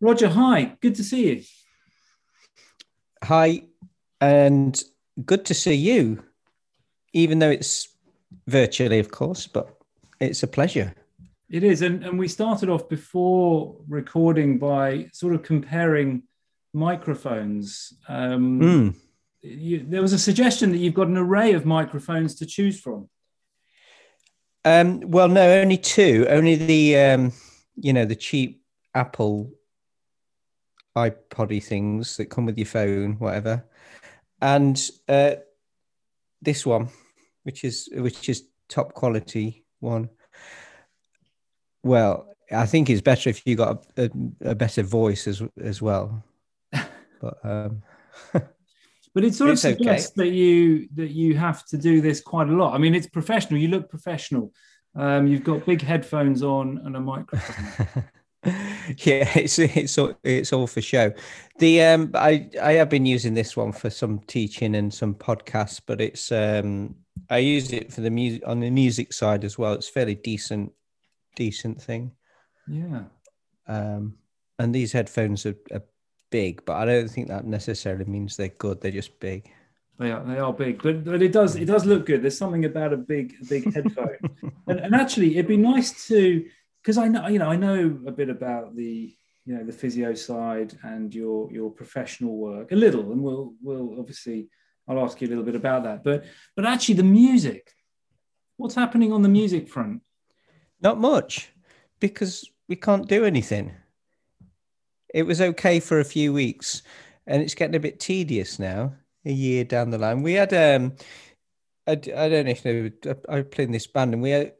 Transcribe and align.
Roger, 0.00 0.28
hi. 0.28 0.76
Good 0.80 0.96
to 0.96 1.04
see 1.04 1.28
you. 1.28 1.42
Hi, 3.22 3.62
and 4.20 4.82
good 5.24 5.44
to 5.46 5.54
see 5.54 5.74
you, 5.74 6.22
even 7.12 7.38
though 7.38 7.50
it's 7.50 7.88
virtually, 8.46 8.98
of 8.98 9.10
course, 9.10 9.46
but 9.46 9.76
it's 10.20 10.42
a 10.42 10.46
pleasure. 10.46 10.94
It 11.50 11.62
is. 11.62 11.82
And, 11.82 12.04
and 12.04 12.18
we 12.18 12.28
started 12.28 12.68
off 12.68 12.88
before 12.88 13.76
recording 13.88 14.58
by 14.58 15.08
sort 15.12 15.34
of 15.34 15.42
comparing 15.42 16.24
microphones. 16.72 17.94
Um, 18.08 18.60
Mm. 18.60 18.94
you, 19.42 19.84
there 19.88 20.02
was 20.02 20.12
a 20.12 20.18
suggestion 20.18 20.72
that 20.72 20.78
you've 20.78 20.94
got 20.94 21.08
an 21.08 21.16
array 21.16 21.52
of 21.52 21.64
microphones 21.64 22.34
to 22.36 22.46
choose 22.46 22.80
from. 22.80 23.08
Um, 24.64 25.00
well, 25.02 25.28
no, 25.28 25.60
only 25.60 25.76
two. 25.76 26.26
Only 26.28 26.56
the 26.56 26.98
um, 26.98 27.32
you 27.76 27.92
know 27.92 28.06
the 28.06 28.16
cheap 28.16 28.62
Apple 28.94 29.52
iPoddy 30.96 31.62
things 31.62 32.16
that 32.16 32.26
come 32.26 32.46
with 32.46 32.58
your 32.58 32.66
phone, 32.66 33.14
whatever, 33.14 33.64
and 34.40 34.90
uh, 35.08 35.34
this 36.42 36.64
one, 36.64 36.88
which 37.42 37.64
is 37.64 37.88
which 37.92 38.28
is 38.28 38.44
top 38.68 38.94
quality 38.94 39.64
one. 39.80 40.10
Well, 41.82 42.28
I 42.50 42.66
think 42.66 42.88
it's 42.90 43.02
better 43.02 43.30
if 43.30 43.46
you 43.46 43.56
got 43.56 43.84
a, 43.96 44.04
a, 44.04 44.50
a 44.50 44.54
better 44.54 44.82
voice 44.82 45.26
as 45.26 45.42
as 45.60 45.80
well. 45.82 46.22
But 47.20 47.38
um, 47.42 47.82
But 49.14 49.22
it 49.22 49.34
sort 49.34 49.50
of 49.50 49.54
It's 49.54 49.64
okay. 49.64 49.76
suggests 49.76 50.10
that 50.16 50.30
you 50.30 50.88
that 50.96 51.10
you 51.10 51.36
have 51.36 51.64
to 51.66 51.78
do 51.78 52.00
this 52.00 52.20
quite 52.20 52.48
a 52.48 52.52
lot. 52.52 52.74
I 52.74 52.78
mean, 52.78 52.94
it's 52.94 53.06
professional. 53.06 53.60
You 53.60 53.68
look 53.68 53.88
professional. 53.88 54.52
Um, 54.96 55.28
you've 55.28 55.44
got 55.44 55.64
big 55.64 55.82
headphones 55.82 56.42
on 56.42 56.80
and 56.84 56.96
a 56.96 57.00
microphone. 57.00 58.04
yeah, 58.98 59.30
it's 59.36 59.58
it's 59.58 59.98
all, 59.98 60.14
it's 60.22 60.52
all 60.52 60.66
for 60.66 60.80
show. 60.80 61.12
The 61.58 61.82
um, 61.82 62.10
I 62.14 62.48
I 62.60 62.72
have 62.72 62.88
been 62.88 63.06
using 63.06 63.34
this 63.34 63.56
one 63.56 63.72
for 63.72 63.90
some 63.90 64.20
teaching 64.26 64.74
and 64.74 64.92
some 64.92 65.14
podcasts, 65.14 65.80
but 65.84 66.00
it's 66.00 66.30
um, 66.32 66.94
I 67.30 67.38
use 67.38 67.72
it 67.72 67.92
for 67.92 68.00
the 68.00 68.10
music 68.10 68.42
on 68.46 68.60
the 68.60 68.70
music 68.70 69.12
side 69.12 69.44
as 69.44 69.58
well. 69.58 69.72
It's 69.72 69.88
fairly 69.88 70.14
decent, 70.14 70.72
decent 71.36 71.80
thing. 71.80 72.12
yeah. 72.68 73.04
Um, 73.66 74.18
and 74.58 74.74
these 74.74 74.92
headphones 74.92 75.46
are, 75.46 75.56
are 75.72 75.82
big, 76.30 76.64
but 76.64 76.74
I 76.74 76.84
don't 76.84 77.08
think 77.08 77.28
that 77.28 77.46
necessarily 77.46 78.04
means 78.04 78.36
they're 78.36 78.48
good. 78.48 78.80
They're 78.80 78.90
just 78.90 79.18
big. 79.20 79.50
They 79.98 80.10
are 80.10 80.24
they 80.24 80.38
are 80.38 80.52
big, 80.52 80.82
but 80.82 81.04
but 81.04 81.22
it 81.22 81.32
does 81.32 81.56
it 81.56 81.66
does 81.66 81.86
look 81.86 82.06
good. 82.06 82.22
There's 82.22 82.36
something 82.36 82.64
about 82.64 82.92
a 82.92 82.96
big 82.96 83.34
big 83.48 83.64
headphone, 83.74 84.18
and, 84.66 84.80
and 84.80 84.94
actually 84.94 85.34
it'd 85.34 85.46
be 85.46 85.56
nice 85.56 86.06
to 86.08 86.44
because 86.84 86.98
I 86.98 87.08
know 87.08 87.26
you 87.28 87.38
know 87.38 87.50
I 87.50 87.56
know 87.56 87.98
a 88.06 88.12
bit 88.12 88.28
about 88.28 88.76
the 88.76 89.16
you 89.46 89.54
know 89.54 89.64
the 89.64 89.72
physio 89.72 90.14
side 90.14 90.76
and 90.82 91.14
your 91.14 91.50
your 91.50 91.70
professional 91.70 92.36
work 92.36 92.72
a 92.72 92.76
little, 92.76 93.10
and 93.12 93.22
we'll 93.22 93.54
we'll 93.62 93.98
obviously 93.98 94.48
I'll 94.86 95.02
ask 95.02 95.20
you 95.20 95.28
a 95.28 95.30
little 95.30 95.44
bit 95.44 95.56
about 95.56 95.84
that. 95.84 96.04
But 96.04 96.24
but 96.54 96.66
actually 96.66 96.96
the 96.96 97.04
music, 97.04 97.72
what's 98.58 98.74
happening 98.74 99.12
on 99.12 99.22
the 99.22 99.28
music 99.28 99.68
front? 99.68 100.02
Not 100.82 101.00
much, 101.00 101.50
because 102.00 102.44
we 102.68 102.76
can't 102.76 103.08
do 103.08 103.24
anything. 103.24 103.72
It 105.14 105.22
was 105.22 105.40
okay 105.40 105.80
for 105.80 106.00
a 106.00 106.04
few 106.04 106.34
weeks, 106.34 106.82
and 107.26 107.40
it's 107.42 107.54
getting 107.54 107.76
a 107.76 107.80
bit 107.80 107.98
tedious 107.98 108.58
now. 108.58 108.94
A 109.26 109.32
year 109.32 109.64
down 109.64 109.88
the 109.88 109.96
line, 109.96 110.22
we 110.22 110.34
had 110.34 110.52
um, 110.52 110.96
I 111.86 111.94
don't 111.94 112.44
know 112.44 112.50
if 112.50 112.62
you 112.62 112.92
know, 113.04 113.14
I 113.30 113.38
I 113.38 113.42
played 113.42 113.68
in 113.68 113.72
this 113.72 113.86
band, 113.86 114.12
and 114.12 114.22
we 114.22 114.30
had 114.30 114.52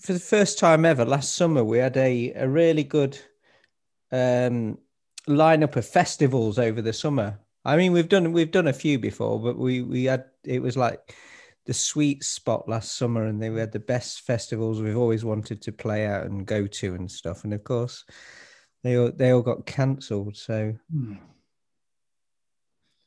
for 0.00 0.12
the 0.12 0.18
first 0.20 0.58
time 0.58 0.84
ever 0.84 1.04
last 1.04 1.34
summer 1.34 1.62
we 1.62 1.78
had 1.78 1.96
a 1.96 2.32
a 2.34 2.48
really 2.48 2.84
good 2.84 3.18
um 4.10 4.78
lineup 5.28 5.76
of 5.76 5.86
festivals 5.86 6.58
over 6.58 6.82
the 6.82 6.92
summer. 6.92 7.38
I 7.64 7.76
mean, 7.76 7.92
we've 7.92 8.08
done 8.08 8.32
we've 8.32 8.50
done 8.50 8.68
a 8.68 8.72
few 8.72 8.98
before, 8.98 9.40
but 9.40 9.56
we 9.56 9.82
we 9.82 10.04
had 10.04 10.24
it 10.44 10.60
was 10.60 10.76
like 10.76 11.14
the 11.64 11.74
sweet 11.74 12.24
spot 12.24 12.68
last 12.68 12.96
summer, 12.96 13.26
and 13.26 13.40
they 13.40 13.50
had 13.52 13.72
the 13.72 13.78
best 13.78 14.22
festivals 14.22 14.80
we've 14.80 14.96
always 14.96 15.24
wanted 15.24 15.62
to 15.62 15.72
play 15.72 16.06
out 16.06 16.26
and 16.26 16.46
go 16.46 16.66
to 16.66 16.94
and 16.94 17.10
stuff. 17.10 17.44
And 17.44 17.54
of 17.54 17.62
course, 17.62 18.04
they 18.82 18.96
all 18.96 19.12
they 19.12 19.30
all 19.30 19.42
got 19.42 19.66
cancelled. 19.66 20.36
So 20.36 20.74
Hmm. 20.90 21.14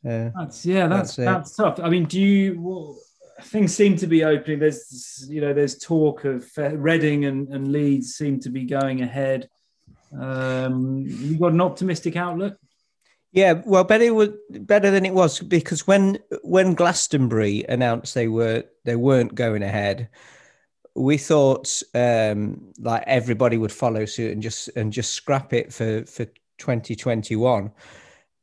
uh, 0.08 0.30
That's 0.36 0.66
yeah, 0.66 0.88
that's 0.88 1.16
That's 1.18 1.52
that's, 1.52 1.56
tough. 1.58 1.80
I 1.82 1.90
mean, 1.90 2.06
do 2.06 2.22
you? 2.22 2.98
Things 3.42 3.76
seem 3.76 3.98
to 3.98 4.08
be 4.08 4.24
opening. 4.24 4.60
There's 4.60 5.26
you 5.30 5.42
know, 5.42 5.54
there's 5.54 5.78
talk 5.78 6.24
of 6.24 6.50
uh, 6.58 6.76
Reading 6.78 7.26
and, 7.26 7.50
and 7.50 7.72
Leeds 7.72 8.16
seem 8.16 8.40
to 8.42 8.50
be 8.50 8.64
going 8.64 9.02
ahead. 9.02 9.50
Um, 10.18 11.04
you 11.06 11.38
got 11.38 11.52
an 11.52 11.62
optimistic 11.62 12.16
outlook. 12.16 12.58
Yeah, 13.36 13.62
well, 13.66 13.84
better 13.84 14.14
was 14.14 14.30
better 14.50 14.92
than 14.92 15.06
it 15.06 15.14
was 15.14 15.42
because 15.42 15.86
when 15.86 16.20
when 16.42 16.74
Glastonbury 16.74 17.66
announced 17.68 18.14
they 18.14 18.30
were 18.30 18.64
they 18.86 18.96
weren't 18.96 19.36
going 19.36 19.62
ahead, 19.62 20.08
we 20.96 21.18
thought 21.18 21.84
um, 21.94 22.72
like 22.80 23.04
everybody 23.06 23.58
would 23.58 23.74
follow 23.74 24.06
suit 24.06 24.32
and 24.32 24.42
just 24.42 24.70
and 24.78 24.94
just 24.94 25.12
scrap 25.12 25.52
it 25.52 25.74
for 25.74 26.06
for 26.06 26.24
2021, 26.60 27.72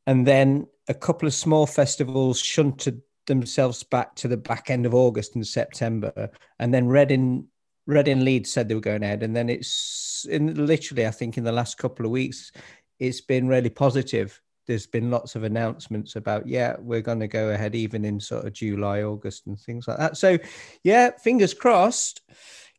and 0.05 0.27
then 0.27 0.67
a 0.87 0.93
couple 0.93 1.27
of 1.27 1.33
small 1.33 1.65
festivals 1.65 2.39
shunted 2.39 3.01
themselves 3.25 3.83
back 3.83 4.15
to 4.15 4.27
the 4.27 4.37
back 4.37 4.69
end 4.69 4.85
of 4.85 4.93
August 4.93 5.35
and 5.35 5.45
September, 5.45 6.29
and 6.59 6.73
then 6.73 6.87
Reading 6.87 7.47
Reading 7.85 8.23
Leeds 8.23 8.51
said 8.51 8.67
they 8.67 8.75
were 8.75 8.81
going 8.81 9.03
ahead, 9.03 9.23
and 9.23 9.35
then 9.35 9.49
it's 9.49 10.25
in 10.29 10.65
literally 10.65 11.07
I 11.07 11.11
think 11.11 11.37
in 11.37 11.43
the 11.43 11.51
last 11.51 11.77
couple 11.77 12.05
of 12.05 12.11
weeks, 12.11 12.51
it's 12.99 13.21
been 13.21 13.47
really 13.47 13.69
positive. 13.69 14.39
There's 14.65 14.87
been 14.87 15.11
lots 15.11 15.35
of 15.35 15.43
announcements 15.43 16.15
about 16.15 16.47
yeah 16.47 16.77
we're 16.79 17.01
going 17.01 17.19
to 17.19 17.27
go 17.27 17.49
ahead 17.49 17.75
even 17.75 18.05
in 18.05 18.21
sort 18.21 18.45
of 18.45 18.53
july 18.53 19.03
august 19.03 19.45
and 19.45 19.59
things 19.59 19.89
like 19.89 19.97
that. 19.97 20.15
So 20.15 20.37
yeah 20.83 21.11
fingers 21.11 21.53
crossed 21.53 22.21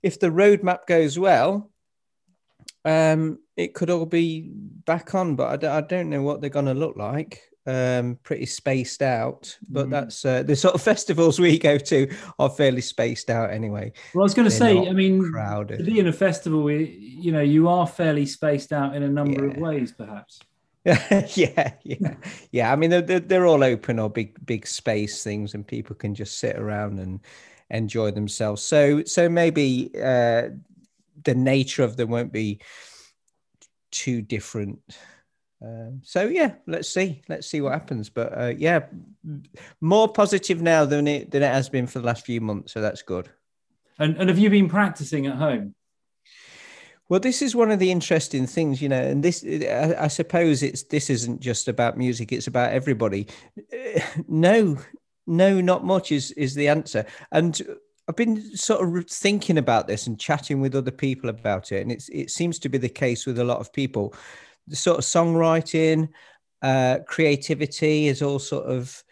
if 0.03 0.19
the 0.19 0.28
roadmap 0.28 0.87
goes 0.87 1.19
well 1.19 1.71
um 2.84 3.38
it 3.56 3.75
could 3.75 3.91
all 3.91 4.06
be 4.06 4.50
back 4.50 5.15
on 5.15 5.37
but 5.37 5.49
i, 5.49 5.56
d- 5.56 5.66
I 5.66 5.81
don't 5.81 6.11
know 6.11 6.22
what 6.22 6.41
they're 6.41 6.50
going 6.50 6.66
to 6.66 6.75
look 6.75 6.97
like 6.97 7.41
um 7.67 8.19
pretty 8.23 8.45
spaced 8.45 9.01
out 9.01 9.57
but 9.71 9.87
Mm. 9.87 9.91
that's 9.91 10.25
uh, 10.25 10.43
the 10.43 10.55
sort 10.55 10.75
of 10.75 10.83
festivals 10.93 11.39
we 11.39 11.59
go 11.59 11.79
to 11.79 12.11
are 12.39 12.51
fairly 12.51 12.83
spaced 12.83 13.31
out 13.31 13.51
anyway 13.51 13.91
Well, 14.13 14.23
I 14.23 14.25
was 14.25 14.35
going 14.35 14.49
to 14.49 14.55
say, 14.55 14.87
I 14.87 14.93
mean, 14.93 15.33
crowded 15.33 15.87
be 15.87 15.99
in 15.99 16.09
a 16.09 16.13
festival, 16.13 16.71
you 16.71 17.33
know, 17.33 17.41
you 17.41 17.69
are 17.69 17.87
fairly 17.87 18.27
spaced 18.27 18.73
out 18.73 18.95
in 18.95 19.03
a 19.03 19.09
number 19.09 19.47
of 19.47 19.57
ways, 19.57 19.93
perhaps. 19.93 20.41
yeah, 20.85 21.73
yeah, 21.83 22.15
yeah. 22.51 22.71
I 22.71 22.77
mean, 22.77 22.91
they're, 22.91 23.01
they're, 23.01 23.21
they're 23.21 23.47
all 23.47 23.65
open 23.65 23.99
or 23.99 24.11
big, 24.11 24.45
big 24.45 24.67
space 24.67 25.25
things, 25.25 25.55
and 25.55 25.67
people 25.67 25.97
can 25.97 26.15
just 26.15 26.39
sit 26.39 26.57
around 26.57 26.99
and 26.99 27.21
enjoy 27.71 28.11
themselves. 28.11 28.61
So, 28.63 29.03
so 29.05 29.29
maybe 29.29 29.91
uh, 29.97 30.51
the 31.25 31.35
nature 31.35 31.85
of 31.85 31.97
them 31.97 32.11
won't 32.11 32.33
be 32.33 32.61
too 33.91 34.21
different. 34.21 34.81
Um, 35.65 36.01
so 36.03 36.27
yeah, 36.27 36.55
let's 36.67 36.89
see, 36.89 37.23
let's 37.29 37.47
see 37.47 37.61
what 37.61 37.73
happens. 37.73 38.11
But 38.11 38.39
uh, 38.39 38.53
yeah, 38.57 38.81
more 39.81 40.13
positive 40.13 40.61
now 40.61 40.85
than 40.85 41.09
it 41.09 41.31
than 41.31 41.43
it 41.43 41.53
has 41.53 41.69
been 41.69 41.87
for 41.87 42.01
the 42.01 42.07
last 42.07 42.27
few 42.27 42.41
months. 42.41 42.73
So 42.73 42.81
that's 42.81 43.03
good. 43.03 43.31
And 43.99 44.17
and 44.19 44.29
have 44.29 44.39
you 44.39 44.51
been 44.51 44.69
practicing 44.69 45.27
at 45.27 45.37
home? 45.37 45.75
Well, 47.09 47.21
this 47.21 47.43
is 47.43 47.55
one 47.55 47.71
of 47.71 47.79
the 47.79 47.91
interesting 47.91 48.47
things, 48.47 48.81
you 48.81 48.89
know, 48.89 49.01
and 49.01 49.23
this, 49.23 49.45
I, 49.45 49.95
I 50.05 50.09
suppose 50.09 50.63
it's 50.63 50.85
this 50.85 51.11
isn't 51.11 51.41
just 51.41 51.69
about 51.69 51.99
music; 51.99 52.33
it's 52.33 52.47
about 52.47 52.73
everybody. 52.73 53.27
Uh, 53.73 54.01
No, 54.29 54.79
no, 55.27 55.61
not 55.61 55.85
much 55.85 56.13
is 56.13 56.33
is 56.33 56.55
the 56.55 56.69
answer. 56.69 57.07
And 57.33 57.61
I've 58.09 58.17
been 58.17 58.57
sort 58.57 58.83
of 58.83 59.07
thinking 59.09 59.59
about 59.59 59.87
this 59.87 60.07
and 60.07 60.21
chatting 60.21 60.61
with 60.61 60.75
other 60.75 60.91
people 60.91 61.31
about 61.31 61.73
it, 61.73 61.83
and 61.83 61.93
it's 61.93 62.09
it 62.11 62.31
seems 62.31 62.59
to 62.61 62.69
be 62.69 62.79
the 62.79 62.89
case 62.89 63.27
with 63.27 63.39
a 63.39 63.45
lot 63.45 63.61
of 63.61 63.73
people. 63.73 64.15
The 64.69 64.76
sort 64.76 64.99
of 64.99 65.05
songwriting, 65.05 66.08
uh, 66.62 67.00
creativity 67.06 68.08
is 68.08 68.22
all 68.22 68.38
sort 68.38 68.66
of 68.66 69.05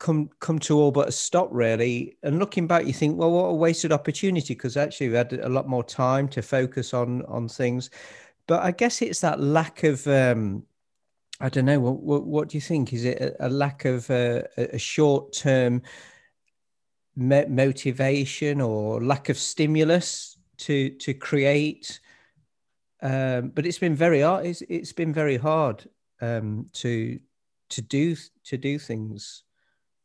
come 0.00 0.30
come 0.40 0.58
to 0.58 0.78
all 0.78 0.90
but 0.90 1.08
a 1.08 1.12
stop 1.12 1.48
really. 1.52 2.16
And 2.22 2.38
looking 2.38 2.66
back 2.66 2.86
you 2.86 2.92
think 2.92 3.16
well 3.16 3.30
what 3.30 3.44
a 3.44 3.54
wasted 3.54 3.92
opportunity 3.92 4.54
because 4.54 4.76
actually 4.76 5.10
we 5.10 5.16
had 5.16 5.32
a 5.32 5.48
lot 5.48 5.68
more 5.68 5.84
time 5.84 6.26
to 6.28 6.42
focus 6.42 6.92
on 6.92 7.22
on 7.26 7.48
things. 7.48 7.90
But 8.48 8.64
i 8.64 8.72
guess 8.72 9.02
it's 9.02 9.20
that 9.20 9.38
lack 9.38 9.84
of 9.84 10.04
um 10.08 10.64
i 11.40 11.48
don't 11.48 11.66
know 11.66 11.78
what 11.78 12.00
what, 12.00 12.26
what 12.26 12.48
do 12.48 12.56
you 12.56 12.60
think? 12.60 12.92
Is 12.92 13.04
it 13.04 13.20
a, 13.20 13.46
a 13.46 13.48
lack 13.48 13.84
of 13.84 14.10
uh, 14.10 14.42
a, 14.56 14.78
short 14.78 15.32
term 15.32 15.82
mo- 17.14 17.46
motivation 17.48 18.60
or 18.60 19.02
lack 19.02 19.28
of 19.28 19.38
stimulus 19.38 20.38
to 20.58 20.90
to 20.90 21.12
create 21.12 22.00
um 23.02 23.48
but 23.50 23.66
it's 23.66 23.78
been 23.78 23.94
very 23.94 24.20
hard 24.20 24.46
it's, 24.46 24.62
it's 24.68 24.92
been 24.92 25.12
very 25.12 25.36
hard 25.36 25.88
um 26.20 26.66
to 26.72 27.18
to 27.68 27.82
do 27.82 28.16
to 28.44 28.56
do 28.56 28.78
things 28.78 29.44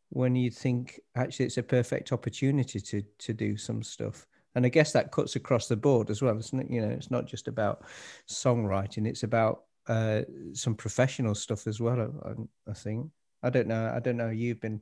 when 0.10 0.36
you 0.36 0.50
think 0.50 1.00
actually 1.16 1.46
it's 1.46 1.58
a 1.58 1.64
perfect 1.64 2.12
opportunity 2.12 2.80
to 2.80 3.02
to 3.20 3.34
do 3.34 3.58
some 3.58 3.84
stuff 3.84 4.26
and 4.56 4.66
i 4.66 4.70
guess 4.70 4.92
that 4.92 5.12
cuts 5.12 5.36
across 5.36 5.68
the 5.68 5.76
board 5.76 6.10
as 6.10 6.22
well 6.22 6.38
it's 6.38 6.54
not 6.54 6.70
you 6.70 6.82
know 6.82 6.90
it's 6.90 7.12
not 7.12 7.26
just 7.26 7.48
about 7.48 7.84
songwriting 8.30 9.08
it's 9.08 9.24
about 9.24 9.64
uh, 9.88 10.22
some 10.54 10.76
professional 10.76 11.36
stuff 11.36 11.68
as 11.68 11.80
well. 11.80 12.14
I, 12.26 12.72
I 12.72 12.74
think. 12.74 13.08
I 13.44 13.50
don't 13.50 13.68
know. 13.68 13.92
I 13.94 14.00
don't 14.00 14.18
know. 14.18 14.30
You've 14.30 14.62
been 14.62 14.82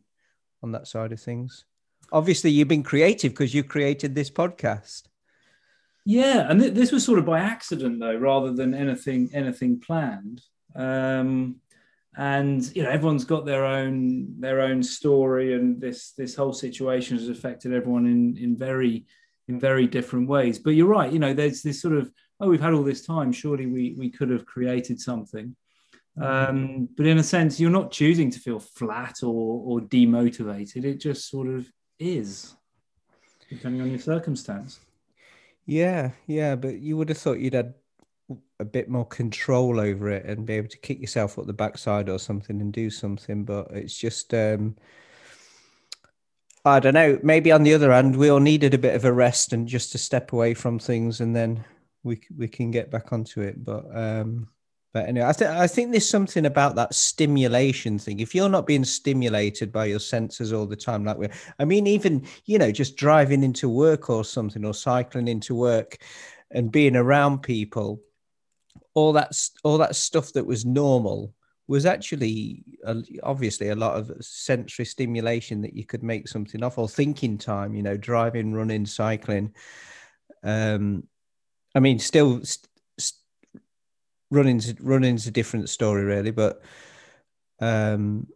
on 0.61 0.71
that 0.71 0.87
side 0.87 1.11
of 1.11 1.19
things. 1.19 1.65
Obviously, 2.11 2.51
you've 2.51 2.67
been 2.67 2.83
creative 2.83 3.33
because 3.33 3.53
you 3.53 3.63
created 3.63 4.15
this 4.15 4.29
podcast. 4.29 5.03
Yeah, 6.05 6.47
and 6.49 6.59
th- 6.59 6.73
this 6.73 6.91
was 6.91 7.05
sort 7.05 7.19
of 7.19 7.25
by 7.25 7.39
accident 7.39 7.99
though, 7.99 8.15
rather 8.15 8.51
than 8.51 8.73
anything 8.73 9.29
anything 9.33 9.79
planned. 9.79 10.41
Um, 10.75 11.57
and 12.15 12.63
you 12.75 12.83
know, 12.83 12.89
everyone's 12.89 13.25
got 13.25 13.45
their 13.45 13.65
own 13.65 14.39
their 14.39 14.61
own 14.61 14.83
story, 14.83 15.53
and 15.53 15.79
this 15.79 16.11
this 16.11 16.35
whole 16.35 16.53
situation 16.53 17.17
has 17.17 17.29
affected 17.29 17.73
everyone 17.73 18.05
in 18.05 18.37
in 18.37 18.57
very 18.57 19.05
in 19.47 19.59
very 19.59 19.87
different 19.87 20.27
ways. 20.27 20.59
But 20.59 20.71
you're 20.71 20.87
right. 20.87 21.11
You 21.11 21.19
know, 21.19 21.33
there's 21.33 21.61
this 21.61 21.81
sort 21.81 21.95
of 21.95 22.11
oh, 22.39 22.49
we've 22.49 22.61
had 22.61 22.73
all 22.73 22.83
this 22.83 23.05
time. 23.05 23.31
Surely 23.31 23.65
we 23.65 23.95
we 23.97 24.09
could 24.09 24.29
have 24.29 24.45
created 24.45 24.99
something. 24.99 25.55
Um, 26.21 26.89
but 26.95 27.07
in 27.07 27.17
a 27.17 27.23
sense, 27.23 27.59
you're 27.59 27.71
not 27.71 27.89
choosing 27.89 28.29
to 28.31 28.39
feel 28.39 28.59
flat 28.59 29.23
or 29.23 29.63
or 29.65 29.79
demotivated. 29.79 30.83
It 30.83 30.99
just 30.99 31.29
sort 31.29 31.47
of 31.47 31.67
is, 31.97 32.55
depending 33.49 33.81
on 33.81 33.89
your 33.89 33.99
circumstance. 33.99 34.79
Yeah, 35.65 36.11
yeah, 36.27 36.55
but 36.55 36.79
you 36.79 36.97
would 36.97 37.09
have 37.09 37.17
thought 37.17 37.39
you'd 37.39 37.53
had 37.53 37.73
a 38.59 38.65
bit 38.65 38.89
more 38.89 39.05
control 39.05 39.79
over 39.79 40.09
it 40.09 40.25
and 40.25 40.45
be 40.45 40.53
able 40.53 40.69
to 40.69 40.77
kick 40.77 40.99
yourself 40.99 41.39
up 41.39 41.45
the 41.45 41.53
backside 41.53 42.09
or 42.09 42.19
something 42.19 42.61
and 42.61 42.73
do 42.73 42.89
something. 42.89 43.45
But 43.45 43.71
it's 43.71 43.97
just, 43.97 44.33
um, 44.33 44.75
I 46.65 46.79
don't 46.79 46.93
know. 46.93 47.19
Maybe 47.23 47.51
on 47.51 47.63
the 47.63 47.73
other 47.73 47.91
hand, 47.91 48.15
we 48.15 48.29
all 48.29 48.39
needed 48.39 48.73
a 48.73 48.77
bit 48.77 48.95
of 48.95 49.05
a 49.05 49.13
rest 49.13 49.53
and 49.53 49.67
just 49.67 49.91
to 49.93 49.97
step 49.97 50.33
away 50.33 50.53
from 50.53 50.79
things, 50.79 51.21
and 51.21 51.35
then 51.35 51.65
we 52.03 52.21
we 52.35 52.47
can 52.47 52.71
get 52.71 52.91
back 52.91 53.11
onto 53.13 53.41
it. 53.41 53.63
But 53.63 53.85
um, 53.95 54.49
but 54.93 55.09
anyway, 55.09 55.25
I 55.25 55.33
think 55.33 55.49
I 55.49 55.65
think 55.65 55.91
there's 55.91 56.07
something 56.07 56.45
about 56.45 56.75
that 56.75 56.93
stimulation 56.93 57.97
thing. 57.97 58.19
If 58.19 58.35
you're 58.35 58.47
not 58.47 58.67
being 58.67 58.83
stimulated 58.83 59.71
by 59.71 59.85
your 59.85 59.99
senses 59.99 60.53
all 60.53 60.67
the 60.67 60.75
time, 60.75 61.03
like 61.03 61.17
we 61.17 61.29
I 61.57 61.65
mean, 61.65 61.87
even 61.87 62.27
you 62.45 62.59
know, 62.59 62.71
just 62.71 62.95
driving 62.95 63.43
into 63.43 63.67
work 63.67 64.11
or 64.11 64.23
something, 64.23 64.63
or 64.63 64.73
cycling 64.75 65.27
into 65.27 65.55
work, 65.55 65.97
and 66.51 66.71
being 66.71 66.95
around 66.95 67.41
people, 67.41 68.01
all 68.93 69.13
that 69.13 69.31
all 69.63 69.79
that 69.79 69.95
stuff 69.95 70.31
that 70.33 70.45
was 70.45 70.63
normal 70.63 71.33
was 71.65 71.87
actually 71.87 72.63
uh, 72.85 73.01
obviously 73.23 73.69
a 73.69 73.75
lot 73.75 73.97
of 73.97 74.11
sensory 74.21 74.85
stimulation 74.85 75.61
that 75.61 75.73
you 75.73 75.85
could 75.85 76.03
make 76.03 76.27
something 76.27 76.61
of, 76.61 76.77
or 76.77 76.87
thinking 76.87 77.39
time. 77.39 77.73
You 77.73 77.81
know, 77.81 77.97
driving, 77.97 78.53
running, 78.53 78.85
cycling. 78.85 79.55
Um, 80.43 81.07
I 81.73 81.79
mean, 81.79 81.97
still. 81.97 82.45
St- 82.45 82.69
running's 84.33 84.79
running's 84.79 85.27
a 85.27 85.31
different 85.31 85.69
story 85.69 86.03
really 86.03 86.31
but 86.31 86.61
um 87.59 88.27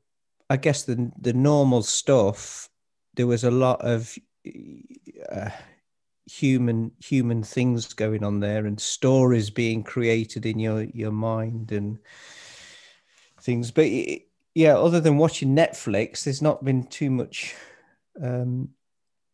i 0.50 0.56
guess 0.56 0.84
the 0.84 1.12
the 1.20 1.34
normal 1.34 1.82
stuff 1.82 2.70
there 3.16 3.28
was 3.28 3.44
a 3.44 3.52
lot 3.52 3.82
of 3.82 4.18
uh, 5.32 5.50
human 6.28 6.92
human 7.00 7.42
things 7.42 7.94
going 7.94 8.24
on 8.24 8.40
there 8.40 8.66
and 8.66 8.80
stories 8.80 9.50
being 9.50 9.84
created 9.84 10.46
in 10.46 10.60
your 10.60 10.84
your 10.84 11.12
mind 11.12 11.72
and 11.72 11.98
things 13.42 13.72
but 13.72 13.88
yeah 14.54 14.76
other 14.76 15.00
than 15.00 15.18
watching 15.18 15.56
netflix 15.56 16.24
there's 16.24 16.42
not 16.42 16.64
been 16.64 16.84
too 16.84 17.10
much 17.10 17.56
um 18.22 18.70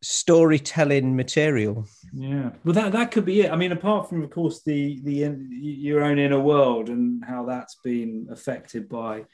storytelling 0.03 1.15
material. 1.15 1.87
Yeah, 2.13 2.51
well, 2.63 2.73
that 2.73 2.91
that 2.91 3.11
could 3.11 3.25
be 3.25 3.41
it. 3.41 3.51
I 3.51 3.55
mean, 3.55 3.71
apart 3.71 4.09
from, 4.09 4.23
of 4.23 4.29
course, 4.29 4.61
the 4.63 4.99
the 5.03 5.35
your 5.49 6.03
own 6.03 6.19
inner 6.19 6.39
world 6.39 6.89
and 6.89 7.23
how 7.25 7.45
that's 7.45 7.75
been 7.83 8.27
affected 8.29 8.89
by 8.89 9.25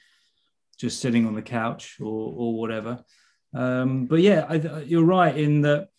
just 0.77 1.00
sitting 1.00 1.25
on 1.25 1.36
the 1.36 1.42
couch 1.42 1.98
or 2.00 2.33
or 2.36 2.60
whatever. 2.60 3.04
Um, 3.54 4.06
but 4.06 4.21
yeah, 4.21 4.45
I, 4.48 4.56
you're 4.81 5.04
right 5.04 5.36
in 5.36 5.62
that 5.62 5.89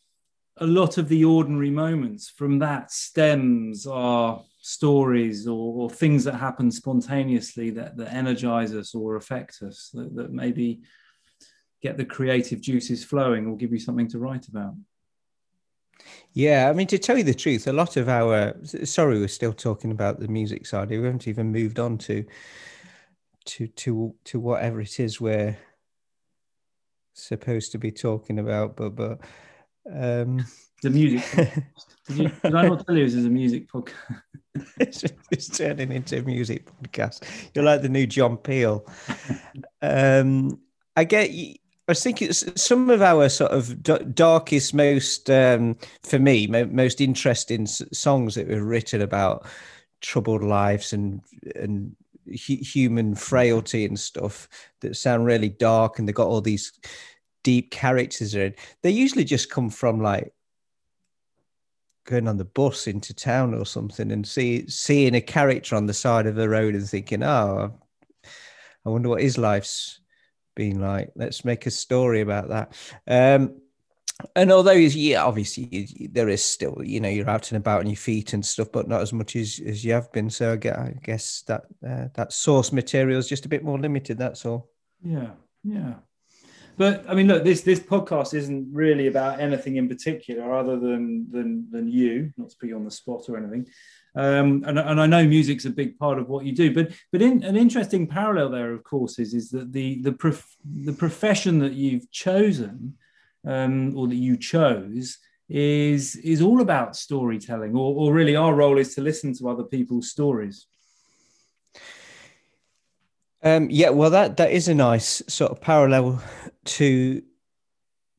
a 0.59 0.67
lot 0.67 0.99
of 0.99 1.09
the 1.09 1.25
ordinary 1.25 1.71
moments 1.71 2.31
from 2.31 2.59
that 2.61 2.93
stems 2.93 3.87
are 3.87 4.43
stories 4.61 5.49
or, 5.49 5.83
or 5.83 5.91
things 5.91 6.25
that 6.25 6.35
happen 6.35 6.71
spontaneously 6.71 7.71
that 7.71 7.97
that 7.97 8.13
energize 8.13 8.75
us 8.75 8.95
or 8.95 9.17
affect 9.17 9.63
us 9.63 9.91
that, 9.95 10.15
that 10.15 10.33
maybe 10.33 10.83
get 11.83 11.97
the 11.97 12.05
creative 12.05 12.61
juices 12.61 13.05
flowing 13.05 13.47
or 13.47 13.57
give 13.57 13.73
you 13.73 13.79
something 13.79 14.09
to 14.09 14.19
write 14.19 14.49
about. 14.49 14.75
Yeah, 16.33 16.69
I 16.69 16.73
mean, 16.73 16.87
to 16.89 16.99
tell 16.99 17.19
you 17.19 17.25
the 17.25 17.35
truth, 17.35 17.67
a 17.67 17.73
lot 17.73 17.97
of 17.97 18.09
our 18.09 18.55
sorry, 18.65 19.19
we're 19.19 19.29
still 19.29 19.53
talking 19.53 19.91
about 19.91 20.21
the 20.21 20.29
music 20.29 20.67
side. 20.67 20.91
We 20.91 20.97
haven't 20.97 21.29
even 21.29 21.53
moved 21.53 21.79
on 21.79 21.99
to 21.99 22.25
to 23.47 23.67
to 23.67 24.15
to 24.25 24.41
whatever 24.41 24.81
it 24.81 25.01
is 25.01 25.21
we're 25.21 25.59
supposed 27.15 27.73
to 27.73 27.79
be 27.79 27.91
talking 27.91 28.39
about. 28.39 28.77
But 28.77 28.91
but 28.91 29.21
um, 29.93 30.45
the 30.83 30.91
music. 30.91 31.25
did, 32.07 32.17
you, 32.17 32.29
did 32.43 32.55
I 32.55 32.69
not 32.69 32.87
tell 32.87 32.97
you 32.97 33.05
this 33.05 33.15
is 33.15 33.27
a 33.27 33.31
music 33.31 33.71
podcast? 33.71 34.23
it's, 34.79 35.05
it's, 35.31 35.49
turning 35.57 35.93
into 35.93 36.19
a 36.19 36.23
music 36.23 36.67
podcast. 36.67 37.25
You're 37.55 37.65
like 37.65 37.83
the 37.83 37.89
new 37.89 38.07
John 38.07 38.37
Peel. 38.37 38.87
Um, 39.83 40.61
I 40.95 41.05
get 41.05 41.31
I 41.31 41.57
was 41.91 42.03
thinking 42.03 42.33
some 42.33 42.91
of 42.91 43.03
our 43.03 43.29
sort 43.29 43.53
of 43.53 43.83
darkest, 44.15 44.75
most 44.75 45.29
um, 45.31 45.77
for 46.03 46.19
me, 46.19 46.47
most 46.47 47.01
interesting 47.01 47.67
songs 47.67 48.35
that 48.35 48.49
were 48.49 48.65
written 48.65 49.03
about 49.03 49.47
troubled 50.01 50.43
lives 50.43 50.93
and 50.93 51.21
and 51.57 51.95
human 52.27 53.15
frailty 53.15 53.85
and 53.85 53.99
stuff 53.99 54.49
that 54.81 54.97
sound 54.97 55.27
really 55.27 55.49
dark, 55.49 55.99
and 55.99 56.09
they 56.09 56.13
got 56.13 56.29
all 56.29 56.41
these 56.41 56.73
deep 57.43 57.71
characters 57.71 58.35
in. 58.35 58.55
They 58.83 58.91
usually 58.91 59.25
just 59.25 59.51
come 59.51 59.71
from 59.71 60.01
like 60.01 60.33
going 62.05 62.29
on 62.29 62.37
the 62.37 62.45
bus 62.45 62.87
into 62.87 63.15
town 63.15 63.55
or 63.55 63.65
something 63.65 64.11
and 64.11 64.27
see 64.27 64.67
seeing 64.69 65.15
a 65.15 65.21
character 65.21 65.77
on 65.77 65.87
the 65.87 65.95
side 65.95 66.27
of 66.27 66.35
the 66.35 66.49
road 66.49 66.75
and 66.75 66.89
thinking, 66.89 67.23
oh, 67.23 67.73
I 68.85 68.89
wonder 68.89 69.09
what 69.09 69.23
his 69.23 69.39
life's 69.39 70.01
being 70.55 70.81
like, 70.81 71.11
let's 71.17 71.45
make 71.45 71.67
a 71.67 71.71
story 71.71 72.21
about 72.21 72.49
that. 72.49 72.75
Um, 73.07 73.61
and 74.37 74.53
although 74.53 74.73
yeah, 74.73 75.25
obviously 75.25 76.09
there 76.13 76.29
is 76.29 76.45
still, 76.45 76.81
you 76.85 77.01
know, 77.01 77.09
you're 77.09 77.31
out 77.31 77.51
and 77.51 77.57
about 77.57 77.81
on 77.81 77.87
your 77.87 77.97
feet 77.97 78.33
and 78.33 78.45
stuff, 78.45 78.71
but 78.73 78.89
not 78.89 79.01
as 79.01 79.13
much 79.13 79.37
as, 79.37 79.61
as 79.65 79.85
you 79.85 79.93
have 79.93 80.13
been. 80.13 80.29
So 80.31 80.53
I 80.53 80.95
guess 81.03 81.43
that 81.47 81.63
uh, 81.87 82.09
that 82.15 82.33
source 82.33 82.73
material 82.73 83.19
is 83.19 83.29
just 83.29 83.47
a 83.47 83.49
bit 83.49 83.65
more 83.65 83.79
limited. 83.79 84.19
That's 84.19 84.45
all. 84.45 84.69
Yeah, 85.03 85.31
yeah. 85.65 85.95
But 86.77 87.05
I 87.09 87.15
mean, 87.15 87.29
look, 87.29 87.45
this 87.45 87.63
this 87.63 87.81
podcast 87.81 88.33
isn't 88.35 88.69
really 88.73 89.07
about 89.07 89.41
anything 89.41 89.77
in 89.77 89.89
particular, 89.89 90.55
other 90.55 90.79
than 90.79 91.31
than 91.31 91.71
than 91.71 91.89
you. 91.89 92.33
Not 92.37 92.51
to 92.51 92.57
put 92.59 92.69
you 92.69 92.77
on 92.77 92.85
the 92.85 92.91
spot 92.91 93.29
or 93.29 93.37
anything. 93.37 93.67
Um, 94.17 94.65
and, 94.67 94.79
and 94.79 95.01
I 95.01 95.07
know 95.07 95.25
music's 95.25 95.67
a 95.67 95.71
big 95.71 95.97
part 95.99 96.19
of 96.19 96.29
what 96.29 96.45
you 96.45 96.53
do, 96.53 96.75
but 96.75 96.93
but 97.13 97.23
in, 97.23 97.45
an 97.45 97.57
interesting 97.57 98.07
parallel 98.07 98.51
there, 98.51 98.73
of 98.73 98.83
course, 98.83 99.19
is 99.19 99.35
is 99.35 99.51
that 99.51 99.73
the 99.73 100.03
the 100.03 100.13
prof, 100.13 100.45
the 100.65 100.93
profession 100.93 101.61
that 101.61 101.75
you've 101.75 102.11
chosen 102.11 102.97
um, 103.47 103.97
or 103.97 104.09
that 104.09 104.17
you 104.17 104.37
chose 104.37 105.19
is 105.49 106.17
is 106.17 106.43
all 106.43 106.61
about 106.61 106.97
storytelling, 106.97 107.77
or, 107.77 107.95
or 107.95 108.13
really 108.13 108.37
our 108.37 108.55
role 108.55 108.79
is 108.79 108.95
to 108.95 109.01
listen 109.01 109.33
to 109.35 109.49
other 109.49 109.65
people's 109.65 110.11
stories. 110.11 110.67
Um, 113.43 113.69
yeah, 113.71 113.91
well, 113.91 114.11
that 114.11 114.37
that 114.37 114.51
is 114.51 114.69
a 114.69 114.75
nice 114.75 115.23
sort 115.29 115.53
of 115.53 115.61
parallel 115.61 116.23
to 116.65 117.23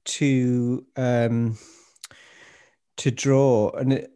to 0.06 0.86
um, 0.96 1.58
to 2.98 3.12
draw, 3.12 3.72
and 3.72 3.94
it, 3.94 4.12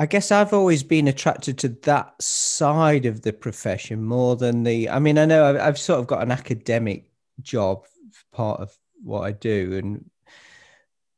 I 0.00 0.06
guess 0.06 0.30
I've 0.30 0.52
always 0.52 0.84
been 0.84 1.08
attracted 1.08 1.58
to 1.58 1.70
that 1.70 2.22
side 2.22 3.04
of 3.04 3.22
the 3.22 3.32
profession 3.32 4.04
more 4.04 4.36
than 4.36 4.62
the. 4.62 4.88
I 4.88 5.00
mean, 5.00 5.18
I 5.18 5.24
know 5.26 5.44
I've, 5.44 5.56
I've 5.56 5.78
sort 5.78 5.98
of 5.98 6.06
got 6.06 6.22
an 6.22 6.30
academic 6.30 7.10
job, 7.42 7.84
part 8.32 8.60
of 8.60 8.72
what 9.02 9.22
I 9.22 9.32
do, 9.32 9.76
and 9.76 10.08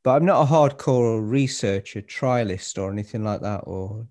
but 0.01 0.15
I'm 0.15 0.25
not 0.25 0.41
a 0.41 0.51
hardcore 0.51 1.21
researcher, 1.21 2.01
trialist, 2.01 2.81
or 2.81 2.91
anything 2.91 3.23
like 3.23 3.41
that, 3.41 3.65
or 3.65 4.07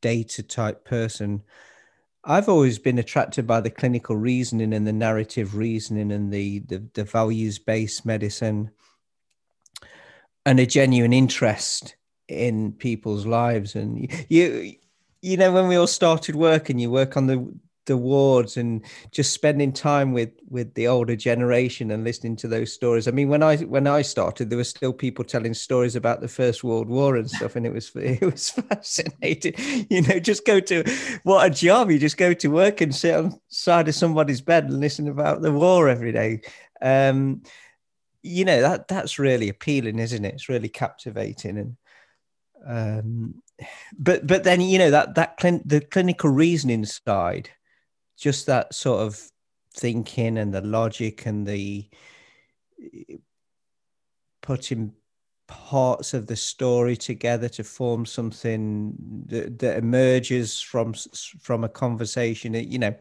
data 0.00 0.42
type 0.42 0.84
person. 0.84 1.44
I've 2.24 2.48
always 2.48 2.80
been 2.80 2.98
attracted 2.98 3.46
by 3.46 3.60
the 3.60 3.70
clinical 3.70 4.16
reasoning 4.16 4.72
and 4.72 4.84
the 4.84 4.92
narrative 4.92 5.54
reasoning 5.54 6.10
and 6.10 6.32
the 6.32 6.58
the, 6.58 6.82
the 6.94 7.04
values 7.04 7.60
based 7.60 8.04
medicine 8.04 8.72
and 10.44 10.58
a 10.58 10.66
genuine 10.66 11.12
interest 11.12 11.94
in 12.30 12.72
people's 12.72 13.26
lives. 13.26 13.74
And 13.74 14.10
you 14.28 14.74
you 15.22 15.36
know 15.36 15.52
when 15.52 15.68
we 15.68 15.76
all 15.76 15.86
started 15.86 16.34
work 16.34 16.70
and 16.70 16.80
you 16.80 16.90
work 16.90 17.16
on 17.16 17.26
the 17.26 17.52
the 17.86 17.96
wards 17.96 18.56
and 18.56 18.82
just 19.10 19.32
spending 19.32 19.72
time 19.72 20.12
with 20.12 20.30
with 20.48 20.72
the 20.74 20.86
older 20.86 21.16
generation 21.16 21.90
and 21.90 22.04
listening 22.04 22.36
to 22.36 22.46
those 22.46 22.72
stories. 22.72 23.08
I 23.08 23.10
mean 23.10 23.28
when 23.28 23.42
i 23.42 23.56
when 23.56 23.86
i 23.86 24.02
started 24.02 24.48
there 24.48 24.58
were 24.58 24.64
still 24.64 24.92
people 24.92 25.24
telling 25.24 25.54
stories 25.54 25.96
about 25.96 26.20
the 26.20 26.28
first 26.28 26.62
world 26.62 26.88
war 26.88 27.16
and 27.16 27.28
stuff. 27.28 27.56
And 27.56 27.66
it 27.66 27.72
was 27.72 27.90
it 27.96 28.22
was 28.22 28.50
fascinating. 28.50 29.54
You 29.90 30.02
know 30.02 30.20
just 30.20 30.46
go 30.46 30.60
to 30.60 30.84
what 31.24 31.46
a 31.46 31.50
job. 31.50 31.90
You 31.90 31.98
just 31.98 32.16
go 32.16 32.32
to 32.34 32.48
work 32.48 32.80
and 32.80 32.94
sit 32.94 33.14
on 33.14 33.40
side 33.48 33.88
of 33.88 33.94
somebody's 33.94 34.40
bed 34.40 34.64
and 34.64 34.78
listen 34.78 35.08
about 35.08 35.42
the 35.42 35.52
war 35.52 35.88
every 35.88 36.12
day. 36.12 36.42
Um 36.80 37.42
you 38.22 38.44
know 38.44 38.60
that 38.60 38.86
that's 38.86 39.18
really 39.18 39.48
appealing 39.48 39.98
isn't 39.98 40.24
it? 40.24 40.34
It's 40.34 40.48
really 40.48 40.68
captivating. 40.68 41.58
And 41.58 41.76
um 42.66 43.34
but 43.98 44.26
but 44.26 44.44
then 44.44 44.60
you 44.60 44.78
know 44.78 44.90
that 44.90 45.14
that 45.14 45.38
clin- 45.38 45.62
the 45.64 45.80
clinical 45.80 46.30
reasoning 46.30 46.84
side 46.84 47.50
just 48.16 48.46
that 48.46 48.74
sort 48.74 49.00
of 49.00 49.20
thinking 49.74 50.38
and 50.38 50.52
the 50.52 50.60
logic 50.60 51.26
and 51.26 51.46
the 51.46 51.88
putting 54.42 54.92
parts 55.46 56.14
of 56.14 56.26
the 56.26 56.36
story 56.36 56.96
together 56.96 57.48
to 57.48 57.64
form 57.64 58.06
something 58.06 58.94
that, 59.26 59.58
that 59.58 59.78
emerges 59.78 60.60
from 60.60 60.94
from 61.40 61.64
a 61.64 61.68
conversation 61.68 62.54
you 62.54 62.78
know 62.78 62.94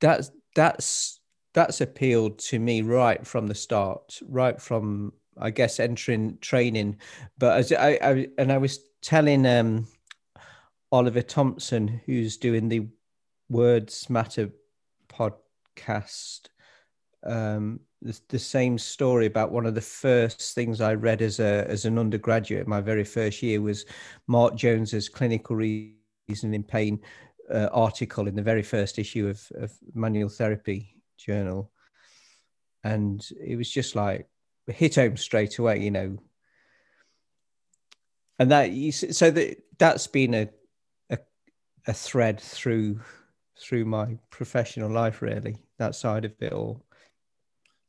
that's 0.00 0.30
that's 0.54 1.20
that's 1.52 1.80
appealed 1.80 2.38
to 2.38 2.58
me 2.58 2.82
right 2.82 3.26
from 3.26 3.46
the 3.46 3.54
start 3.54 4.20
right 4.28 4.60
from 4.60 5.12
i 5.38 5.50
guess 5.50 5.80
entering 5.80 6.38
training 6.40 6.96
but 7.38 7.58
as 7.58 7.72
i, 7.72 7.98
I 8.02 8.26
and 8.38 8.52
i 8.52 8.58
was 8.58 8.78
telling 9.02 9.46
um 9.46 9.86
oliver 10.92 11.22
thompson 11.22 12.00
who's 12.06 12.36
doing 12.36 12.68
the 12.68 12.88
Words 13.50 14.08
Matter 14.08 14.50
podcast 15.08 16.48
um, 17.24 17.80
the, 18.02 18.18
the, 18.28 18.38
same 18.38 18.76
story 18.78 19.26
about 19.26 19.50
one 19.50 19.64
of 19.64 19.74
the 19.74 19.80
first 19.80 20.54
things 20.54 20.80
I 20.80 20.94
read 20.94 21.22
as 21.22 21.40
a 21.40 21.64
as 21.68 21.86
an 21.86 21.98
undergraduate. 21.98 22.68
My 22.68 22.82
very 22.82 23.04
first 23.04 23.42
year 23.42 23.62
was 23.62 23.86
Mark 24.26 24.56
Jones's 24.56 25.08
clinical 25.08 25.56
reasoning 25.56 26.54
in 26.54 26.62
pain 26.62 27.00
uh, 27.52 27.68
article 27.72 28.28
in 28.28 28.34
the 28.34 28.42
very 28.42 28.62
first 28.62 28.98
issue 28.98 29.28
of, 29.28 29.40
of 29.54 29.72
Manual 29.94 30.28
Therapy 30.28 30.96
Journal, 31.16 31.70
and 32.82 33.26
it 33.42 33.56
was 33.56 33.70
just 33.70 33.94
like 33.94 34.28
hit 34.66 34.96
home 34.96 35.16
straight 35.16 35.58
away, 35.58 35.80
you 35.80 35.90
know. 35.90 36.18
And 38.38 38.50
that 38.50 38.72
you 38.72 38.92
so 38.92 39.30
that 39.30 39.56
that's 39.78 40.06
been 40.06 40.34
a 40.34 40.48
a, 41.10 41.18
a 41.86 41.92
thread 41.92 42.40
through 42.40 43.00
through 43.58 43.84
my 43.84 44.18
professional 44.30 44.90
life, 44.90 45.22
really, 45.22 45.56
that 45.78 45.94
side 45.94 46.24
of 46.24 46.32
it 46.40 46.52
all. 46.52 46.84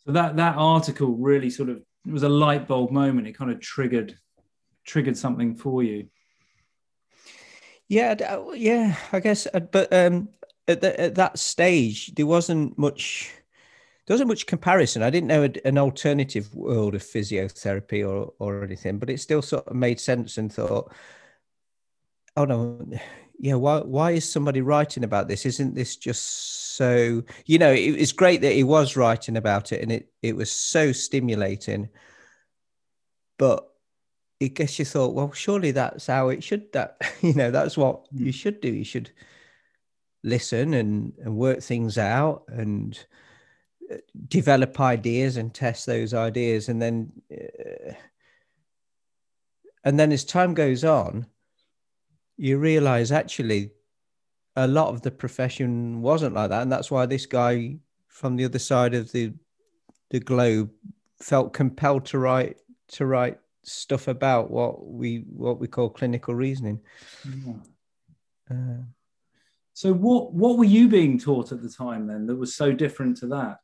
So 0.05 0.12
that 0.12 0.36
that 0.36 0.55
article 0.55 1.15
really 1.15 1.50
sort 1.50 1.70
of 1.70 1.77
it 2.05 2.12
was 2.12 2.24
a 2.24 2.29
light 2.29 2.67
bulb 2.67 2.91
moment. 2.91 3.27
It 3.27 3.38
kind 3.38 3.51
of 3.51 3.60
triggered 3.60 4.17
triggered 4.86 5.17
something 5.17 5.55
for 5.55 5.84
you. 5.84 6.08
Yeah, 7.88 8.15
uh, 8.27 8.51
yeah, 8.51 8.96
I 9.12 9.20
guess. 9.20 9.48
Uh, 9.51 9.60
but 9.60 9.91
um, 9.94 10.29
at, 10.67 10.82
the, 10.82 11.00
at 11.00 11.15
that 11.15 11.38
stage, 11.38 12.13
there 12.15 12.25
wasn't 12.25 12.77
much. 12.77 13.32
There 14.05 14.13
wasn't 14.13 14.29
much 14.29 14.45
comparison. 14.45 15.01
I 15.01 15.09
didn't 15.09 15.27
know 15.27 15.50
an 15.65 15.77
alternative 15.77 16.53
world 16.53 16.93
of 16.93 17.01
physiotherapy 17.01 18.07
or 18.07 18.33
or 18.39 18.63
anything, 18.63 19.00
but 19.00 19.09
it 19.09 19.19
still 19.19 19.41
sort 19.41 19.67
of 19.67 19.75
made 19.75 20.00
sense 20.00 20.38
and 20.38 20.53
thought, 20.53 20.93
oh 22.38 22.45
no, 22.45 22.85
yeah, 23.39 23.55
why 23.55 23.79
why 23.79 24.12
is 24.12 24.31
somebody 24.31 24.62
writing 24.62 25.03
about 25.03 25.27
this? 25.27 25.45
Isn't 25.45 25.75
this 25.75 25.95
just 25.95 26.75
so? 26.75 27.24
You 27.45 27.57
know, 27.59 27.71
it, 27.71 27.79
it's 27.79 28.12
great 28.12 28.41
that 28.41 28.53
he 28.53 28.63
was 28.63 28.95
writing 28.95 29.38
about 29.38 29.71
it, 29.71 29.81
and 29.81 29.91
it 29.91 30.12
it 30.21 30.35
was 30.35 30.51
so 30.51 30.91
stimulating. 30.91 31.89
But 33.38 33.67
I 34.41 34.47
guess 34.47 34.79
you 34.79 34.85
thought, 34.85 35.13
well, 35.15 35.31
surely 35.33 35.71
that's 35.71 36.07
how 36.07 36.29
it 36.29 36.43
should. 36.43 36.71
That 36.74 36.97
you 37.21 37.33
know, 37.33 37.51
that's 37.51 37.77
what 37.77 38.05
you 38.12 38.25
hmm. 38.25 38.31
should 38.31 38.62
do. 38.62 38.69
You 38.69 38.85
should 38.85 39.12
listen 40.24 40.74
and 40.74 41.13
and 41.24 41.35
work 41.35 41.62
things 41.62 41.97
out 41.97 42.43
and 42.50 42.97
develop 44.27 44.80
ideas 44.80 45.38
and 45.38 45.54
test 45.54 45.86
those 45.86 46.13
ideas, 46.13 46.70
and 46.70 46.82
then 46.82 47.12
uh, 47.32 47.94
and 49.84 50.00
then 50.00 50.12
as 50.12 50.24
time 50.24 50.54
goes 50.54 50.84
on 50.84 51.27
you 52.38 52.58
realize 52.58 53.12
actually 53.12 53.72
a 54.56 54.68
lot 54.68 54.89
of 54.89 55.01
the 55.01 55.12
profession 55.12 56.01
wasn't 56.01 56.36
like 56.36 56.50
that. 56.50 56.62
And 56.62 56.72
that's 56.72 56.92
why 56.92 57.06
this 57.06 57.25
guy 57.25 57.77
from 58.08 58.36
the 58.36 58.46
other 58.46 58.60
side 58.60 58.94
of 58.94 59.12
the 59.12 59.34
the 60.12 60.20
globe 60.20 60.70
felt 61.20 61.54
compelled 61.54 62.06
to 62.06 62.20
write 62.20 62.58
to 62.88 63.06
write 63.06 63.39
stuff 63.63 64.08
about 64.08 64.51
what 64.51 64.86
we 64.86 65.25
what 65.30 65.60
we 65.60 65.68
call 65.68 65.89
clinical 65.89 66.36
reasoning. 66.36 66.80
Yeah. 67.25 67.54
uh, 68.51 68.84
so 69.74 69.92
what 69.92 70.34
what 70.34 70.58
were 70.58 70.65
you 70.65 70.88
being 70.88 71.20
taught 71.20 71.51
at 71.51 71.62
the 71.62 71.70
time 71.70 72.08
then 72.08 72.27
that 72.27 72.36
was 72.36 72.56
so 72.56 72.72
different 72.72 73.18
to 73.18 73.27
that 73.27 73.60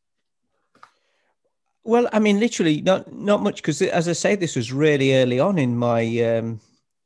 well 1.84 2.08
i 2.14 2.20
mean 2.20 2.40
literally 2.40 2.82
not 2.82 3.12
not 3.14 3.42
much 3.42 3.58
because 3.58 3.82
as 3.82 4.08
i 4.08 4.14
say 4.14 4.36
this 4.36 4.56
was 4.56 4.72
really 4.72 5.16
early 5.16 5.40
on 5.40 5.58
in 5.58 5.76
my 5.78 6.04
um, 6.20 6.60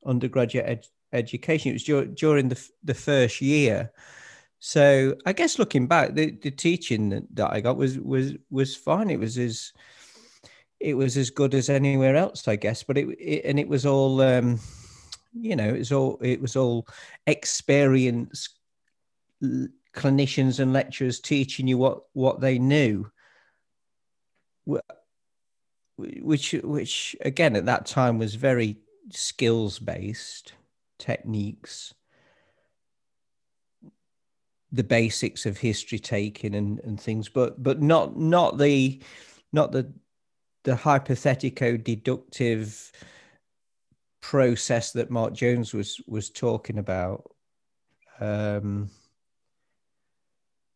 undergraduate 0.05 0.65
ed- 0.67 0.87
education. 1.15 1.71
It 1.71 1.73
was 1.73 1.83
dur- 1.83 2.05
during 2.05 2.49
the, 2.49 2.69
the 2.83 2.93
first 2.93 3.41
year. 3.41 3.91
So 4.59 5.15
I 5.25 5.33
guess 5.33 5.59
looking 5.59 5.87
back, 5.87 6.13
the, 6.13 6.31
the 6.31 6.51
teaching 6.51 7.27
that 7.33 7.51
I 7.51 7.61
got 7.61 7.77
was 7.77 7.99
was 7.99 8.33
was 8.49 8.75
fine. 8.75 9.09
It 9.09 9.19
was 9.19 9.37
as 9.37 9.73
it 10.79 10.95
was 10.95 11.17
as 11.17 11.29
good 11.29 11.53
as 11.53 11.69
anywhere 11.69 12.15
else, 12.15 12.47
I 12.47 12.55
guess. 12.55 12.83
But 12.83 12.97
it, 12.97 13.07
it 13.19 13.45
and 13.45 13.59
it 13.59 13.67
was 13.67 13.85
all 13.85 14.21
um, 14.21 14.59
you 15.33 15.55
know, 15.55 15.67
it 15.67 15.79
was 15.79 15.91
all 15.91 16.17
it 16.21 16.41
was 16.41 16.55
all 16.55 16.87
experience 17.27 18.49
clinicians 19.93 20.59
and 20.59 20.73
lecturers 20.73 21.19
teaching 21.19 21.67
you 21.67 21.77
what 21.77 22.03
what 22.13 22.39
they 22.39 22.57
knew 22.57 23.09
which 25.97 26.53
which 26.63 27.15
again 27.21 27.55
at 27.55 27.65
that 27.65 27.85
time 27.85 28.17
was 28.17 28.35
very 28.35 28.77
skills 29.11 29.79
based 29.79 30.53
techniques, 30.99 31.93
the 34.71 34.83
basics 34.83 35.45
of 35.45 35.57
history 35.57 35.99
taking 35.99 36.55
and, 36.55 36.79
and 36.79 36.99
things, 36.99 37.29
but 37.29 37.61
but 37.61 37.81
not 37.81 38.17
not 38.17 38.57
the 38.57 39.01
not 39.53 39.71
the 39.71 39.91
the 40.63 40.75
hypothetico 40.75 41.81
deductive 41.81 42.91
process 44.21 44.91
that 44.91 45.11
Mark 45.11 45.33
Jones 45.33 45.73
was 45.73 46.01
was 46.07 46.29
talking 46.29 46.79
about. 46.79 47.31
Um, 48.19 48.89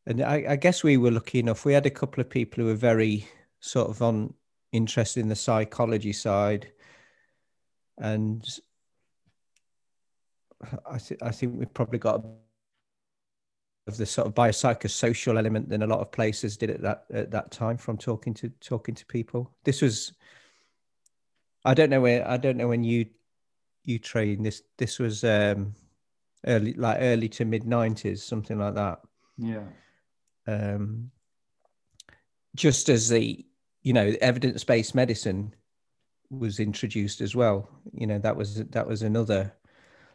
and 0.05 0.21
I, 0.21 0.45
I, 0.49 0.55
guess 0.57 0.83
we 0.83 0.97
were 0.97 1.11
lucky 1.11 1.39
enough. 1.39 1.63
We 1.63 1.71
had 1.71 1.85
a 1.85 1.89
couple 1.89 2.19
of 2.19 2.29
people 2.29 2.61
who 2.61 2.67
were 2.69 2.75
very 2.75 3.25
sort 3.59 3.89
of 3.89 4.01
on 4.01 4.33
interested 4.71 5.21
in 5.21 5.29
the 5.29 5.35
psychology 5.35 6.13
side, 6.13 6.71
and 7.97 8.45
I, 10.89 10.97
th- 10.97 11.21
I 11.21 11.31
think 11.31 11.57
we've 11.57 11.73
probably 11.73 11.99
got 11.99 12.23
of 13.89 13.97
the 13.97 14.05
sort 14.05 14.27
of 14.27 14.35
biopsychosocial 14.35 15.37
element 15.37 15.67
than 15.67 15.81
a 15.81 15.87
lot 15.87 15.99
of 15.99 16.11
places 16.11 16.55
did 16.55 16.69
at 16.69 16.81
that 16.81 17.05
at 17.11 17.31
that 17.31 17.51
time 17.51 17.75
from 17.75 17.97
talking 17.97 18.33
to 18.35 18.49
talking 18.61 18.95
to 18.95 19.05
people. 19.05 19.51
This 19.63 19.81
was 19.81 20.13
I 21.65 21.73
don't 21.73 21.89
know 21.89 22.01
where 22.01 22.25
I 22.27 22.37
don't 22.37 22.57
know 22.57 22.67
when 22.67 22.83
you 22.83 23.07
you 23.83 23.99
trained 23.99 24.45
this 24.45 24.61
this 24.77 24.99
was 24.99 25.23
um 25.23 25.73
early 26.45 26.73
like 26.73 26.97
early 27.01 27.27
to 27.29 27.45
mid 27.45 27.63
90s 27.63 28.19
something 28.19 28.59
like 28.59 28.75
that. 28.75 29.01
Yeah. 29.37 29.65
Um 30.47 31.11
just 32.55 32.89
as 32.89 33.09
the 33.09 33.45
you 33.81 33.93
know 33.93 34.13
evidence-based 34.21 34.93
medicine 34.93 35.53
was 36.29 36.59
introduced 36.59 37.21
as 37.21 37.35
well 37.35 37.67
you 37.93 38.05
know 38.05 38.19
that 38.19 38.35
was 38.35 38.63
that 38.65 38.87
was 38.87 39.01
another 39.01 39.53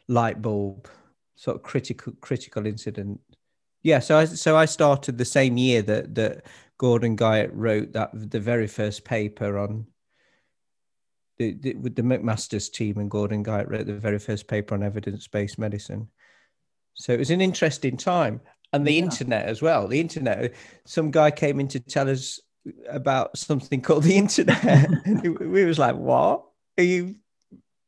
light 0.09 0.41
bulb 0.41 0.89
sort 1.37 1.57
of 1.57 1.63
critical 1.63 2.13
critical 2.21 2.67
incident. 2.67 3.21
Yeah, 3.83 3.99
so 3.99 4.19
I 4.19 4.25
so 4.25 4.57
I 4.57 4.65
started 4.65 5.19
the 5.19 5.25
same 5.25 5.57
year 5.57 5.83
that 5.83 6.15
that 6.15 6.47
Gordon 6.79 7.17
Guyatt 7.17 7.51
wrote 7.53 7.93
that 7.93 8.11
the 8.15 8.41
very 8.41 8.67
first 8.67 9.05
paper 9.05 9.59
on 9.59 9.87
the, 11.39 11.53
the, 11.55 11.75
with 11.75 11.97
the 11.97 12.03
McMaster's 12.03 12.69
team 12.69 12.99
and 12.99 13.11
Gordon 13.11 13.43
Guyatt 13.43 13.69
wrote 13.69 13.87
the 13.87 13.95
very 13.95 14.19
first 14.19 14.47
paper 14.47 14.75
on 14.75 14.83
evidence 14.83 15.27
based 15.27 15.59
medicine. 15.59 16.09
So 16.95 17.13
it 17.13 17.19
was 17.19 17.31
an 17.31 17.41
interesting 17.41 17.97
time, 17.97 18.41
and 18.73 18.87
the 18.87 18.95
yeah. 18.95 19.03
internet 19.03 19.47
as 19.47 19.61
well. 19.61 19.89
The 19.89 20.01
internet. 20.01 20.55
Some 20.87 21.11
guy 21.11 21.31
came 21.31 21.61
in 21.61 21.69
to 21.69 21.81
tell 21.81 22.09
us 22.09 22.41
about 22.89 23.37
something 23.37 23.81
called 23.81 24.05
the 24.05 24.17
internet, 24.17 24.89
and 25.05 25.39
we 25.39 25.65
was 25.65 25.79
like, 25.79 25.97
"What? 25.97 26.45
Are 26.79 26.85
you? 26.85 27.17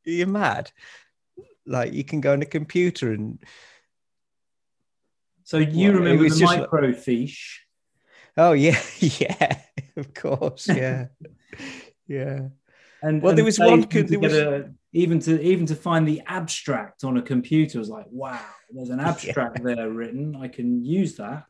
Are 0.07 0.11
you 0.11 0.27
mad?" 0.27 0.71
Like 1.67 1.93
you 1.93 2.05
can 2.05 2.21
go 2.21 2.33
on 2.33 2.43
a 2.43 2.47
computer 2.47 3.13
and 3.13 3.39
So 5.45 5.59
you 5.59 5.91
Well, 5.93 6.01
remember 6.01 6.25
the 6.25 6.37
just 6.37 6.43
microfiche? 6.43 7.59
Oh 8.37 8.53
yeah, 8.53 8.81
yeah, 9.01 9.59
of 9.97 10.13
course, 10.15 10.69
yeah, 10.69 11.07
yeah. 12.07 12.49
And 13.03 13.23
Well, 13.23 13.31
and 13.31 13.39
there 13.39 13.45
was 13.45 13.59
one 13.59 13.83
to 13.83 13.89
co- 13.89 14.03
there 14.03 14.21
was- 14.21 14.33
a- 14.35 14.71
even 14.93 15.19
to 15.21 15.41
even 15.43 15.67
to 15.67 15.75
find 15.75 16.09
the 16.09 16.23
abstract 16.27 17.05
on 17.05 17.17
a 17.19 17.23
computer 17.23 17.79
was 17.79 17.89
like, 17.91 18.07
wow, 18.11 18.41
there's 18.71 18.89
an 18.91 19.01
abstract 19.01 19.63
there 19.63 19.91
written. 19.91 20.35
I 20.37 20.49
can 20.49 20.83
use 20.85 21.17
that. 21.17 21.45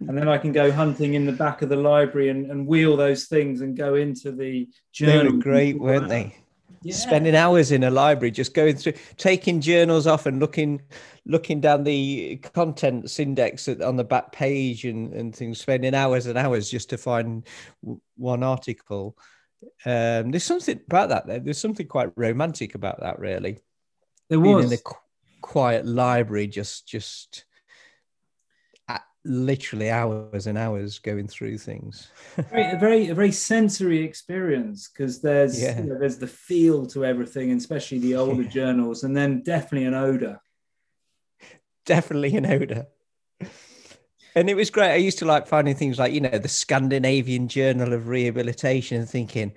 And 0.00 0.16
then 0.16 0.28
I 0.28 0.36
can 0.38 0.52
go 0.52 0.70
hunting 0.70 1.14
in 1.14 1.24
the 1.24 1.32
back 1.32 1.62
of 1.62 1.68
the 1.68 1.76
library 1.76 2.28
and, 2.28 2.50
and 2.50 2.66
wheel 2.66 2.96
those 2.96 3.24
things 3.24 3.62
and 3.62 3.76
go 3.76 3.94
into 3.94 4.30
the 4.30 4.68
journal. 4.92 5.24
They 5.24 5.30
were 5.30 5.42
great, 5.42 5.80
weren't 5.80 6.08
they? 6.08 6.36
Yeah. 6.82 6.94
Spending 6.94 7.34
hours 7.34 7.72
in 7.72 7.82
a 7.82 7.90
library, 7.90 8.30
just 8.30 8.54
going 8.54 8.76
through, 8.76 8.92
taking 9.16 9.60
journals 9.60 10.06
off 10.06 10.26
and 10.26 10.38
looking, 10.38 10.82
looking 11.24 11.60
down 11.60 11.82
the 11.82 12.36
contents 12.54 13.18
index 13.18 13.68
at- 13.68 13.80
on 13.80 13.96
the 13.96 14.04
back 14.04 14.30
page 14.32 14.84
and, 14.84 15.12
and 15.14 15.34
things. 15.34 15.58
Spending 15.58 15.94
hours 15.94 16.26
and 16.26 16.38
hours 16.38 16.70
just 16.70 16.90
to 16.90 16.98
find 16.98 17.46
one 18.16 18.42
article. 18.42 19.16
Um, 19.84 20.30
there's 20.30 20.44
something 20.44 20.80
about 20.86 21.08
that. 21.08 21.26
There. 21.26 21.40
There's 21.40 21.58
something 21.58 21.88
quite 21.88 22.12
romantic 22.14 22.74
about 22.74 23.00
that, 23.00 23.18
really. 23.18 23.58
There 24.28 24.38
being 24.38 24.56
was. 24.56 24.64
in 24.66 24.70
the 24.70 24.78
qu- 24.78 24.94
quiet 25.40 25.86
library, 25.86 26.46
just 26.46 26.86
just 26.86 27.46
literally 29.26 29.90
hours 29.90 30.46
and 30.46 30.56
hours 30.56 30.98
going 30.98 31.28
through 31.28 31.58
things. 31.58 32.08
very, 32.50 32.70
a 32.70 32.78
very 32.78 33.08
a 33.08 33.14
very 33.14 33.32
sensory 33.32 34.02
experience 34.04 34.88
because 34.88 35.20
there's 35.20 35.60
Yeah. 35.60 35.80
you 35.80 35.88
know, 35.88 35.98
there's 35.98 36.18
the 36.18 36.26
feel 36.26 36.86
to 36.86 37.04
everything, 37.04 37.50
and 37.50 37.60
especially 37.60 37.98
the 37.98 38.14
older 38.16 38.42
Yeah. 38.42 38.48
journals, 38.48 39.04
and 39.04 39.16
then 39.16 39.42
definitely 39.42 39.86
an 39.86 39.94
odor. 39.94 40.40
Definitely 41.84 42.36
an 42.36 42.46
odor. 42.46 42.86
And 44.34 44.50
it 44.50 44.54
was 44.54 44.70
great. 44.70 44.92
I 44.92 44.96
used 44.96 45.18
to 45.20 45.24
like 45.24 45.46
finding 45.46 45.74
things 45.74 45.98
like, 45.98 46.12
you 46.12 46.20
know, 46.20 46.38
the 46.38 46.48
Scandinavian 46.48 47.48
Journal 47.48 47.94
of 47.94 48.08
Rehabilitation 48.08 48.98
and 48.98 49.08
thinking, 49.08 49.54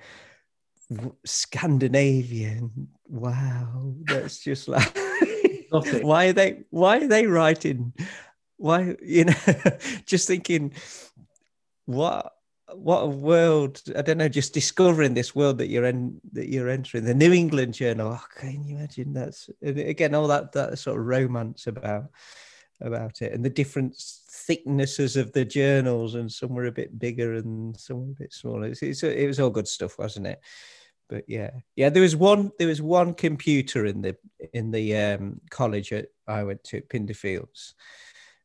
Scandinavian, 1.25 2.87
wow, 3.07 3.93
that's 4.05 4.39
just 4.39 4.67
like, 4.67 4.97
why 6.01 6.27
are 6.27 6.33
they, 6.33 6.63
why 6.69 6.97
are 6.97 7.07
they 7.07 7.27
writing, 7.27 7.93
why, 8.59 8.97
you 9.01 9.25
know, 9.25 9.33
just 10.05 10.27
thinking, 10.27 10.73
what, 11.85 12.33
what 12.73 12.99
a 12.99 13.07
world! 13.07 13.81
I 13.95 14.01
don't 14.01 14.17
know. 14.17 14.29
Just 14.29 14.53
discovering 14.53 15.13
this 15.13 15.33
world 15.33 15.57
that 15.57 15.69
you're 15.69 15.85
in, 15.85 16.19
that 16.33 16.49
you're 16.49 16.69
entering. 16.69 17.05
The 17.05 17.13
New 17.13 17.31
England 17.31 17.73
Journal. 17.73 18.19
Oh, 18.19 18.25
can 18.35 18.63
you 18.63 18.77
imagine? 18.77 19.13
That's 19.13 19.49
again 19.63 20.13
all 20.13 20.27
that 20.27 20.51
that 20.51 20.77
sort 20.77 20.99
of 20.99 21.05
romance 21.05 21.65
about 21.65 22.05
about 22.81 23.21
it, 23.21 23.33
and 23.33 23.43
the 23.43 23.49
different 23.49 23.95
thicknesses 23.97 25.15
of 25.15 25.31
the 25.31 25.45
journals, 25.45 26.15
and 26.15 26.31
some 26.31 26.53
were 26.53 26.67
a 26.67 26.71
bit 26.71 26.99
bigger 26.99 27.35
and 27.35 27.75
some 27.79 28.05
were 28.05 28.11
a 28.11 28.21
bit 28.21 28.33
smaller. 28.33 28.65
It's, 28.65 28.83
it's, 28.83 29.03
it 29.03 29.25
was 29.25 29.39
all 29.39 29.49
good 29.49 29.67
stuff, 29.67 29.97
wasn't 29.97 30.27
it? 30.27 30.39
But 31.07 31.23
yeah, 31.27 31.51
yeah. 31.75 31.89
There 31.89 32.03
was 32.03 32.15
one. 32.15 32.51
There 32.59 32.67
was 32.67 32.83
one 32.83 33.15
computer 33.15 33.85
in 33.85 34.01
the 34.01 34.15
in 34.53 34.69
the 34.69 34.95
um, 34.95 35.41
college 35.49 35.91
at, 35.91 36.09
I 36.27 36.43
went 36.43 36.63
to 36.65 36.77
at 36.77 36.89
Pinderfields 36.89 37.73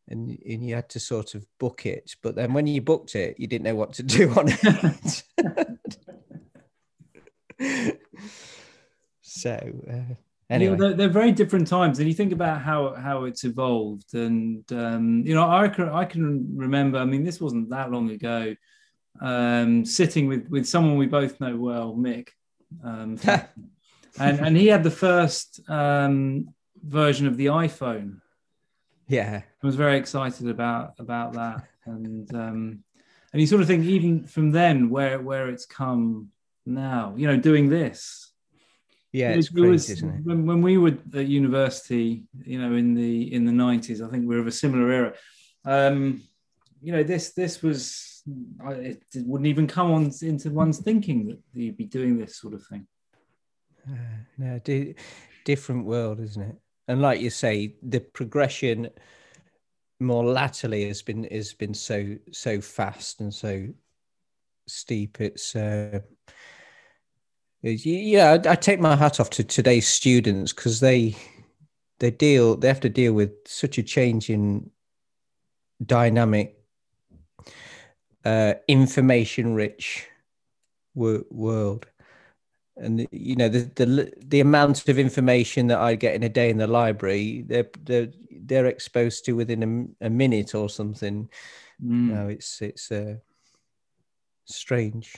and, 0.08 0.38
and 0.46 0.66
you 0.66 0.74
had 0.74 0.88
to 0.90 1.00
sort 1.00 1.34
of 1.34 1.46
book 1.58 1.86
it. 1.86 2.16
But 2.22 2.34
then 2.34 2.52
when 2.52 2.66
you 2.66 2.82
booked 2.82 3.14
it, 3.14 3.38
you 3.38 3.46
didn't 3.46 3.64
know 3.64 3.74
what 3.74 3.94
to 3.94 4.02
do 4.02 4.30
on 4.32 4.46
it. 4.48 5.22
so 9.22 9.58
uh, 9.90 10.14
anyway, 10.50 10.76
know, 10.76 10.88
they're, 10.88 10.94
they're 10.94 11.08
very 11.08 11.32
different 11.32 11.66
times, 11.66 11.98
and 11.98 12.08
you 12.08 12.14
think 12.14 12.32
about 12.32 12.62
how 12.62 12.94
how 12.94 13.24
it's 13.24 13.44
evolved. 13.44 14.14
And 14.14 14.64
um, 14.72 15.22
you 15.26 15.34
know, 15.34 15.48
I 15.48 15.68
can 15.68 15.88
I 15.88 16.04
can 16.04 16.56
remember. 16.56 16.98
I 16.98 17.04
mean, 17.04 17.24
this 17.24 17.40
wasn't 17.40 17.70
that 17.70 17.90
long 17.90 18.10
ago. 18.10 18.54
Um, 19.20 19.84
sitting 19.84 20.26
with 20.26 20.48
with 20.48 20.66
someone 20.66 20.96
we 20.96 21.06
both 21.06 21.40
know 21.40 21.56
well, 21.56 21.94
Mick, 21.94 22.28
um, 22.82 23.18
and 24.18 24.40
and 24.40 24.56
he 24.56 24.66
had 24.66 24.82
the 24.82 24.90
first 24.90 25.60
um, 25.68 26.48
version 26.82 27.26
of 27.26 27.36
the 27.36 27.46
iPhone. 27.46 28.20
Yeah, 29.08 29.42
I 29.62 29.66
was 29.66 29.76
very 29.76 29.96
excited 29.98 30.48
about 30.48 30.94
about 30.98 31.32
that, 31.34 31.64
and 31.86 32.32
um, 32.34 32.78
and 33.32 33.40
you 33.40 33.46
sort 33.46 33.60
of 33.62 33.66
think 33.68 33.84
even 33.84 34.24
from 34.24 34.50
then 34.50 34.88
where 34.90 35.20
where 35.20 35.48
it's 35.48 35.66
come 35.66 36.30
now. 36.66 37.14
You 37.16 37.26
know, 37.26 37.36
doing 37.36 37.68
this. 37.68 38.32
yeah, 39.12 39.30
It 39.32 39.38
it's 39.38 39.50
was- 39.52 39.64
it 39.64 39.68
was- 39.68 39.86
crazy, 39.86 39.92
isn't 39.98 40.14
it? 40.20 40.24
When, 40.24 40.46
when 40.46 40.62
we 40.62 40.78
were 40.78 40.96
at 41.14 41.26
university, 41.26 42.24
you 42.44 42.58
know, 42.60 42.74
in 42.74 42.94
the 42.94 43.32
in 43.34 43.44
the 43.44 43.52
nineties, 43.52 44.00
I 44.00 44.08
think 44.08 44.26
we 44.28 44.34
were 44.34 44.40
of 44.40 44.46
a 44.46 44.52
similar 44.52 44.90
era. 44.90 45.12
Um, 45.64 46.22
you 46.82 46.92
know, 46.92 47.02
this 47.02 47.32
this 47.32 47.62
was 47.62 48.22
I, 48.64 48.72
it 48.72 49.02
wouldn't 49.16 49.48
even 49.48 49.66
come 49.66 49.90
on 49.90 50.10
into 50.22 50.50
one's 50.50 50.78
thinking 50.78 51.28
that 51.28 51.38
you'd 51.52 51.76
be 51.76 51.84
doing 51.84 52.18
this 52.18 52.36
sort 52.36 52.54
of 52.54 52.66
thing. 52.66 52.86
Uh, 53.86 54.16
no, 54.38 54.58
di- 54.60 54.94
different 55.44 55.84
world, 55.84 56.20
isn't 56.20 56.42
it? 56.42 56.56
And 56.88 57.00
like 57.00 57.20
you 57.20 57.30
say, 57.30 57.76
the 57.82 58.00
progression 58.00 58.90
more 60.00 60.24
latterly 60.24 60.86
has 60.88 61.02
been 61.02 61.24
has 61.30 61.54
been 61.54 61.74
so 61.74 62.16
so 62.32 62.60
fast 62.60 63.20
and 63.20 63.32
so 63.32 63.68
steep. 64.66 65.20
It's 65.20 65.56
uh, 65.56 66.00
yeah, 67.62 68.38
I, 68.46 68.54
take 68.56 68.80
my 68.80 68.96
hat 68.96 69.20
off 69.20 69.30
to 69.30 69.44
today's 69.44 69.88
students 69.88 70.52
because 70.52 70.80
they 70.80 71.16
they 72.00 72.10
deal 72.10 72.56
they 72.56 72.68
have 72.68 72.80
to 72.80 72.90
deal 72.90 73.14
with 73.14 73.32
such 73.46 73.78
a 73.78 73.82
changing 73.82 74.70
dynamic, 75.84 76.58
uh, 78.24 78.54
information 78.68 79.54
rich 79.54 80.06
wor- 80.94 81.24
world 81.30 81.86
and 82.76 83.06
you 83.12 83.36
know 83.36 83.48
the, 83.48 83.70
the 83.76 84.12
the 84.18 84.40
amount 84.40 84.88
of 84.88 84.98
information 84.98 85.68
that 85.68 85.78
I 85.78 85.94
get 85.94 86.14
in 86.14 86.22
a 86.22 86.28
day 86.28 86.50
in 86.50 86.58
the 86.58 86.66
library, 86.66 87.44
they're 87.46 87.68
they're 87.84 88.08
they're 88.30 88.66
exposed 88.66 89.24
to 89.24 89.32
within 89.36 89.94
a, 90.00 90.06
a 90.06 90.10
minute 90.10 90.54
or 90.54 90.68
something. 90.68 91.28
Mm, 91.82 92.08
No, 92.10 92.28
it's 92.28 92.60
it's 92.62 92.90
uh, 92.90 93.16
strange. 94.44 95.16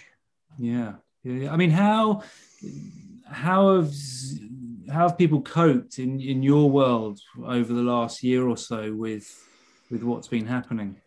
yeah. 0.59 0.95
yeah, 1.25 1.53
I 1.53 1.57
mean, 1.57 1.71
how 1.71 2.23
how 3.27 3.77
have 3.77 3.93
how 4.91 5.09
have 5.09 5.19
people 5.19 5.41
coped 5.43 5.99
in 5.99 6.21
in 6.21 6.43
your 6.43 6.71
world 6.71 7.21
over 7.45 7.73
the 7.73 7.83
last 7.83 8.23
year 8.23 8.47
or 8.47 8.57
so 8.57 8.95
with 8.95 9.27
with 9.91 10.03
what's 10.03 10.29
been 10.29 10.47
happening? 10.47 11.01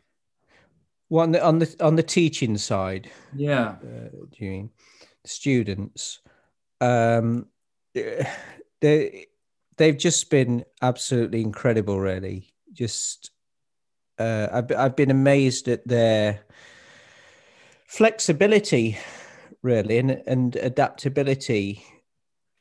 Well, 1.09 1.23
on 1.23 1.31
the 1.31 1.43
on 1.43 1.59
the 1.59 1.75
on 1.79 1.95
the 1.95 2.03
teaching 2.03 2.57
side, 2.57 3.09
Yeah, 3.35 3.75
uh, 3.83 4.09
do 4.31 4.45
you 4.45 4.51
mean 4.51 4.69
students? 5.25 6.21
Um, 6.81 7.47
they 7.93 9.27
they've 9.77 9.97
just 9.97 10.29
been 10.29 10.65
absolutely 10.81 11.41
incredible, 11.41 11.99
really. 11.99 12.53
Just 12.73 13.31
uh, 14.17 14.47
I've 14.51 14.71
I've 14.71 14.95
been 14.95 15.11
amazed 15.11 15.67
at 15.67 15.87
their 15.87 16.41
flexibility, 17.87 18.97
really, 19.61 19.97
and 19.97 20.11
and 20.27 20.55
adaptability. 20.55 21.83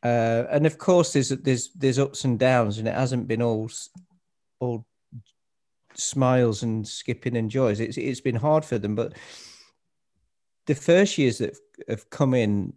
Uh, 0.03 0.45
and 0.51 0.67
of 0.67 0.79
course, 0.79 1.13
there's 1.13 1.31
there's 1.31 1.71
there's 1.75 1.99
ups 1.99 2.25
and 2.25 2.39
downs, 2.39 2.79
and 2.79 2.89
it 2.89 2.95
hasn't 2.95 3.29
been 3.29 3.43
all 3.43 3.71
all 4.61 4.87
smiles 5.95 6.63
and 6.63 6.87
skipping 6.87 7.37
and 7.37 7.51
joys. 7.51 7.81
It's 7.81 7.99
it's 7.99 8.21
been 8.21 8.37
hard 8.37 8.65
for 8.65 8.79
them, 8.79 8.95
but 8.95 9.15
the 10.67 10.75
first 10.75 11.19
years 11.19 11.39
that 11.39 11.51
have- 11.51 11.89
have 11.89 12.11
come 12.11 12.35
in, 12.35 12.75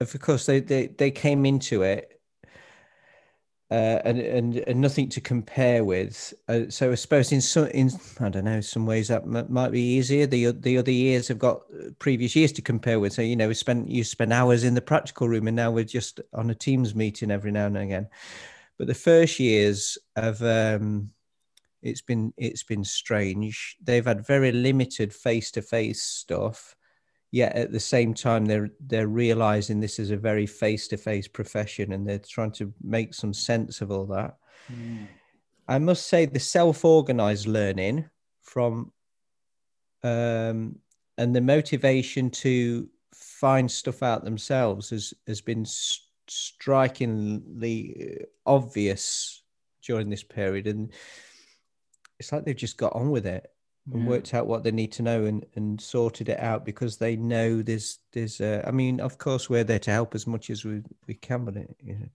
of 0.00 0.18
course, 0.20 0.46
they 0.46 0.60
they, 0.60 0.86
they 0.88 1.10
came 1.10 1.46
into 1.46 1.82
it, 1.82 2.20
uh, 3.70 4.00
and 4.04 4.18
and 4.18 4.56
and 4.58 4.80
nothing 4.80 5.08
to 5.08 5.20
compare 5.20 5.84
with. 5.84 6.32
Uh, 6.48 6.62
so 6.68 6.92
I 6.92 6.94
suppose 6.94 7.32
in 7.32 7.40
some 7.40 7.66
in 7.68 7.90
I 8.20 8.28
don't 8.28 8.44
know 8.44 8.60
some 8.60 8.86
ways 8.86 9.08
that 9.08 9.22
m- 9.22 9.46
might 9.48 9.72
be 9.72 9.80
easier. 9.80 10.26
The 10.26 10.52
the 10.52 10.78
other 10.78 10.92
years 10.92 11.28
have 11.28 11.38
got 11.38 11.62
uh, 11.72 11.90
previous 11.98 12.36
years 12.36 12.52
to 12.52 12.62
compare 12.62 13.00
with. 13.00 13.12
So 13.12 13.22
you 13.22 13.36
know, 13.36 13.48
we 13.48 13.54
spent 13.54 13.88
you 13.88 14.04
spend 14.04 14.32
hours 14.32 14.62
in 14.62 14.74
the 14.74 14.80
practical 14.80 15.28
room, 15.28 15.48
and 15.48 15.56
now 15.56 15.70
we're 15.70 15.84
just 15.84 16.20
on 16.32 16.50
a 16.50 16.54
Teams 16.54 16.94
meeting 16.94 17.30
every 17.30 17.50
now 17.50 17.66
and 17.66 17.76
again. 17.76 18.08
But 18.78 18.86
the 18.86 18.94
first 18.94 19.40
years 19.40 19.98
of 20.14 20.42
um, 20.42 21.10
it's 21.82 22.02
been 22.02 22.32
it's 22.36 22.62
been 22.62 22.84
strange. 22.84 23.76
They've 23.82 24.04
had 24.06 24.26
very 24.26 24.52
limited 24.52 25.12
face 25.12 25.50
to 25.52 25.62
face 25.62 26.02
stuff, 26.02 26.75
yet 27.36 27.54
at 27.54 27.70
the 27.70 27.80
same 27.80 28.14
time 28.14 28.46
they're 28.46 28.70
they're 28.80 29.08
realizing 29.08 29.78
this 29.78 29.98
is 29.98 30.10
a 30.10 30.16
very 30.16 30.46
face 30.46 30.88
to 30.88 30.96
face 30.96 31.28
profession, 31.28 31.92
and 31.92 32.08
they're 32.08 32.18
trying 32.18 32.52
to 32.52 32.72
make 32.82 33.12
some 33.12 33.34
sense 33.34 33.82
of 33.82 33.90
all 33.90 34.06
that. 34.06 34.36
Mm. 34.72 35.06
I 35.68 35.78
must 35.78 36.06
say 36.06 36.24
the 36.24 36.40
self 36.40 36.84
organized 36.84 37.46
learning 37.46 38.08
from 38.42 38.90
um, 40.02 40.78
and 41.18 41.36
the 41.36 41.42
motivation 41.42 42.30
to 42.30 42.88
find 43.14 43.70
stuff 43.70 44.02
out 44.02 44.24
themselves 44.24 44.88
has 44.90 45.12
has 45.26 45.42
been 45.42 45.62
s- 45.62 46.08
strikingly 46.28 48.24
obvious 48.46 49.42
during 49.82 50.08
this 50.08 50.24
period 50.24 50.66
and 50.66 50.92
it's 52.18 52.32
like 52.32 52.44
they've 52.44 52.56
just 52.56 52.76
got 52.76 52.94
on 52.94 53.10
with 53.10 53.26
it 53.26 53.46
and 53.92 54.02
Yeah. 54.02 54.08
worked 54.08 54.34
out 54.34 54.46
what 54.46 54.64
they 54.64 54.72
need 54.72 54.92
to 54.92 55.02
know 55.02 55.24
and, 55.24 55.46
and 55.54 55.80
sorted 55.80 56.28
it 56.28 56.40
out 56.40 56.64
because 56.64 56.96
they 56.96 57.16
know 57.16 57.62
there's 57.62 57.98
there's 58.12 58.40
uh, 58.40 58.62
I 58.66 58.70
mean 58.70 59.00
of 59.00 59.18
course 59.18 59.48
we're 59.48 59.64
there 59.64 59.78
to 59.80 59.92
help 59.92 60.14
as 60.14 60.26
much 60.26 60.50
as 60.50 60.64
we, 60.64 60.82
we 61.06 61.14
can 61.14 61.44
but 61.44 61.56
it, 61.56 61.76
you 61.82 61.94
know 61.94 62.08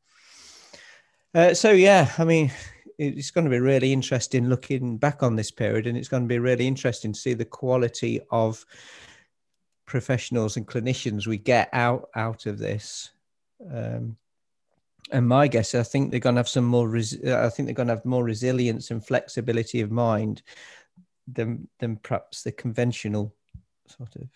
uh, 1.42 1.54
so 1.54 1.72
yeah 1.72 2.12
I 2.18 2.26
mean 2.26 2.52
it's 2.98 3.32
going 3.32 3.46
to 3.46 3.50
be 3.52 3.60
really 3.60 3.94
interesting 3.94 4.48
looking 4.48 4.98
back 4.98 5.24
on 5.24 5.36
this 5.36 5.50
period 5.50 5.88
and 5.88 5.98
it's 5.98 6.10
going 6.10 6.24
to 6.24 6.28
be 6.30 6.40
really 6.40 6.68
interesting 6.68 7.14
to 7.14 7.20
see 7.20 7.34
the 7.34 7.46
quality 7.46 8.20
of 8.32 8.64
professionals 9.86 10.58
and 10.58 10.68
clinicians 10.68 11.26
we 11.26 11.38
get 11.38 11.70
out 11.74 12.10
out 12.16 12.46
of 12.46 12.58
this 12.58 13.12
um, 13.74 14.18
and 15.12 15.28
my 15.28 15.48
guess 15.48 15.74
I 15.76 15.84
think 15.84 16.12
they're 16.12 16.20
going 16.20 16.36
to 16.36 16.40
have 16.40 16.50
some 16.50 16.66
more 16.66 16.88
res- 16.88 17.24
I 17.26 17.50
think 17.50 17.68
they're 17.68 17.74
going 17.76 17.88
to 17.88 17.96
have 17.96 18.06
more 18.06 18.24
resilience 18.24 18.92
and 18.92 19.06
flexibility 19.06 19.82
of 19.82 19.92
mind 19.92 20.42
than 21.34 21.68
than 21.80 21.98
perhaps 21.98 22.44
the 22.44 22.52
conventional 22.52 23.36
sort 23.88 24.16
of 24.16 24.30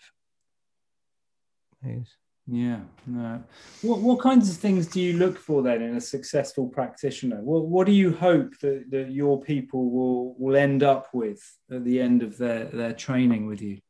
ways. 1.82 2.16
Yeah. 2.48 2.78
No. 3.06 3.42
What 3.82 4.00
what 4.00 4.20
kinds 4.20 4.48
of 4.48 4.56
things 4.56 4.86
do 4.86 5.00
you 5.00 5.14
look 5.14 5.36
for 5.36 5.62
then 5.62 5.82
in 5.82 5.96
a 5.96 6.00
successful 6.00 6.68
practitioner? 6.68 7.40
What 7.42 7.66
what 7.66 7.86
do 7.86 7.92
you 7.92 8.12
hope 8.12 8.58
that, 8.60 8.90
that 8.90 9.10
your 9.10 9.40
people 9.40 9.90
will 9.90 10.34
will 10.38 10.56
end 10.56 10.82
up 10.84 11.08
with 11.12 11.42
at 11.70 11.84
the 11.84 12.00
end 12.00 12.22
of 12.22 12.38
their 12.38 12.66
their 12.66 12.92
training 12.92 13.46
with 13.46 13.60
you? 13.60 13.80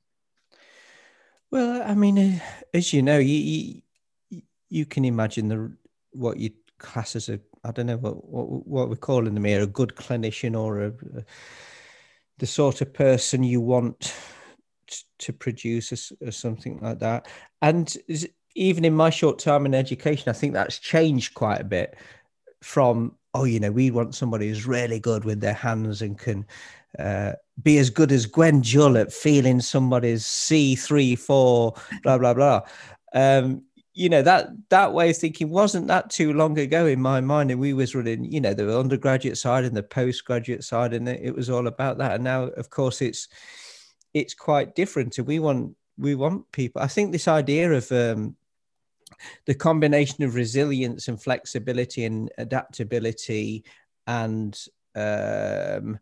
Well, 1.50 1.82
I 1.82 1.94
mean, 1.94 2.18
uh, 2.18 2.38
as 2.72 2.94
you 2.94 3.02
know, 3.02 3.18
you 3.18 3.82
you, 4.30 4.42
you 4.70 4.86
can 4.86 5.04
imagine 5.04 5.48
the 5.48 5.76
what 6.12 6.38
you 6.38 6.50
class 6.78 7.14
as 7.14 7.28
a 7.28 7.38
I 7.62 7.72
don't 7.72 7.86
know 7.86 7.98
what 7.98 8.24
what, 8.24 8.66
what 8.66 8.88
we're 8.88 8.96
calling 8.96 9.34
them 9.34 9.44
here 9.44 9.60
a 9.60 9.66
good 9.66 9.94
clinician 9.96 10.58
or 10.58 10.80
a, 10.80 10.88
a 10.88 11.24
the 12.38 12.46
sort 12.46 12.80
of 12.80 12.92
person 12.92 13.42
you 13.42 13.60
want 13.60 14.14
to 15.18 15.32
produce 15.32 16.14
or, 16.20 16.30
something 16.30 16.78
like 16.80 16.98
that. 17.00 17.26
And 17.62 17.96
even 18.54 18.84
in 18.84 18.94
my 18.94 19.10
short 19.10 19.38
time 19.38 19.66
in 19.66 19.74
education, 19.74 20.28
I 20.28 20.32
think 20.32 20.52
that's 20.52 20.78
changed 20.78 21.34
quite 21.34 21.60
a 21.60 21.64
bit 21.64 21.96
from 22.62 23.16
oh, 23.34 23.44
you 23.44 23.60
know, 23.60 23.70
we 23.70 23.90
want 23.90 24.14
somebody 24.14 24.48
who's 24.48 24.66
really 24.66 24.98
good 24.98 25.26
with 25.26 25.40
their 25.40 25.52
hands 25.52 26.00
and 26.00 26.18
can 26.18 26.46
uh, 26.98 27.32
be 27.62 27.76
as 27.76 27.90
good 27.90 28.10
as 28.10 28.24
Gwen 28.24 28.62
Jull 28.62 28.96
at 28.96 29.12
feeling 29.12 29.60
somebody's 29.60 30.24
C 30.24 30.74
three 30.74 31.16
four 31.16 31.74
blah 32.02 32.16
blah 32.16 32.32
blah. 32.32 32.62
Um, 33.12 33.65
you 33.96 34.10
know 34.10 34.20
that 34.22 34.48
that 34.68 34.92
way 34.92 35.10
of 35.10 35.16
thinking 35.16 35.48
wasn't 35.48 35.88
that 35.88 36.10
too 36.10 36.34
long 36.34 36.58
ago 36.58 36.86
in 36.86 37.00
my 37.00 37.20
mind, 37.20 37.50
and 37.50 37.58
we 37.58 37.72
was 37.72 37.94
running 37.94 38.30
you 38.30 38.40
know 38.40 38.54
the 38.54 38.78
undergraduate 38.78 39.38
side 39.38 39.64
and 39.64 39.76
the 39.76 39.82
postgraduate 39.82 40.62
side, 40.64 40.92
and 40.92 41.08
it, 41.08 41.20
it 41.22 41.34
was 41.34 41.48
all 41.48 41.66
about 41.66 41.98
that. 41.98 42.12
And 42.12 42.24
now, 42.24 42.44
of 42.44 42.68
course, 42.68 43.00
it's 43.00 43.28
it's 44.12 44.34
quite 44.34 44.74
different, 44.74 45.16
and 45.18 45.26
we 45.26 45.38
want 45.38 45.74
we 45.96 46.14
want 46.14 46.52
people. 46.52 46.82
I 46.82 46.88
think 46.88 47.10
this 47.10 47.26
idea 47.26 47.72
of 47.72 47.90
um, 47.90 48.36
the 49.46 49.54
combination 49.54 50.22
of 50.24 50.34
resilience 50.34 51.08
and 51.08 51.20
flexibility 51.20 52.04
and 52.04 52.30
adaptability 52.36 53.64
and 54.06 54.58
um, 54.94 55.98